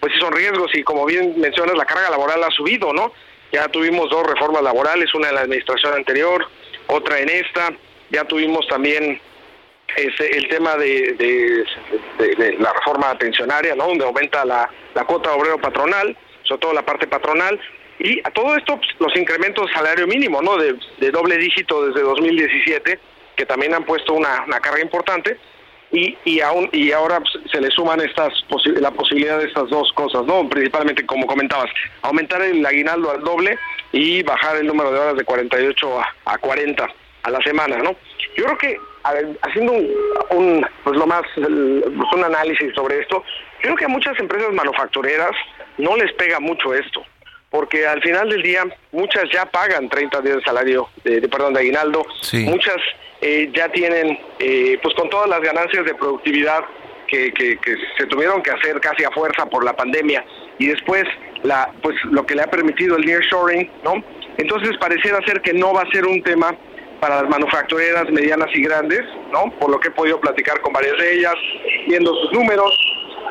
pues 0.00 0.12
sí 0.12 0.20
son 0.20 0.32
riesgos 0.32 0.70
y 0.74 0.82
como 0.82 1.04
bien 1.06 1.38
mencionas, 1.38 1.76
la 1.76 1.84
carga 1.84 2.10
laboral 2.10 2.42
ha 2.44 2.50
subido, 2.50 2.92
¿no? 2.92 3.12
Ya 3.52 3.68
tuvimos 3.68 4.10
dos 4.10 4.26
reformas 4.26 4.62
laborales, 4.62 5.14
una 5.14 5.28
en 5.28 5.34
la 5.36 5.40
administración 5.42 5.94
anterior, 5.94 6.46
otra 6.88 7.20
en 7.20 7.28
esta. 7.28 7.72
Ya 8.10 8.24
tuvimos 8.24 8.66
también 8.68 9.20
ese, 9.96 10.36
el 10.36 10.48
tema 10.48 10.76
de, 10.76 11.64
la 12.58 12.72
reforma 12.72 13.16
pensionaria, 13.18 13.74
¿no? 13.74 13.86
Donde 13.88 14.04
aumenta 14.04 14.44
la, 14.44 14.68
la 14.94 15.04
cuota 15.04 15.32
obrero 15.32 15.58
patronal, 15.58 16.16
sobre 16.42 16.60
todo 16.60 16.72
la 16.72 16.84
parte 16.84 17.06
patronal. 17.06 17.58
Y 17.98 18.20
a 18.20 18.30
todo 18.30 18.54
esto, 18.56 18.76
pues, 18.76 18.90
los 18.98 19.16
incrementos 19.16 19.66
de 19.66 19.72
salario 19.72 20.06
mínimo, 20.06 20.42
¿no? 20.42 20.56
De, 20.56 21.10
doble 21.10 21.38
dígito 21.38 21.86
desde 21.86 22.02
2017, 22.02 22.98
que 23.36 23.46
también 23.46 23.74
han 23.74 23.84
puesto 23.84 24.12
una 24.14 24.44
carga 24.60 24.80
importante 24.80 25.38
y, 25.92 26.16
y, 26.24 26.40
aún, 26.40 26.68
y 26.72 26.92
ahora 26.92 27.20
pues, 27.20 27.50
se 27.50 27.60
le 27.60 27.70
suman 27.70 28.00
estas 28.00 28.32
la 28.80 28.90
posibilidad 28.90 29.38
de 29.38 29.46
estas 29.46 29.68
dos 29.68 29.92
cosas, 29.92 30.24
¿no? 30.24 30.48
Principalmente, 30.48 31.06
como 31.06 31.26
comentabas, 31.26 31.70
aumentar 32.02 32.42
el 32.42 32.64
aguinaldo 32.64 33.10
al 33.10 33.22
doble 33.22 33.58
y 33.92 34.22
bajar 34.22 34.56
el 34.56 34.66
número 34.66 34.92
de 34.92 34.98
horas 34.98 35.16
de 35.16 35.24
48 35.24 36.00
a, 36.00 36.14
a 36.24 36.38
40 36.38 36.86
a 37.22 37.30
la 37.30 37.40
semana, 37.40 37.78
¿no? 37.78 37.96
Yo 38.36 38.44
creo 38.44 38.58
que 38.58 38.78
haciendo 39.42 39.72
un, 40.30 40.66
pues 40.84 40.96
lo 40.96 41.06
más, 41.06 41.22
pues 41.34 41.46
un 41.46 42.24
análisis 42.24 42.74
sobre 42.74 43.00
esto, 43.00 43.22
yo 43.56 43.62
creo 43.62 43.76
que 43.76 43.84
a 43.84 43.88
muchas 43.88 44.18
empresas 44.18 44.52
manufactureras 44.52 45.32
no 45.78 45.96
les 45.96 46.12
pega 46.14 46.40
mucho 46.40 46.74
esto, 46.74 47.02
porque 47.50 47.86
al 47.86 48.02
final 48.02 48.28
del 48.28 48.42
día 48.42 48.64
muchas 48.92 49.24
ya 49.32 49.46
pagan 49.46 49.88
30 49.88 50.20
días 50.22 50.36
de 50.36 50.42
salario, 50.42 50.88
de, 51.04 51.28
perdón, 51.28 51.54
de 51.54 51.60
aguinaldo, 51.60 52.04
muchas 52.44 52.76
eh, 53.20 53.50
ya 53.54 53.68
tienen, 53.70 54.18
eh, 54.38 54.78
pues 54.82 54.94
con 54.94 55.08
todas 55.08 55.28
las 55.28 55.40
ganancias 55.40 55.84
de 55.84 55.94
productividad 55.94 56.64
que, 57.06 57.58
se 57.96 58.06
tuvieron 58.06 58.42
que 58.42 58.50
hacer 58.50 58.80
casi 58.80 59.04
a 59.04 59.10
fuerza 59.10 59.46
por 59.46 59.64
la 59.64 59.74
pandemia 59.74 60.24
y 60.58 60.66
después 60.66 61.04
la, 61.42 61.70
pues 61.82 61.96
lo 62.04 62.26
que 62.26 62.34
le 62.34 62.42
ha 62.42 62.50
permitido 62.50 62.96
el 62.96 63.06
nearshoring, 63.06 63.70
¿no? 63.84 64.02
Entonces 64.36 64.76
pareciera 64.78 65.18
ser 65.26 65.40
que 65.40 65.52
no 65.52 65.72
va 65.72 65.82
a 65.82 65.90
ser 65.92 66.04
un 66.04 66.22
tema 66.22 66.54
para 67.00 67.22
las 67.22 67.30
manufactureras 67.30 68.10
medianas 68.10 68.48
y 68.54 68.62
grandes, 68.62 69.02
¿no? 69.32 69.50
Por 69.58 69.70
lo 69.70 69.78
que 69.78 69.88
he 69.88 69.92
podido 69.92 70.20
platicar 70.20 70.60
con 70.60 70.72
varias 70.72 70.98
de 70.98 71.14
ellas, 71.14 71.34
viendo 71.86 72.14
sus 72.14 72.32
números. 72.32 72.72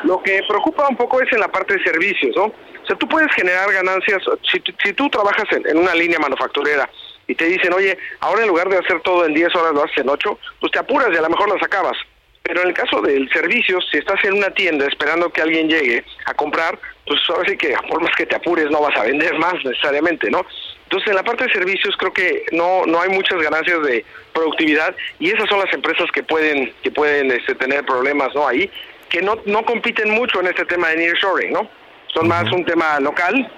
Lo 0.04 0.22
que 0.22 0.42
preocupa 0.48 0.88
un 0.88 0.96
poco 0.96 1.22
es 1.22 1.32
en 1.34 1.40
la 1.40 1.48
parte 1.48 1.76
de 1.76 1.84
servicios, 1.84 2.36
¿no? 2.36 2.46
O 2.46 2.88
sea, 2.88 2.96
tú 2.96 3.08
puedes 3.08 3.32
generar 3.34 3.72
ganancias, 3.72 4.22
si, 4.52 4.62
si 4.84 4.94
tú 4.94 5.10
trabajas 5.10 5.46
en 5.52 5.78
una 5.78 5.96
línea 5.96 6.20
manufacturera 6.20 6.88
y 7.28 7.36
te 7.36 7.46
dicen, 7.46 7.74
oye, 7.74 7.98
ahora 8.20 8.44
en 8.44 8.48
lugar 8.48 8.70
de 8.70 8.78
hacer 8.78 9.02
todo 9.02 9.26
en 9.26 9.34
10 9.34 9.56
horas 9.56 9.74
lo 9.74 9.84
haces 9.84 9.98
en 9.98 10.10
8, 10.10 10.40
pues 10.60 10.72
te 10.72 10.80
apuras 10.80 11.10
y 11.12 11.18
a 11.18 11.22
lo 11.22 11.30
mejor 11.30 11.50
las 11.50 11.64
acabas. 11.64 11.98
Pero 12.44 12.62
en 12.62 12.68
el 12.68 12.74
caso 12.76 13.02
del 13.02 13.28
servicio, 13.32 13.80
si 13.82 13.98
estás 13.98 14.24
en 14.24 14.34
una 14.34 14.52
tienda 14.52 14.86
esperando 14.86 15.32
que 15.32 15.42
alguien 15.42 15.68
llegue 15.68 16.06
a 16.28 16.34
comprar, 16.36 16.78
pues 17.08 17.20
ahora 17.30 17.50
sí 17.50 17.58
que 17.58 17.76
por 17.90 18.02
más 18.02 18.12
que 18.16 18.28
te 18.28 18.36
apures 18.36 18.70
no 18.70 18.82
vas 18.82 18.96
a 18.98 19.04
vender 19.04 19.34
más 19.40 19.56
necesariamente, 19.64 20.30
¿no? 20.30 20.46
Entonces 20.84 21.10
en 21.10 21.16
la 21.16 21.24
parte 21.24 21.46
de 21.46 21.54
servicios 21.54 21.96
creo 21.98 22.14
que 22.14 22.46
no 22.52 22.86
no 22.86 23.02
hay 23.02 23.10
muchas 23.10 23.42
ganancias 23.42 23.82
de 23.82 24.06
productividad 24.32 24.96
y 25.20 25.32
esas 25.32 25.50
son 25.50 25.60
las 25.60 25.74
empresas 25.74 26.06
que 26.12 26.22
pueden 26.22 26.72
que 26.84 26.92
pueden 26.92 27.32
este, 27.32 27.56
tener 27.56 27.84
problemas, 27.84 28.30
¿no? 28.36 28.48
Ahí 28.48 28.70
que 29.10 29.24
no 29.24 29.40
no 29.46 29.66
compiten 29.66 30.12
mucho 30.12 30.40
en 30.40 30.48
este 30.48 30.66
tema 30.66 30.90
de 30.90 30.98
nearshoring, 30.98 31.52
¿no? 31.52 31.68
Son 32.14 32.28
más 32.28 32.52
un 32.52 32.64
tema 32.64 33.00
local 33.00 33.52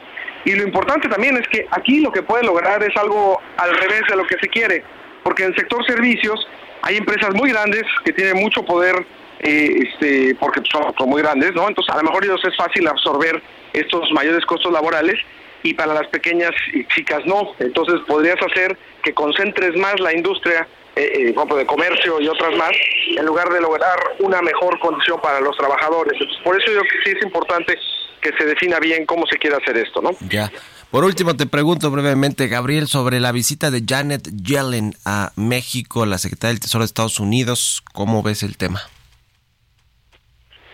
y 0.46 0.52
lo 0.56 0.64
importante 0.64 1.10
también 1.10 1.38
es 1.38 1.48
que 1.48 1.68
aquí 1.72 2.00
lo 2.00 2.12
que 2.12 2.24
puede 2.24 2.44
lograr 2.44 2.82
es 2.84 2.96
algo 2.98 3.40
al 3.58 3.76
revés 3.76 4.02
de 4.10 4.16
lo 4.16 4.26
que 4.26 4.38
se 4.40 4.48
quiere, 4.48 4.84
porque 5.24 5.44
en 5.44 5.50
el 5.50 5.56
sector 5.56 5.86
servicios 5.86 6.48
hay 6.82 6.98
empresas 6.98 7.34
muy 7.34 7.50
grandes 7.52 7.84
que 8.06 8.14
tienen 8.14 8.38
mucho 8.38 8.64
poder, 8.64 8.96
eh, 9.40 9.84
este, 9.84 10.36
porque 10.36 10.62
son, 10.72 11.10
muy 11.10 11.22
grandes, 11.22 11.54
¿no? 11.54 11.68
Entonces 11.68 11.94
a 11.94 11.98
lo 11.98 12.04
mejor 12.04 12.24
ellos 12.24 12.42
es 12.46 12.56
fácil 12.56 12.88
absorber 12.88 13.42
estos 13.74 14.12
mayores 14.12 14.46
costos 14.46 14.72
laborales 14.72 15.16
y 15.64 15.74
para 15.74 15.94
las 15.94 16.08
pequeñas 16.08 16.52
y 16.74 16.86
chicas 16.88 17.26
no. 17.26 17.54
Entonces 17.60 17.96
podrías 18.08 18.38
hacer 18.42 18.78
que 19.04 19.14
concentres 19.14 19.76
más 19.78 20.00
la 20.00 20.14
industria 20.14 20.68
eh, 20.96 21.34
eh 21.36 21.56
de 21.56 21.66
comercio 21.66 22.22
y 22.22 22.28
otras 22.28 22.56
más, 22.56 22.72
en 23.16 23.26
lugar 23.26 23.50
de 23.50 23.62
lograr 23.62 23.98
una 24.20 24.42
mejor 24.42 24.80
condición 24.80 25.20
para 25.22 25.42
los 25.42 25.56
trabajadores. 25.58 26.14
Por 26.44 26.60
eso 26.60 26.72
yo 26.72 26.80
creo 26.82 26.92
que 26.92 27.10
sí 27.10 27.18
es 27.18 27.24
importante 27.24 27.78
que 28.22 28.32
se 28.38 28.46
defina 28.46 28.80
bien 28.80 29.06
cómo 29.06 29.26
se 29.28 29.38
quiere 29.38 29.56
hacer 29.56 29.78
esto, 29.78 30.02
¿no? 30.02 30.12
Ya. 30.30 30.52
Por 30.92 31.04
último, 31.04 31.36
te 31.36 31.48
pregunto 31.48 31.92
brevemente, 31.92 32.48
Gabriel, 32.48 32.88
sobre 32.88 33.20
la 33.20 33.34
visita 33.34 33.72
de 33.72 33.84
Janet 33.86 34.30
Yellen 34.42 34.94
a 35.06 35.32
México, 35.36 36.06
la 36.06 36.18
secretaria 36.18 36.54
del 36.54 36.62
Tesoro 36.62 36.84
de 36.84 36.86
Estados 36.86 37.20
Unidos. 37.20 37.84
¿Cómo 37.94 38.24
ves 38.24 38.42
el 38.44 38.56
tema? 38.56 38.82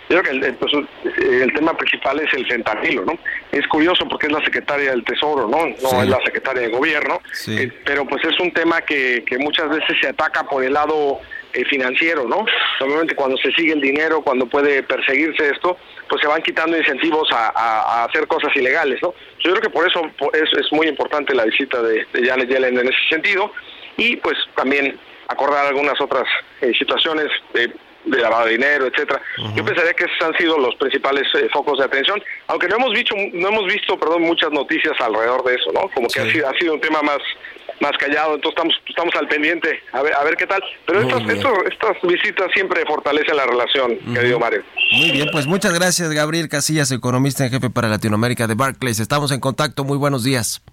Yo 0.10 0.22
creo 0.22 0.40
que 0.40 0.48
el, 0.48 0.56
pues, 0.56 0.72
el, 1.18 1.54
tema 1.54 1.76
principal 1.76 2.20
es 2.20 2.32
el 2.34 2.46
fentanilo, 2.46 3.04
¿no? 3.06 3.18
Es 3.52 3.66
curioso 3.68 4.08
porque 4.08 4.28
es 4.28 4.34
la 4.34 4.44
secretaria 4.44 4.92
del 4.92 5.04
Tesoro, 5.04 5.48
¿no? 5.48 5.66
No 5.82 6.04
es 6.04 6.10
la 6.10 6.20
secretaria 6.24 6.62
de 6.62 6.70
Gobierno, 6.70 7.20
eh, 7.48 7.72
pero 7.84 8.06
pues 8.06 8.24
es 8.26 8.40
un 8.40 8.52
tema 8.52 8.82
que, 8.82 9.24
que 9.26 9.40
muchas 9.40 9.70
veces 9.70 9.98
se 10.00 10.10
ataca 10.10 10.44
por 10.44 10.64
el 10.64 10.74
lado 10.74 11.20
eh, 11.54 11.66
financiero, 11.66 12.28
¿no? 12.28 12.46
Obviamente 12.80 13.16
cuando 13.16 13.38
se 13.38 13.52
sigue 13.52 13.74
el 13.74 13.82
dinero, 13.82 14.22
cuando 14.22 14.48
puede 14.48 14.82
perseguirse 14.84 15.50
esto, 15.50 15.78
pues 16.10 16.22
se 16.22 16.28
van 16.28 16.42
quitando 16.42 16.78
incentivos 16.78 17.30
a, 17.32 18.04
hacer 18.06 18.28
cosas 18.28 18.56
ilegales, 18.56 19.00
¿no? 19.02 19.14
Yo 19.40 19.52
creo 19.52 19.62
que 19.62 19.70
por 19.70 19.88
eso 19.88 20.02
es, 20.34 20.52
es 20.60 20.72
muy 20.72 20.88
importante 20.88 21.36
la 21.36 21.46
visita 21.46 21.82
de, 21.82 22.06
Janet 22.14 22.50
Yellen 22.50 22.78
en 22.80 22.88
ese 22.88 23.08
sentido 23.10 23.52
y 23.98 24.16
pues 24.18 24.36
también 24.56 25.00
acordar 25.28 25.68
algunas 25.68 26.00
otras 26.02 26.26
eh, 26.62 26.74
situaciones 26.78 27.28
de, 27.54 27.72
lavado 28.06 28.46
de 28.46 28.54
dinero, 28.54 28.88
etcétera. 28.88 29.22
Yo 29.56 29.64
pensaría 29.64 29.94
que 29.94 30.04
esos 30.06 30.22
han 30.22 30.38
sido 30.38 30.58
los 30.58 30.76
principales 30.76 31.24
eh, 31.36 31.48
focos 31.54 31.80
de 31.80 31.86
atención, 31.86 32.22
aunque 32.48 32.68
no 32.68 32.76
hemos 32.76 32.94
visto 32.94 33.16
no 33.16 33.48
hemos 33.48 33.66
visto, 33.66 33.98
perdón, 33.98 34.24
muchas 34.24 34.52
noticias 34.52 34.94
alrededor 35.00 35.44
de 35.44 35.56
eso, 35.56 35.72
¿no? 35.72 35.90
Como 35.94 36.08
que 36.08 36.20
ha 36.20 36.32
sido, 36.32 36.50
ha 36.50 36.54
sido 36.58 36.74
un 36.74 36.82
tema 36.82 37.02
más 37.02 37.20
más 37.84 37.98
callado, 38.00 38.36
entonces 38.36 38.58
estamos 38.58 38.74
estamos 38.88 39.14
al 39.16 39.28
pendiente, 39.28 39.82
a 39.92 40.02
ver 40.02 40.14
a 40.16 40.24
ver 40.24 40.36
qué 40.38 40.48
tal. 40.48 40.64
Pero 40.88 41.02
estas, 41.02 41.22
estas 41.22 41.98
visitas 42.04 42.48
siempre 42.54 42.84
fortalecen 42.88 43.36
la 43.36 43.46
relación, 43.46 43.98
querido 44.14 44.40
Mario. 44.40 44.64
Muy 44.94 45.12
bien, 45.12 45.28
pues 45.32 45.46
muchas 45.46 45.74
gracias 45.74 46.10
Gabriel 46.12 46.48
Casillas, 46.48 46.92
economista 46.92 47.46
en 47.46 47.52
jefe 47.52 47.70
para 47.70 47.90
Latinoamérica 47.90 48.48
de 48.48 48.56
Barclays. 48.56 49.00
Estamos 49.00 49.32
en 49.32 49.40
contacto, 49.42 49.84
muy 49.84 49.98
buenos 49.98 50.24
días. 50.24 50.64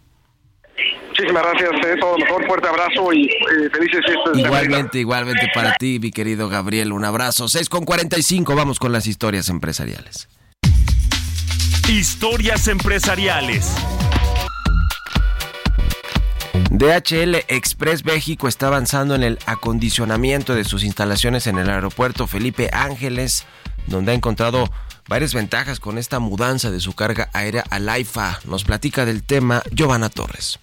Muchísimas 1.09 1.43
gracias, 1.43 1.71
eh, 1.85 1.97
todo 2.01 2.13
lo 2.17 2.25
mejor, 2.25 2.47
fuerte 2.47 2.69
abrazo 2.69 3.13
y 3.13 3.27
eh, 3.27 3.71
felices 3.73 4.01
fiestas. 4.07 4.39
Igualmente, 4.39 4.99
igualmente 4.99 5.49
para 5.53 5.75
ti, 5.75 5.99
mi 6.01 6.11
querido 6.13 6.49
Gabriel, 6.49 6.93
un 6.93 7.05
abrazo. 7.05 7.49
6 7.49 7.69
con 7.69 7.85
45, 7.85 8.55
vamos 8.55 8.79
con 8.79 8.93
las 8.93 9.07
historias 9.07 9.49
empresariales. 9.51 10.29
Historias 11.89 12.69
empresariales. 12.69 13.75
DHL 16.71 17.35
Express 17.49 18.05
México 18.05 18.47
está 18.47 18.69
avanzando 18.69 19.17
en 19.17 19.25
el 19.25 19.41
acondicionamiento 19.45 20.55
de 20.55 20.63
sus 20.63 20.85
instalaciones 20.85 21.49
en 21.49 21.59
el 21.59 21.69
aeropuerto 21.69 22.29
Felipe 22.29 22.71
Ángeles, 22.73 23.45
donde 23.89 24.13
ha 24.13 24.15
encontrado 24.15 24.71
varias 25.09 25.35
ventajas 25.35 25.81
con 25.81 25.99
esta 25.99 26.21
mudanza 26.21 26.71
de 26.71 26.79
su 26.79 26.93
carga 26.93 27.29
aérea 27.33 27.65
al 27.71 27.89
AIFA. 27.89 28.39
Nos 28.45 28.63
platica 28.63 29.05
del 29.05 29.25
tema 29.25 29.65
Giovanna 29.73 30.11
Torres. 30.11 30.61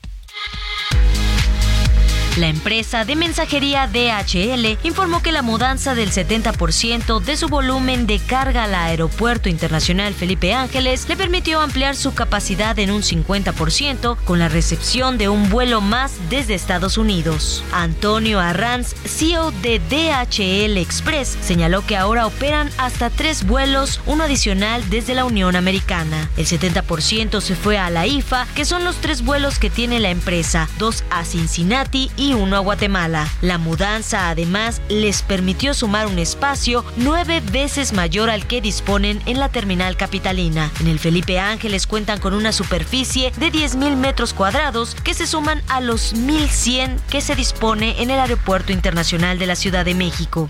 La 2.37 2.49
empresa 2.49 3.03
de 3.03 3.15
mensajería 3.15 3.87
DHL 3.87 4.77
informó 4.83 5.23
que 5.23 5.31
la 5.31 5.41
mudanza 5.41 5.95
del 5.95 6.11
70% 6.11 7.19
de 7.19 7.35
su 7.35 7.47
volumen 7.47 8.05
de 8.05 8.19
carga 8.19 8.65
al 8.65 8.75
Aeropuerto 8.75 9.49
Internacional 9.49 10.13
Felipe 10.13 10.53
Ángeles 10.53 11.09
le 11.09 11.17
permitió 11.17 11.59
ampliar 11.59 11.95
su 11.95 12.13
capacidad 12.13 12.77
en 12.77 12.91
un 12.91 13.01
50% 13.01 14.17
con 14.23 14.37
la 14.37 14.49
recepción 14.49 15.17
de 15.17 15.29
un 15.29 15.49
vuelo 15.49 15.81
más 15.81 16.29
desde 16.29 16.53
Estados 16.53 16.99
Unidos. 16.99 17.63
Antonio 17.73 18.39
Arranz, 18.39 18.93
CEO 19.07 19.49
de 19.63 19.79
DHL 19.79 20.77
Express, 20.77 21.39
señaló 21.41 21.83
que 21.87 21.97
ahora 21.97 22.27
operan 22.27 22.69
hasta 22.77 23.09
tres 23.09 23.47
vuelos, 23.47 23.99
uno 24.05 24.25
adicional 24.25 24.87
desde 24.91 25.15
la 25.15 25.25
Unión 25.25 25.55
Americana. 25.55 26.29
El 26.37 26.45
70% 26.45 27.41
se 27.41 27.55
fue 27.55 27.79
a 27.79 27.89
la 27.89 28.05
IFA, 28.05 28.45
que 28.53 28.63
son 28.63 28.83
los 28.83 28.97
tres 28.97 29.25
vuelos 29.25 29.57
que 29.57 29.71
tiene 29.71 29.99
la 29.99 30.11
empresa, 30.11 30.69
dos 30.77 31.03
a 31.09 31.25
Cincinnati 31.25 32.11
y 32.15 32.26
uno 32.33 32.55
a 32.55 32.59
Guatemala. 32.59 33.27
La 33.41 33.57
mudanza 33.57 34.29
además 34.29 34.81
les 34.89 35.21
permitió 35.21 35.73
sumar 35.73 36.07
un 36.07 36.19
espacio 36.19 36.83
nueve 36.95 37.41
veces 37.51 37.93
mayor 37.93 38.29
al 38.29 38.47
que 38.47 38.61
disponen 38.61 39.21
en 39.25 39.39
la 39.39 39.49
terminal 39.49 39.97
capitalina. 39.97 40.71
En 40.79 40.87
el 40.87 40.99
Felipe 40.99 41.39
Ángeles 41.39 41.87
cuentan 41.87 42.19
con 42.19 42.33
una 42.33 42.51
superficie 42.51 43.31
de 43.37 43.51
10.000 43.51 43.95
metros 43.95 44.33
cuadrados 44.33 44.95
que 44.95 45.13
se 45.13 45.27
suman 45.27 45.61
a 45.67 45.81
los 45.81 46.15
1.100 46.15 46.99
que 47.09 47.21
se 47.21 47.35
dispone 47.35 48.01
en 48.01 48.11
el 48.11 48.19
Aeropuerto 48.19 48.71
Internacional 48.71 49.39
de 49.39 49.47
la 49.47 49.55
Ciudad 49.55 49.85
de 49.85 49.95
México. 49.95 50.49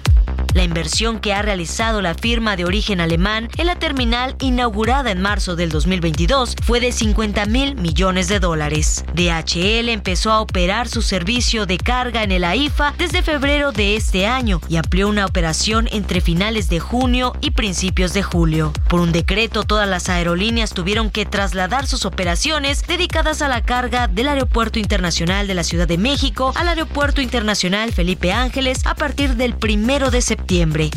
La 0.53 0.63
inversión 0.63 1.19
que 1.19 1.33
ha 1.33 1.41
realizado 1.41 2.01
la 2.01 2.15
firma 2.15 2.55
de 2.55 2.65
origen 2.65 3.01
alemán 3.01 3.49
en 3.57 3.67
la 3.67 3.75
terminal 3.75 4.35
inaugurada 4.41 5.11
en 5.11 5.21
marzo 5.21 5.55
del 5.55 5.69
2022 5.69 6.55
fue 6.63 6.79
de 6.79 6.91
50 6.91 7.45
mil 7.45 7.75
millones 7.75 8.27
de 8.27 8.39
dólares. 8.39 9.05
DHL 9.13 9.89
empezó 9.89 10.31
a 10.31 10.41
operar 10.41 10.87
su 10.87 11.01
servicio 11.01 11.65
de 11.65 11.77
carga 11.77 12.23
en 12.23 12.31
el 12.31 12.43
AIFA 12.43 12.93
desde 12.97 13.21
febrero 13.21 13.71
de 13.71 13.95
este 13.95 14.25
año 14.25 14.61
y 14.69 14.77
amplió 14.77 15.07
una 15.07 15.25
operación 15.25 15.87
entre 15.91 16.21
finales 16.21 16.69
de 16.69 16.79
junio 16.79 17.33
y 17.41 17.51
principios 17.51 18.13
de 18.13 18.23
julio. 18.23 18.73
Por 18.87 18.99
un 18.99 19.11
decreto, 19.11 19.63
todas 19.63 19.87
las 19.87 20.09
aerolíneas 20.09 20.71
tuvieron 20.71 21.09
que 21.09 21.25
trasladar 21.25 21.87
sus 21.87 22.05
operaciones 22.05 22.85
dedicadas 22.87 23.41
a 23.41 23.47
la 23.47 23.61
carga 23.61 24.07
del 24.07 24.27
Aeropuerto 24.27 24.79
Internacional 24.79 25.47
de 25.47 25.53
la 25.53 25.63
Ciudad 25.63 25.87
de 25.87 25.97
México 25.97 26.53
al 26.55 26.67
Aeropuerto 26.67 27.21
Internacional 27.21 27.91
Felipe 27.91 28.31
Ángeles 28.31 28.85
a 28.85 28.95
partir 28.95 29.35
del 29.35 29.53
primero 29.53 30.11
de 30.11 30.21
septiembre, 30.21 30.36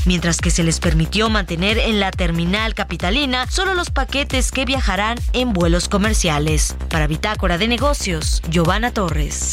mientras 0.07 0.39
que 0.39 0.51
se 0.51 0.63
les 0.63 0.81
permitió 0.81 1.29
mantener 1.29 1.79
en 1.79 2.01
la 2.01 2.11
terminal 2.11 2.75
capitalina 2.75 3.47
solo 3.51 3.75
los 3.75 3.91
paquetes 3.91 4.53
que 4.53 4.65
viajarán 4.65 5.19
en 5.33 5.53
vuelos 5.53 5.89
comerciales. 5.89 6.77
Para 6.89 7.07
Bitácora 7.07 7.59
de 7.59 7.69
Negocios, 7.69 8.43
Giovanna 8.49 8.93
Torres. 8.93 9.51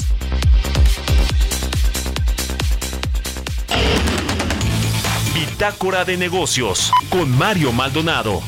Bitácora 5.33 6.05
de 6.05 6.17
negocios 6.17 6.91
con 7.09 7.35
Mario 7.35 7.71
Maldonado. 7.71 8.43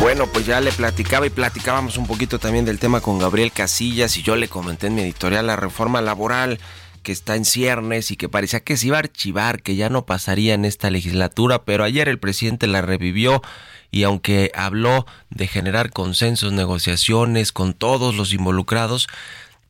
Bueno, 0.00 0.26
pues 0.26 0.46
ya 0.46 0.60
le 0.60 0.72
platicaba 0.72 1.26
y 1.26 1.30
platicábamos 1.30 1.96
un 1.96 2.06
poquito 2.06 2.38
también 2.38 2.64
del 2.64 2.78
tema 2.78 3.00
con 3.00 3.18
Gabriel 3.18 3.52
Casillas 3.52 4.16
y 4.16 4.22
yo 4.22 4.36
le 4.36 4.48
comenté 4.48 4.88
en 4.88 4.94
mi 4.94 5.02
editorial 5.02 5.46
la 5.46 5.56
reforma 5.56 6.00
laboral 6.02 6.58
que 7.02 7.12
está 7.12 7.36
en 7.36 7.44
ciernes 7.44 8.10
y 8.10 8.16
que 8.16 8.28
parecía 8.28 8.60
que 8.60 8.76
se 8.76 8.88
iba 8.88 8.96
a 8.96 9.00
archivar, 9.00 9.62
que 9.62 9.76
ya 9.76 9.90
no 9.90 10.06
pasaría 10.06 10.54
en 10.54 10.64
esta 10.64 10.90
legislatura, 10.90 11.64
pero 11.64 11.84
ayer 11.84 12.08
el 12.08 12.18
presidente 12.18 12.66
la 12.66 12.82
revivió 12.82 13.42
y 13.90 14.02
aunque 14.02 14.50
habló 14.54 15.06
de 15.30 15.46
generar 15.46 15.90
consensos, 15.90 16.52
negociaciones 16.52 17.52
con 17.52 17.74
todos 17.74 18.16
los 18.16 18.32
involucrados, 18.32 19.06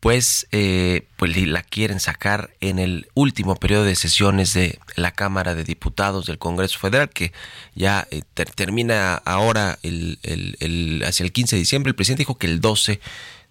pues, 0.04 0.46
eh, 0.52 1.06
pues 1.16 1.34
la 1.34 1.62
quieren 1.62 1.98
sacar 1.98 2.50
en 2.60 2.78
el 2.78 3.08
último 3.14 3.56
periodo 3.56 3.84
de 3.84 3.96
sesiones 3.96 4.52
de 4.52 4.78
la 4.96 5.12
Cámara 5.12 5.54
de 5.54 5.64
Diputados 5.64 6.26
del 6.26 6.36
Congreso 6.36 6.78
Federal, 6.78 7.08
que 7.08 7.32
ya 7.74 8.06
eh, 8.10 8.20
termina 8.54 9.14
ahora 9.14 9.78
el, 9.82 10.18
el, 10.22 11.02
hacia 11.06 11.24
el 11.24 11.32
15 11.32 11.56
de 11.56 11.60
diciembre. 11.60 11.88
El 11.88 11.94
presidente 11.94 12.20
dijo 12.20 12.36
que 12.36 12.46
el 12.46 12.60
12 12.60 13.00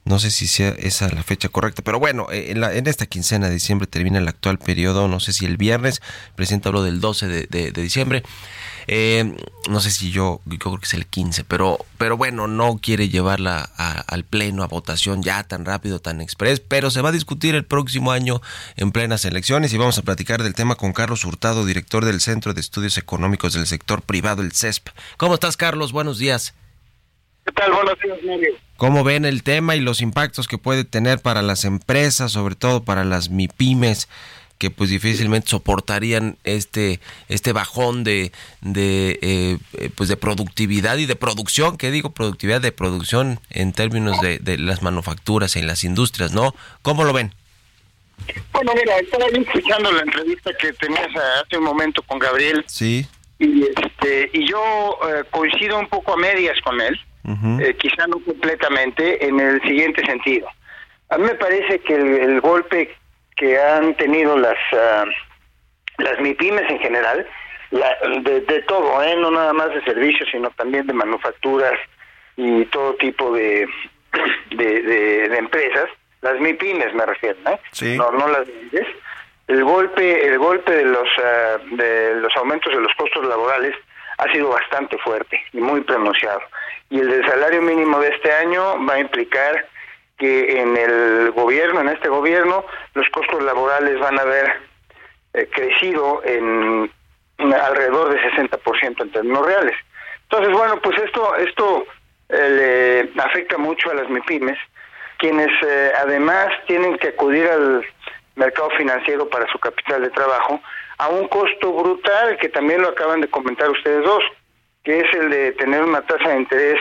no 0.06 0.20
sé 0.20 0.32
si 0.32 0.48
sea 0.48 0.70
esa 0.70 1.08
la 1.10 1.24
fecha 1.24 1.50
correcta, 1.50 1.82
pero 1.82 2.00
bueno, 2.00 2.28
eh, 2.32 2.52
en, 2.52 2.60
la, 2.60 2.74
en, 2.74 2.88
esta 2.88 3.06
quincena 3.06 3.48
de 3.48 3.54
diciembre 3.54 3.88
termina 3.88 4.20
el 4.20 4.28
actual 4.28 4.60
periodo, 4.60 5.08
no 5.08 5.20
sé 5.20 5.32
si 5.32 5.46
el 5.46 5.58
viernes, 5.58 6.02
el 6.28 6.34
presidente 6.36 6.68
habló 6.68 6.84
del 6.84 7.00
12 7.00 7.48
de, 7.48 7.72
diciembre, 7.72 8.24
eh, 8.88 9.38
no 9.70 9.80
sé 9.80 9.92
si 9.92 10.12
yo, 10.12 10.42
yo 10.46 10.58
creo 10.58 10.78
que 10.78 10.86
es 10.86 10.94
el 10.94 11.06
15, 11.06 11.46
pero, 11.46 11.86
pero 11.98 12.18
bueno, 12.18 12.48
no 12.48 12.78
quiere 12.82 13.08
llevarla 13.08 13.62
al 13.62 14.26
pleno 14.26 14.64
a 14.64 14.68
votación 14.68 15.24
ya 15.24 15.44
tan 15.44 15.64
rápido, 15.64 16.00
tan 16.00 16.20
express, 16.20 16.60
pero 16.60 16.92
se 16.92 17.02
va 17.02 17.10
a 17.10 17.14
discutir 17.14 17.56
el 17.56 17.64
próximo 17.64 18.12
año 18.12 18.42
en 18.76 18.92
plenas 18.92 19.24
elecciones 19.24 19.72
y 19.72 19.78
vamos 19.78 19.98
a 19.98 20.02
platicar 20.02 20.44
del 20.44 20.54
tema 20.54 20.76
con 20.76 20.92
Carlos 20.92 21.24
Hurtado, 21.24 21.66
director 21.66 22.04
del 22.04 22.20
Centro 22.20 22.54
de 22.54 22.60
Estudios 22.60 22.98
Económicos 22.98 23.54
del 23.54 23.68
Sector 23.68 24.02
Privado, 24.02 24.42
el 24.42 24.52
CESP. 24.52 24.90
¿Cómo 25.16 25.36
estás, 25.36 25.56
Carlos? 25.56 25.94
Buenos 25.94 26.18
días. 26.18 26.54
¿Qué 27.46 27.52
tal? 27.52 27.74
Buenos 27.74 28.00
días, 28.00 28.18
Mario. 28.24 28.56
¿Cómo 28.78 29.04
ven 29.04 29.26
el 29.26 29.44
tema 29.44 29.76
y 29.76 29.82
los 29.82 30.02
impactos 30.02 30.48
que 30.48 30.58
puede 30.58 30.84
tener 30.84 31.20
para 31.20 31.42
las 31.42 31.66
empresas, 31.66 32.32
sobre 32.32 32.56
todo 32.56 32.84
para 32.84 33.04
las 33.04 33.30
MIPIMES? 33.30 34.08
que 34.60 34.70
pues 34.70 34.90
difícilmente 34.90 35.50
soportarían 35.50 36.38
este 36.46 37.02
este 37.28 37.52
bajón 37.52 38.06
de 38.06 38.32
de 38.62 39.20
eh, 39.22 39.90
pues 39.96 40.08
de 40.08 40.16
productividad 40.16 40.98
y 40.98 41.06
de 41.06 41.18
producción 41.18 41.76
que 41.76 41.92
digo 41.92 42.12
productividad 42.12 42.62
de 42.62 42.72
producción 42.72 43.42
en 43.50 43.74
términos 43.74 44.22
de, 44.22 44.40
de 44.40 44.58
las 44.58 44.82
manufacturas 44.82 45.58
en 45.58 45.68
las 45.68 45.84
industrias 45.84 46.32
no 46.32 46.56
cómo 46.82 47.04
lo 47.04 47.12
ven 47.12 47.34
bueno 48.54 48.72
mira 48.74 49.00
estaba 49.00 49.26
escuchando 49.26 49.92
la 49.92 50.04
entrevista 50.04 50.52
que 50.58 50.72
tenías 50.74 51.10
hace 51.44 51.58
un 51.58 51.66
momento 51.66 52.02
con 52.04 52.20
Gabriel 52.20 52.64
sí 52.68 53.06
y 53.40 53.64
este 53.64 54.30
y 54.32 54.50
yo 54.50 54.98
eh, 55.10 55.24
coincido 55.30 55.78
un 55.78 55.90
poco 55.90 56.14
a 56.14 56.18
medias 56.18 56.56
con 56.64 56.80
él 56.80 56.98
eh, 57.26 57.76
quizá 57.78 58.06
no 58.08 58.20
completamente 58.20 59.26
en 59.26 59.40
el 59.40 59.62
siguiente 59.62 60.06
sentido 60.06 60.48
a 61.10 61.18
mí 61.18 61.26
me 61.26 61.36
parece 61.36 61.80
que 61.80 61.96
el, 61.96 62.14
el 62.16 62.42
golpe 62.42 62.96
que 63.36 63.60
han 63.60 63.96
tenido 63.96 64.38
las 64.38 64.58
uh, 64.72 65.10
las 65.98 66.20
MIPIMES 66.20 66.70
en 66.70 66.80
general, 66.80 67.28
la, 67.72 67.96
de, 68.22 68.42
de, 68.42 68.62
todo, 68.64 69.04
¿eh? 69.04 69.16
no 69.18 69.32
nada 69.32 69.54
más 69.54 69.70
de 69.74 69.84
servicios, 69.84 70.28
sino 70.32 70.50
también 70.52 70.88
de 70.88 70.94
manufacturas 70.94 71.74
y 72.36 72.66
todo 72.66 72.96
tipo 72.96 73.32
de, 73.34 73.68
de, 74.52 74.82
de, 74.82 75.30
de 75.30 75.38
empresas, 75.38 75.90
las 76.22 76.40
MIPIMES 76.40 76.94
me 76.94 77.06
refiero, 77.06 77.38
¿eh? 77.48 77.60
Sí. 77.72 77.98
no, 77.98 78.12
no 78.12 78.28
las 78.28 78.48
grandes. 78.48 78.88
El 79.48 79.64
golpe, 79.66 80.26
el 80.26 80.40
golpe 80.40 80.72
de 80.72 80.86
los 80.86 81.08
uh, 81.18 81.76
de 81.76 82.16
los 82.16 82.36
aumentos 82.38 82.74
de 82.74 82.80
los 82.80 82.94
costos 82.96 83.26
laborales 83.26 83.76
ha 84.18 84.32
sido 84.32 84.50
bastante 84.50 84.98
fuerte 85.00 85.42
y 85.52 85.58
muy 85.58 85.82
pronunciado. 85.82 86.42
Y 86.90 87.00
el 87.00 87.10
del 87.10 87.26
salario 87.28 87.62
mínimo 87.62 88.00
de 88.00 88.10
este 88.10 88.32
año 88.32 88.86
va 88.86 88.96
a 88.96 89.00
implicar 89.00 89.68
que 90.18 90.62
en 90.62 90.78
el 90.78 91.32
gobierno, 91.32 91.82
en 91.82 91.90
este 91.90 92.08
gobierno, 92.08 92.66
los 92.94 93.08
costos 93.10 93.44
laborales 93.44 94.00
van 94.00 94.20
a 94.20 94.22
haber 94.22 94.62
eh, 95.34 95.50
crecido 95.52 96.22
en, 96.24 96.92
en, 97.40 97.54
alrededor 97.54 98.14
de 98.14 98.22
60% 98.32 99.02
en 99.02 99.12
términos 99.12 99.46
reales. 99.46 99.76
Entonces, 100.24 100.54
bueno, 100.54 100.80
pues 100.82 101.02
esto 101.02 101.36
esto 101.36 101.86
eh, 102.30 103.10
le 103.14 103.22
afecta 103.22 103.58
mucho 103.58 103.90
a 103.92 103.96
las 103.96 104.10
MIPIMES, 104.10 104.58
quienes 105.18 105.52
eh, 105.66 105.92
además 105.98 106.48
tienen 106.68 106.98
que 106.98 107.10
acudir 107.10 107.48
al 107.48 107.86
mercado 108.36 108.70
financiero 108.72 109.30
para 109.30 109.48
su 109.52 109.60
capital 109.60 110.02
de 110.02 110.10
trabajo 110.10 110.60
a 110.98 111.10
un 111.10 111.28
costo 111.28 111.72
brutal 111.74 112.38
que 112.38 112.50
también 112.50 112.82
lo 112.82 112.90
acaban 112.90 113.22
de 113.22 113.30
comentar 113.30 113.70
ustedes 113.70 114.04
dos, 114.04 114.24
que 114.84 115.00
es 115.00 115.14
el 115.14 115.30
de 115.30 115.52
tener 115.54 115.84
una 115.84 116.02
tasa 116.02 116.30
de 116.30 116.38
interés 116.38 116.80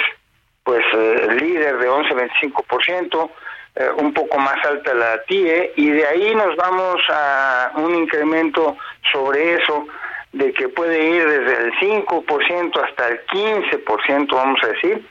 pues 0.64 0.84
eh, 0.92 1.28
líder 1.40 1.78
de 1.78 1.88
11-25%, 1.88 3.30
eh, 3.74 3.90
un 3.96 4.12
poco 4.12 4.38
más 4.38 4.64
alta 4.64 4.94
la 4.94 5.22
TIE, 5.24 5.72
y 5.76 5.90
de 5.90 6.07
ahí 6.07 6.34
nos 6.34 6.55
vamos 6.57 7.03
a 7.09 7.72
un 7.76 7.94
incremento 7.94 8.76
sobre 9.12 9.55
eso 9.55 9.86
de 10.32 10.53
que 10.53 10.68
puede 10.68 11.05
ir 11.05 11.28
desde 11.28 11.64
el 11.64 11.72
5% 11.74 12.82
hasta 12.82 13.09
el 13.09 13.26
15%, 13.26 14.34
vamos 14.34 14.61
a 14.62 14.66
decir, 14.68 15.07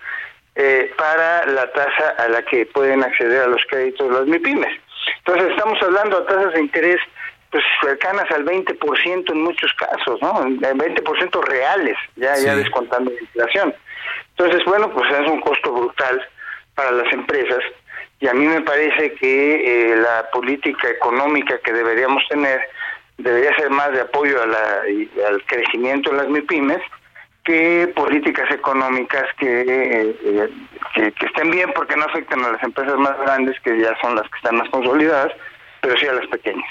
eh, 0.56 0.94
para 0.98 1.46
la 1.48 1.72
tasa 1.72 2.16
a 2.18 2.28
la 2.28 2.44
que 2.44 2.66
pueden 2.66 3.04
acceder 3.04 3.44
a 3.44 3.48
los 3.48 3.62
créditos 3.70 4.12
las 4.12 4.26
MIPIMES. 4.26 4.80
Entonces 5.20 5.52
estamos 5.52 5.82
hablando 5.82 6.22
de 6.22 6.26
tasas 6.28 6.54
de 6.54 6.62
interés 6.62 7.02
pues 7.52 7.64
cercanas 7.82 8.32
al 8.32 8.46
20% 8.46 9.32
en 9.32 9.44
muchos 9.44 9.74
casos, 9.74 10.22
¿no? 10.22 10.34
20% 10.46 11.44
reales, 11.44 11.98
ya, 12.16 12.38
ya 12.38 12.56
descontando 12.56 13.12
la 13.12 13.20
inflación. 13.20 13.76
Entonces, 14.38 14.64
bueno, 14.66 14.90
pues 14.92 15.12
es 15.12 15.28
un 15.30 15.42
costo 15.42 15.72
brutal 15.74 16.26
para 16.76 16.92
las 16.92 17.12
empresas 17.12 17.62
y 18.22 18.28
a 18.28 18.34
mí 18.34 18.46
me 18.46 18.62
parece 18.62 19.14
que 19.16 19.92
eh, 19.92 19.96
la 19.98 20.30
política 20.32 20.90
económica 20.90 21.58
que 21.60 21.74
deberíamos 21.74 22.24
tener 22.30 22.62
debería 23.18 23.54
ser 23.56 23.70
más 23.72 23.92
de 23.92 24.02
apoyo 24.02 24.42
a 24.42 24.46
la, 24.46 24.82
al 25.28 25.44
crecimiento 25.46 26.12
de 26.12 26.18
las 26.18 26.30
MIPIMES 26.30 26.82
que 27.44 27.92
políticas 27.96 28.50
económicas 28.52 29.26
que, 29.40 29.62
eh, 29.68 30.50
que, 30.94 31.12
que, 31.12 31.26
estén 31.26 31.50
bien 31.50 31.72
porque 31.76 31.96
no 31.96 32.06
afectan 32.06 32.46
a 32.46 32.52
las 32.52 32.64
empresas 32.64 32.96
más 32.98 33.18
grandes 33.20 33.60
que 33.62 33.80
ya 33.80 33.96
son 34.00 34.16
las 34.16 34.30
que 34.30 34.38
están 34.38 34.56
más 34.58 34.70
consolidadas, 34.70 35.34
pero 35.82 35.98
sí 35.98 36.06
a 36.06 36.14
las 36.14 36.28
pequeñas. 36.28 36.70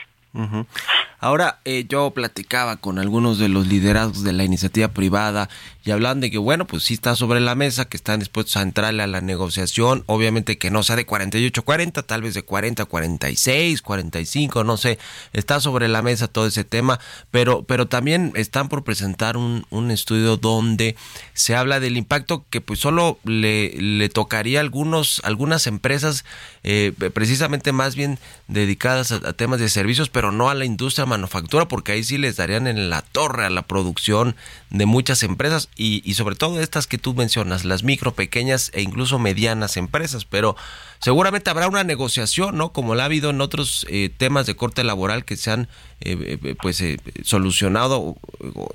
Ahora, 1.18 1.60
eh, 1.64 1.84
yo 1.88 2.10
platicaba 2.12 2.76
con 2.76 2.98
algunos 2.98 3.38
de 3.38 3.48
los 3.48 3.66
liderazgos 3.66 4.22
de 4.24 4.32
la 4.32 4.44
iniciativa 4.44 4.88
privada 4.88 5.50
y 5.84 5.92
hablan 5.92 6.20
de 6.20 6.30
que, 6.30 6.38
bueno, 6.38 6.66
pues 6.66 6.84
sí 6.84 6.94
está 6.94 7.16
sobre 7.16 7.40
la 7.40 7.54
mesa, 7.54 7.86
que 7.86 7.96
están 7.96 8.20
dispuestos 8.20 8.56
a 8.56 8.62
entrarle 8.62 9.02
a 9.02 9.06
la 9.06 9.20
negociación, 9.20 10.04
obviamente 10.06 10.58
que 10.58 10.70
no 10.70 10.82
sea 10.82 10.96
de 10.96 11.06
48-40, 11.06 12.04
tal 12.04 12.22
vez 12.22 12.34
de 12.34 12.44
40-46, 12.44 13.80
45, 13.80 14.64
no 14.64 14.76
sé, 14.76 14.98
está 15.32 15.58
sobre 15.60 15.88
la 15.88 16.02
mesa 16.02 16.28
todo 16.28 16.46
ese 16.46 16.64
tema, 16.64 17.00
pero, 17.30 17.62
pero 17.62 17.88
también 17.88 18.32
están 18.34 18.68
por 18.68 18.84
presentar 18.84 19.38
un, 19.38 19.66
un 19.70 19.90
estudio 19.90 20.36
donde 20.36 20.96
se 21.32 21.56
habla 21.56 21.80
del 21.80 21.96
impacto 21.96 22.44
que 22.50 22.60
pues 22.60 22.80
solo 22.80 23.18
le, 23.24 23.72
le 23.80 24.08
tocaría 24.10 24.58
a 24.58 24.62
algunos, 24.62 25.22
algunas 25.24 25.66
empresas, 25.66 26.26
eh, 26.62 26.92
precisamente 27.14 27.72
más 27.72 27.96
bien 27.96 28.18
dedicadas 28.48 29.12
a, 29.12 29.16
a 29.16 29.32
temas 29.32 29.60
de 29.60 29.70
servicios, 29.70 30.10
pero 30.10 30.30
no 30.30 30.50
a 30.50 30.54
la 30.54 30.66
industria 30.66 31.06
manufactura, 31.06 31.68
porque 31.68 31.92
ahí 31.92 32.04
sí 32.04 32.18
les 32.18 32.36
darían 32.36 32.66
en 32.66 32.90
la 32.90 33.00
torre 33.00 33.46
a 33.46 33.50
la 33.50 33.62
producción 33.62 34.36
de 34.68 34.84
muchas 34.84 35.22
empresas 35.22 35.69
y, 35.76 36.12
sobre 36.14 36.34
todo 36.34 36.60
estas 36.60 36.86
que 36.86 36.98
tú 36.98 37.14
mencionas, 37.14 37.64
las 37.64 37.82
micro, 37.82 38.12
pequeñas 38.12 38.70
e 38.74 38.82
incluso 38.82 39.18
medianas 39.18 39.78
empresas, 39.78 40.26
pero 40.26 40.54
seguramente 40.98 41.48
habrá 41.48 41.68
una 41.68 41.84
negociación, 41.84 42.58
¿no? 42.58 42.72
Como 42.72 42.94
la 42.94 43.04
ha 43.04 43.06
habido 43.06 43.30
en 43.30 43.40
otros 43.40 43.86
eh, 43.88 44.10
temas 44.14 44.44
de 44.46 44.56
corte 44.56 44.84
laboral 44.84 45.24
que 45.24 45.36
se 45.36 45.50
han 45.50 45.68
eh, 46.02 46.38
eh, 46.44 46.54
pues 46.60 46.82
solucionado 47.24 48.16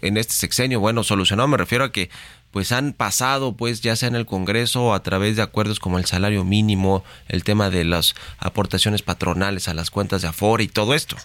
en 0.01 0.17
este 0.17 0.33
sexenio. 0.33 0.79
Bueno, 0.79 1.03
solucionado 1.03 1.47
me 1.47 1.57
refiero 1.57 1.83
a 1.83 1.91
que 1.91 2.09
pues 2.49 2.71
han 2.71 2.93
pasado 2.93 3.55
pues 3.55 3.81
ya 3.81 3.95
sea 3.95 4.09
en 4.09 4.15
el 4.15 4.25
Congreso 4.25 4.95
a 4.95 5.03
través 5.03 5.35
de 5.35 5.43
acuerdos 5.43 5.79
como 5.79 5.99
el 5.99 6.05
salario 6.05 6.43
mínimo, 6.43 7.03
el 7.27 7.43
tema 7.43 7.69
de 7.69 7.83
las 7.83 8.15
aportaciones 8.39 9.03
patronales 9.03 9.67
a 9.67 9.75
las 9.75 9.91
cuentas 9.91 10.23
de 10.23 10.29
Afore 10.29 10.63
y 10.63 10.69
todo 10.69 10.95
esto. 10.95 11.17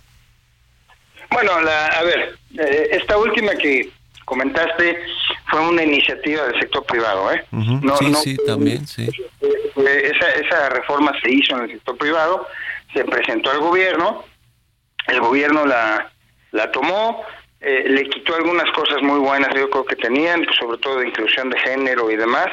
Bueno, 1.30 1.58
la, 1.62 1.86
a 1.86 2.02
ver, 2.02 2.38
esta 2.90 3.16
última 3.16 3.54
que 3.54 3.92
comentaste 4.30 4.96
fue 5.50 5.60
una 5.60 5.82
iniciativa 5.82 6.44
del 6.44 6.60
sector 6.60 6.84
privado, 6.86 7.32
¿eh? 7.32 7.44
no, 7.50 7.96
sí, 7.96 8.14
sí, 8.14 8.36
también, 8.46 8.86
sí. 8.86 9.08
Esa, 9.76 10.30
esa 10.34 10.68
reforma 10.68 11.12
se 11.20 11.32
hizo 11.32 11.56
en 11.56 11.64
el 11.64 11.70
sector 11.72 11.98
privado, 11.98 12.46
se 12.94 13.04
presentó 13.04 13.50
al 13.50 13.58
gobierno, 13.58 14.24
el 15.08 15.20
gobierno 15.20 15.66
la, 15.66 16.12
la 16.52 16.70
tomó, 16.70 17.24
eh, 17.60 17.86
le 17.88 18.08
quitó 18.08 18.36
algunas 18.36 18.70
cosas 18.70 19.02
muy 19.02 19.18
buenas, 19.18 19.52
yo 19.52 19.68
creo 19.68 19.84
que 19.84 19.96
tenían, 19.96 20.44
pues, 20.44 20.56
sobre 20.56 20.78
todo 20.78 21.00
de 21.00 21.08
inclusión 21.08 21.50
de 21.50 21.58
género 21.58 22.08
y 22.08 22.16
demás, 22.16 22.48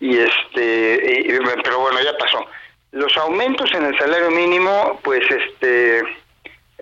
y 0.00 0.16
este, 0.16 1.26
pero 1.62 1.80
bueno, 1.80 1.98
ya 2.02 2.16
pasó. 2.16 2.46
Los 2.92 3.14
aumentos 3.18 3.70
en 3.74 3.84
el 3.84 3.98
salario 3.98 4.30
mínimo, 4.30 4.98
pues 5.04 5.20
este 5.30 6.02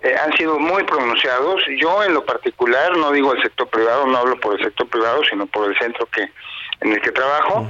eh, 0.03 0.15
han 0.23 0.31
sido 0.37 0.59
muy 0.59 0.83
pronunciados. 0.83 1.61
Yo 1.79 2.03
en 2.03 2.13
lo 2.13 2.25
particular, 2.25 2.95
no 2.97 3.11
digo 3.11 3.33
el 3.33 3.41
sector 3.41 3.67
privado, 3.69 4.07
no 4.07 4.17
hablo 4.17 4.39
por 4.39 4.57
el 4.57 4.63
sector 4.63 4.87
privado, 4.87 5.21
sino 5.29 5.45
por 5.47 5.69
el 5.69 5.77
centro 5.77 6.05
que 6.07 6.29
en 6.81 6.93
el 6.93 7.01
que 7.01 7.11
trabajo. 7.11 7.67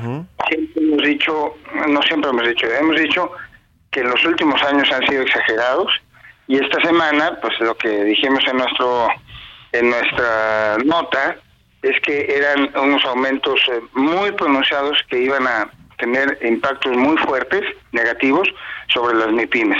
Siempre 0.48 0.84
hemos 0.84 1.04
dicho, 1.04 1.56
no 1.88 2.02
siempre 2.04 2.30
hemos 2.30 2.48
dicho, 2.48 2.68
hemos 2.68 3.00
dicho 3.00 3.32
que 3.92 4.04
los 4.04 4.24
últimos 4.24 4.62
años 4.64 4.92
han 4.92 5.06
sido 5.08 5.24
exagerados 5.24 5.92
y 6.48 6.58
esta 6.58 6.82
semana, 6.82 7.38
pues 7.42 7.60
lo 7.60 7.76
que 7.76 8.04
dijimos 8.04 8.44
en 8.48 8.58
nuestro 8.58 9.08
en 9.72 9.90
nuestra 9.90 10.78
nota 10.84 11.38
es 11.82 12.00
que 12.02 12.36
eran 12.36 12.72
unos 12.76 13.06
aumentos 13.06 13.60
eh, 13.72 13.82
muy 13.94 14.32
pronunciados 14.32 14.98
que 15.10 15.20
iban 15.20 15.48
a 15.48 15.70
tener 15.98 16.38
impactos 16.42 16.96
muy 16.96 17.18
fuertes, 17.18 17.64
negativos, 17.92 18.48
sobre 18.88 19.16
las 19.16 19.32
MIPIMES. 19.32 19.78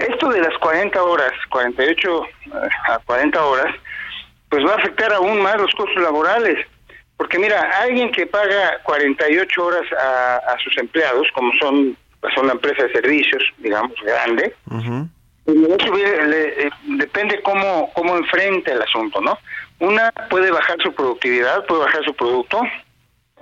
Esto 0.00 0.30
de 0.30 0.40
las 0.40 0.56
40 0.58 1.02
horas, 1.02 1.32
48 1.50 2.24
eh, 2.24 2.50
a 2.88 2.98
40 3.00 3.44
horas, 3.44 3.74
pues 4.48 4.64
va 4.64 4.72
a 4.72 4.76
afectar 4.76 5.12
aún 5.12 5.42
más 5.42 5.60
los 5.60 5.70
costos 5.72 6.02
laborales. 6.02 6.66
Porque 7.16 7.38
mira, 7.38 7.60
alguien 7.82 8.10
que 8.10 8.26
paga 8.26 8.80
48 8.82 9.64
horas 9.64 9.84
a, 9.92 10.56
sus 10.64 10.76
empleados, 10.78 11.28
como 11.34 11.52
son, 11.60 11.96
pues 12.20 12.32
son 12.34 12.44
una 12.44 12.54
empresa 12.54 12.84
de 12.84 12.92
servicios, 12.92 13.42
digamos, 13.58 13.92
grande, 14.02 14.54
pues 15.44 16.02
eh, 16.02 16.70
depende 16.96 17.42
cómo, 17.42 17.90
cómo 17.92 18.16
enfrente 18.16 18.72
el 18.72 18.80
asunto, 18.80 19.20
¿no? 19.20 19.38
Una 19.80 20.10
puede 20.30 20.50
bajar 20.50 20.80
su 20.82 20.94
productividad, 20.94 21.66
puede 21.66 21.84
bajar 21.84 22.02
su 22.04 22.14
producto, 22.14 22.62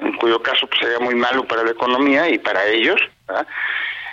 en 0.01 0.13
cuyo 0.15 0.43
caso 0.43 0.67
pues, 0.67 0.81
sería 0.81 0.99
muy 0.99 1.15
malo 1.15 1.45
para 1.45 1.63
la 1.63 1.71
economía 1.71 2.29
y 2.29 2.39
para 2.39 2.67
ellos, 2.67 3.01
¿verdad? 3.29 3.47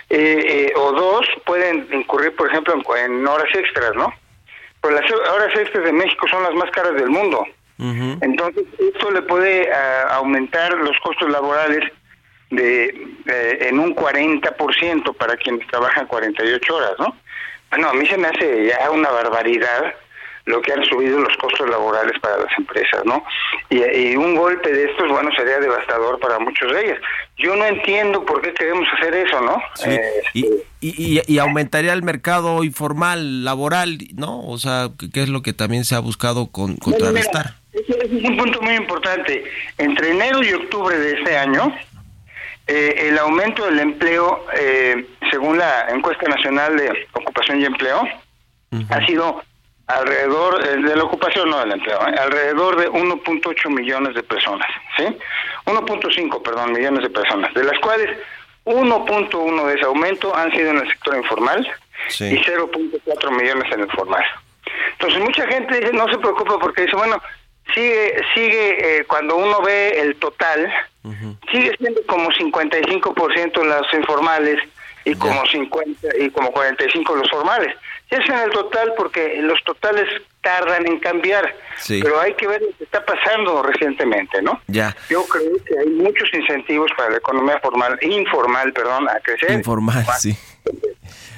Eh, 0.08 0.68
eh, 0.68 0.72
o 0.76 0.92
dos 0.92 1.26
pueden 1.44 1.88
incurrir, 1.92 2.34
por 2.36 2.48
ejemplo, 2.48 2.74
en, 2.96 3.26
horas 3.26 3.48
extras, 3.54 3.94
¿no? 3.96 4.12
Pero 4.80 4.94
las 4.94 5.10
horas 5.10 5.56
extras 5.56 5.84
de 5.84 5.92
México 5.92 6.28
son 6.28 6.42
las 6.44 6.54
más 6.54 6.70
caras 6.70 6.94
del 6.94 7.08
mundo. 7.08 7.44
Entonces, 7.78 8.64
esto 8.78 9.10
le 9.10 9.20
puede 9.20 9.70
ah, 9.70 10.14
aumentar 10.14 10.72
los 10.78 10.98
costos 11.00 11.28
laborales 11.30 11.92
de 12.48 13.06
en 13.28 13.78
un 13.78 13.94
40% 13.94 15.14
para 15.16 15.36
quienes 15.36 15.66
trabajan 15.66 16.06
48 16.06 16.74
horas, 16.74 16.92
¿no? 16.98 17.14
Bueno, 17.70 17.90
a 17.90 17.92
mí 17.92 18.06
se 18.06 18.16
me 18.16 18.28
hace 18.28 18.66
ya 18.66 18.90
una 18.90 19.10
barbaridad 19.10 19.94
lo 20.46 20.62
que 20.62 20.72
han 20.72 20.84
subido 20.84 21.18
los 21.18 21.36
costos 21.36 21.68
laborales 21.68 22.18
para 22.20 22.38
las 22.38 22.58
empresas, 22.58 23.04
¿no? 23.04 23.22
Y, 23.68 24.16
un 24.16 24.36
golpe 24.36 24.72
de 24.72 24.84
estos, 24.84 25.08
bueno, 25.08 25.30
sería 25.36 25.58
devastador 25.58 26.18
para 26.20 26.38
muchos 26.38 26.72
de 26.72 26.84
ellas. 26.84 26.98
Yo 27.36 27.54
no 27.56 27.66
entiendo 27.66 28.24
por 28.24 28.40
qué 28.40 28.54
queremos 28.54 28.88
hacer 28.96 29.14
eso, 29.14 29.40
¿no? 29.40 29.60
Sí. 29.74 29.98
y, 30.34 30.46
y, 30.80 31.22
y, 31.26 31.38
aumentaría 31.38 31.92
el 31.92 32.02
mercado 32.02 32.62
informal, 32.62 33.44
laboral, 33.44 33.98
¿no? 34.14 34.46
O 34.46 34.56
sea, 34.58 34.90
¿qué 35.12 35.22
es 35.22 35.28
lo 35.28 35.42
que 35.42 35.52
también 35.52 35.84
se 35.84 35.96
ha 35.96 36.00
buscado 36.00 36.46
con, 36.46 36.76
contrarrestar? 36.76 37.54
es 37.72 38.24
un 38.24 38.36
punto 38.36 38.62
muy 38.62 38.74
importante. 38.74 39.44
Entre 39.78 40.10
enero 40.12 40.42
y 40.42 40.52
octubre 40.52 40.96
de 40.96 41.18
este 41.18 41.36
año, 41.36 41.74
eh, 42.68 43.08
el 43.08 43.18
aumento 43.18 43.66
del 43.66 43.80
empleo, 43.80 44.46
eh, 44.56 45.06
según 45.30 45.58
la 45.58 45.88
encuesta 45.90 46.28
nacional 46.28 46.76
de 46.76 47.06
ocupación 47.12 47.60
y 47.60 47.64
empleo, 47.64 48.06
ha 48.90 49.06
sido 49.06 49.42
alrededor 49.86 50.62
de 50.64 50.96
la 50.96 51.04
ocupación, 51.04 51.50
no 51.50 51.60
del 51.60 51.72
empleo, 51.72 51.98
¿eh? 52.08 52.14
alrededor 52.18 52.76
de 52.76 52.90
1.8 52.90 53.70
millones 53.70 54.14
de 54.14 54.22
personas, 54.22 54.68
¿sí? 54.96 55.04
1.5, 55.66 56.42
perdón, 56.42 56.72
millones 56.72 57.02
de 57.02 57.10
personas, 57.10 57.54
de 57.54 57.64
las 57.64 57.78
cuales 57.78 58.18
1.1 58.64 59.66
de 59.66 59.74
ese 59.74 59.84
aumento 59.84 60.34
han 60.34 60.50
sido 60.50 60.70
en 60.70 60.78
el 60.78 60.88
sector 60.88 61.16
informal 61.16 61.66
y 62.18 62.36
0.4 62.36 63.30
millones 63.30 63.72
en 63.72 63.80
el 63.80 63.90
formal. 63.92 64.24
Entonces 64.92 65.20
mucha 65.20 65.46
gente 65.46 65.78
dice, 65.78 65.92
no 65.92 66.08
se 66.08 66.18
preocupa 66.18 66.58
porque 66.58 66.82
dice, 66.82 66.96
bueno, 66.96 67.22
sigue, 67.72 68.20
sigue, 68.34 68.98
eh, 68.98 69.04
cuando 69.04 69.36
uno 69.36 69.62
ve 69.62 70.00
el 70.00 70.16
total, 70.16 70.72
sigue 71.52 71.76
siendo 71.78 72.00
como 72.06 72.28
55% 72.30 73.62
los 73.62 73.94
informales 73.94 74.58
y 75.04 75.14
como 75.14 75.46
50 75.46 76.08
y 76.18 76.30
como 76.30 76.50
45 76.50 77.14
los 77.14 77.30
formales. 77.30 77.76
Es 78.10 78.28
en 78.28 78.38
el 78.38 78.50
total 78.50 78.92
porque 78.96 79.40
los 79.42 79.62
totales 79.64 80.06
tardan 80.40 80.86
en 80.86 81.00
cambiar, 81.00 81.56
pero 81.88 82.20
hay 82.20 82.34
que 82.34 82.46
ver 82.46 82.62
lo 82.62 82.68
que 82.78 82.84
está 82.84 83.04
pasando 83.04 83.64
recientemente, 83.64 84.40
¿no? 84.42 84.60
Ya. 84.68 84.96
Yo 85.10 85.24
creo 85.26 85.56
que 85.64 85.76
hay 85.76 85.88
muchos 85.88 86.28
incentivos 86.32 86.90
para 86.96 87.10
la 87.10 87.16
economía 87.16 87.58
formal, 87.60 87.98
informal, 88.02 88.72
perdón, 88.72 89.08
a 89.08 89.18
crecer. 89.18 89.50
Informal, 89.50 90.06
sí. 90.20 90.36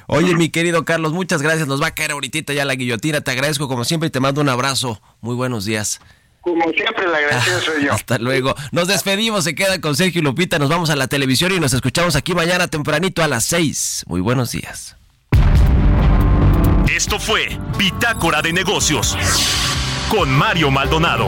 Oye, 0.08 0.34
mi 0.34 0.50
querido 0.50 0.84
Carlos, 0.84 1.12
muchas 1.12 1.42
gracias. 1.42 1.68
Nos 1.68 1.82
va 1.82 1.88
a 1.88 1.94
caer 1.94 2.12
ahorita 2.12 2.52
ya 2.52 2.64
la 2.64 2.74
guillotina. 2.74 3.20
Te 3.20 3.30
agradezco 3.30 3.68
como 3.68 3.84
siempre 3.84 4.08
y 4.08 4.10
te 4.10 4.20
mando 4.20 4.40
un 4.40 4.48
abrazo. 4.48 5.00
Muy 5.20 5.34
buenos 5.34 5.64
días. 5.64 6.00
Como 6.40 6.70
siempre, 6.70 7.06
la 7.06 7.18
agradecido 7.18 7.60
soy 7.60 7.84
yo. 7.84 7.92
Hasta 7.94 8.18
luego. 8.18 8.54
Nos 8.72 8.88
despedimos, 8.88 9.44
se 9.44 9.54
queda 9.54 9.80
con 9.80 9.96
Sergio 9.96 10.20
y 10.20 10.24
Lupita. 10.24 10.58
Nos 10.58 10.70
vamos 10.70 10.88
a 10.88 10.96
la 10.96 11.08
televisión 11.08 11.52
y 11.52 11.60
nos 11.60 11.74
escuchamos 11.74 12.16
aquí 12.16 12.34
mañana 12.34 12.68
tempranito 12.68 13.22
a 13.22 13.28
las 13.28 13.44
6. 13.44 14.04
Muy 14.06 14.22
buenos 14.22 14.52
días. 14.52 14.96
Esto 16.91 17.18
fue 17.18 17.49
Bitácora 17.76 18.41
de 18.41 18.53
Negocios 18.53 19.14
con 20.11 20.30
Mario 20.30 20.70
Maldonado. 20.70 21.26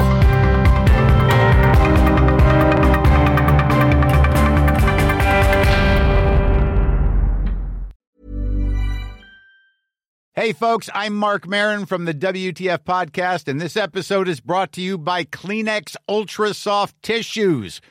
Hey, 10.33 10.55
folks, 10.55 10.89
I'm 10.95 11.15
Mark 11.15 11.47
Marin 11.47 11.85
from 11.85 12.07
the 12.07 12.15
WTF 12.15 12.79
Podcast, 12.79 13.47
and 13.47 13.61
this 13.61 13.77
episode 13.77 14.27
is 14.27 14.41
brought 14.41 14.73
to 14.73 14.81
you 14.81 14.97
by 14.97 15.25
Kleenex 15.25 15.97
Ultra 16.09 16.55
Soft 16.55 17.01
Tissues, 17.03 17.83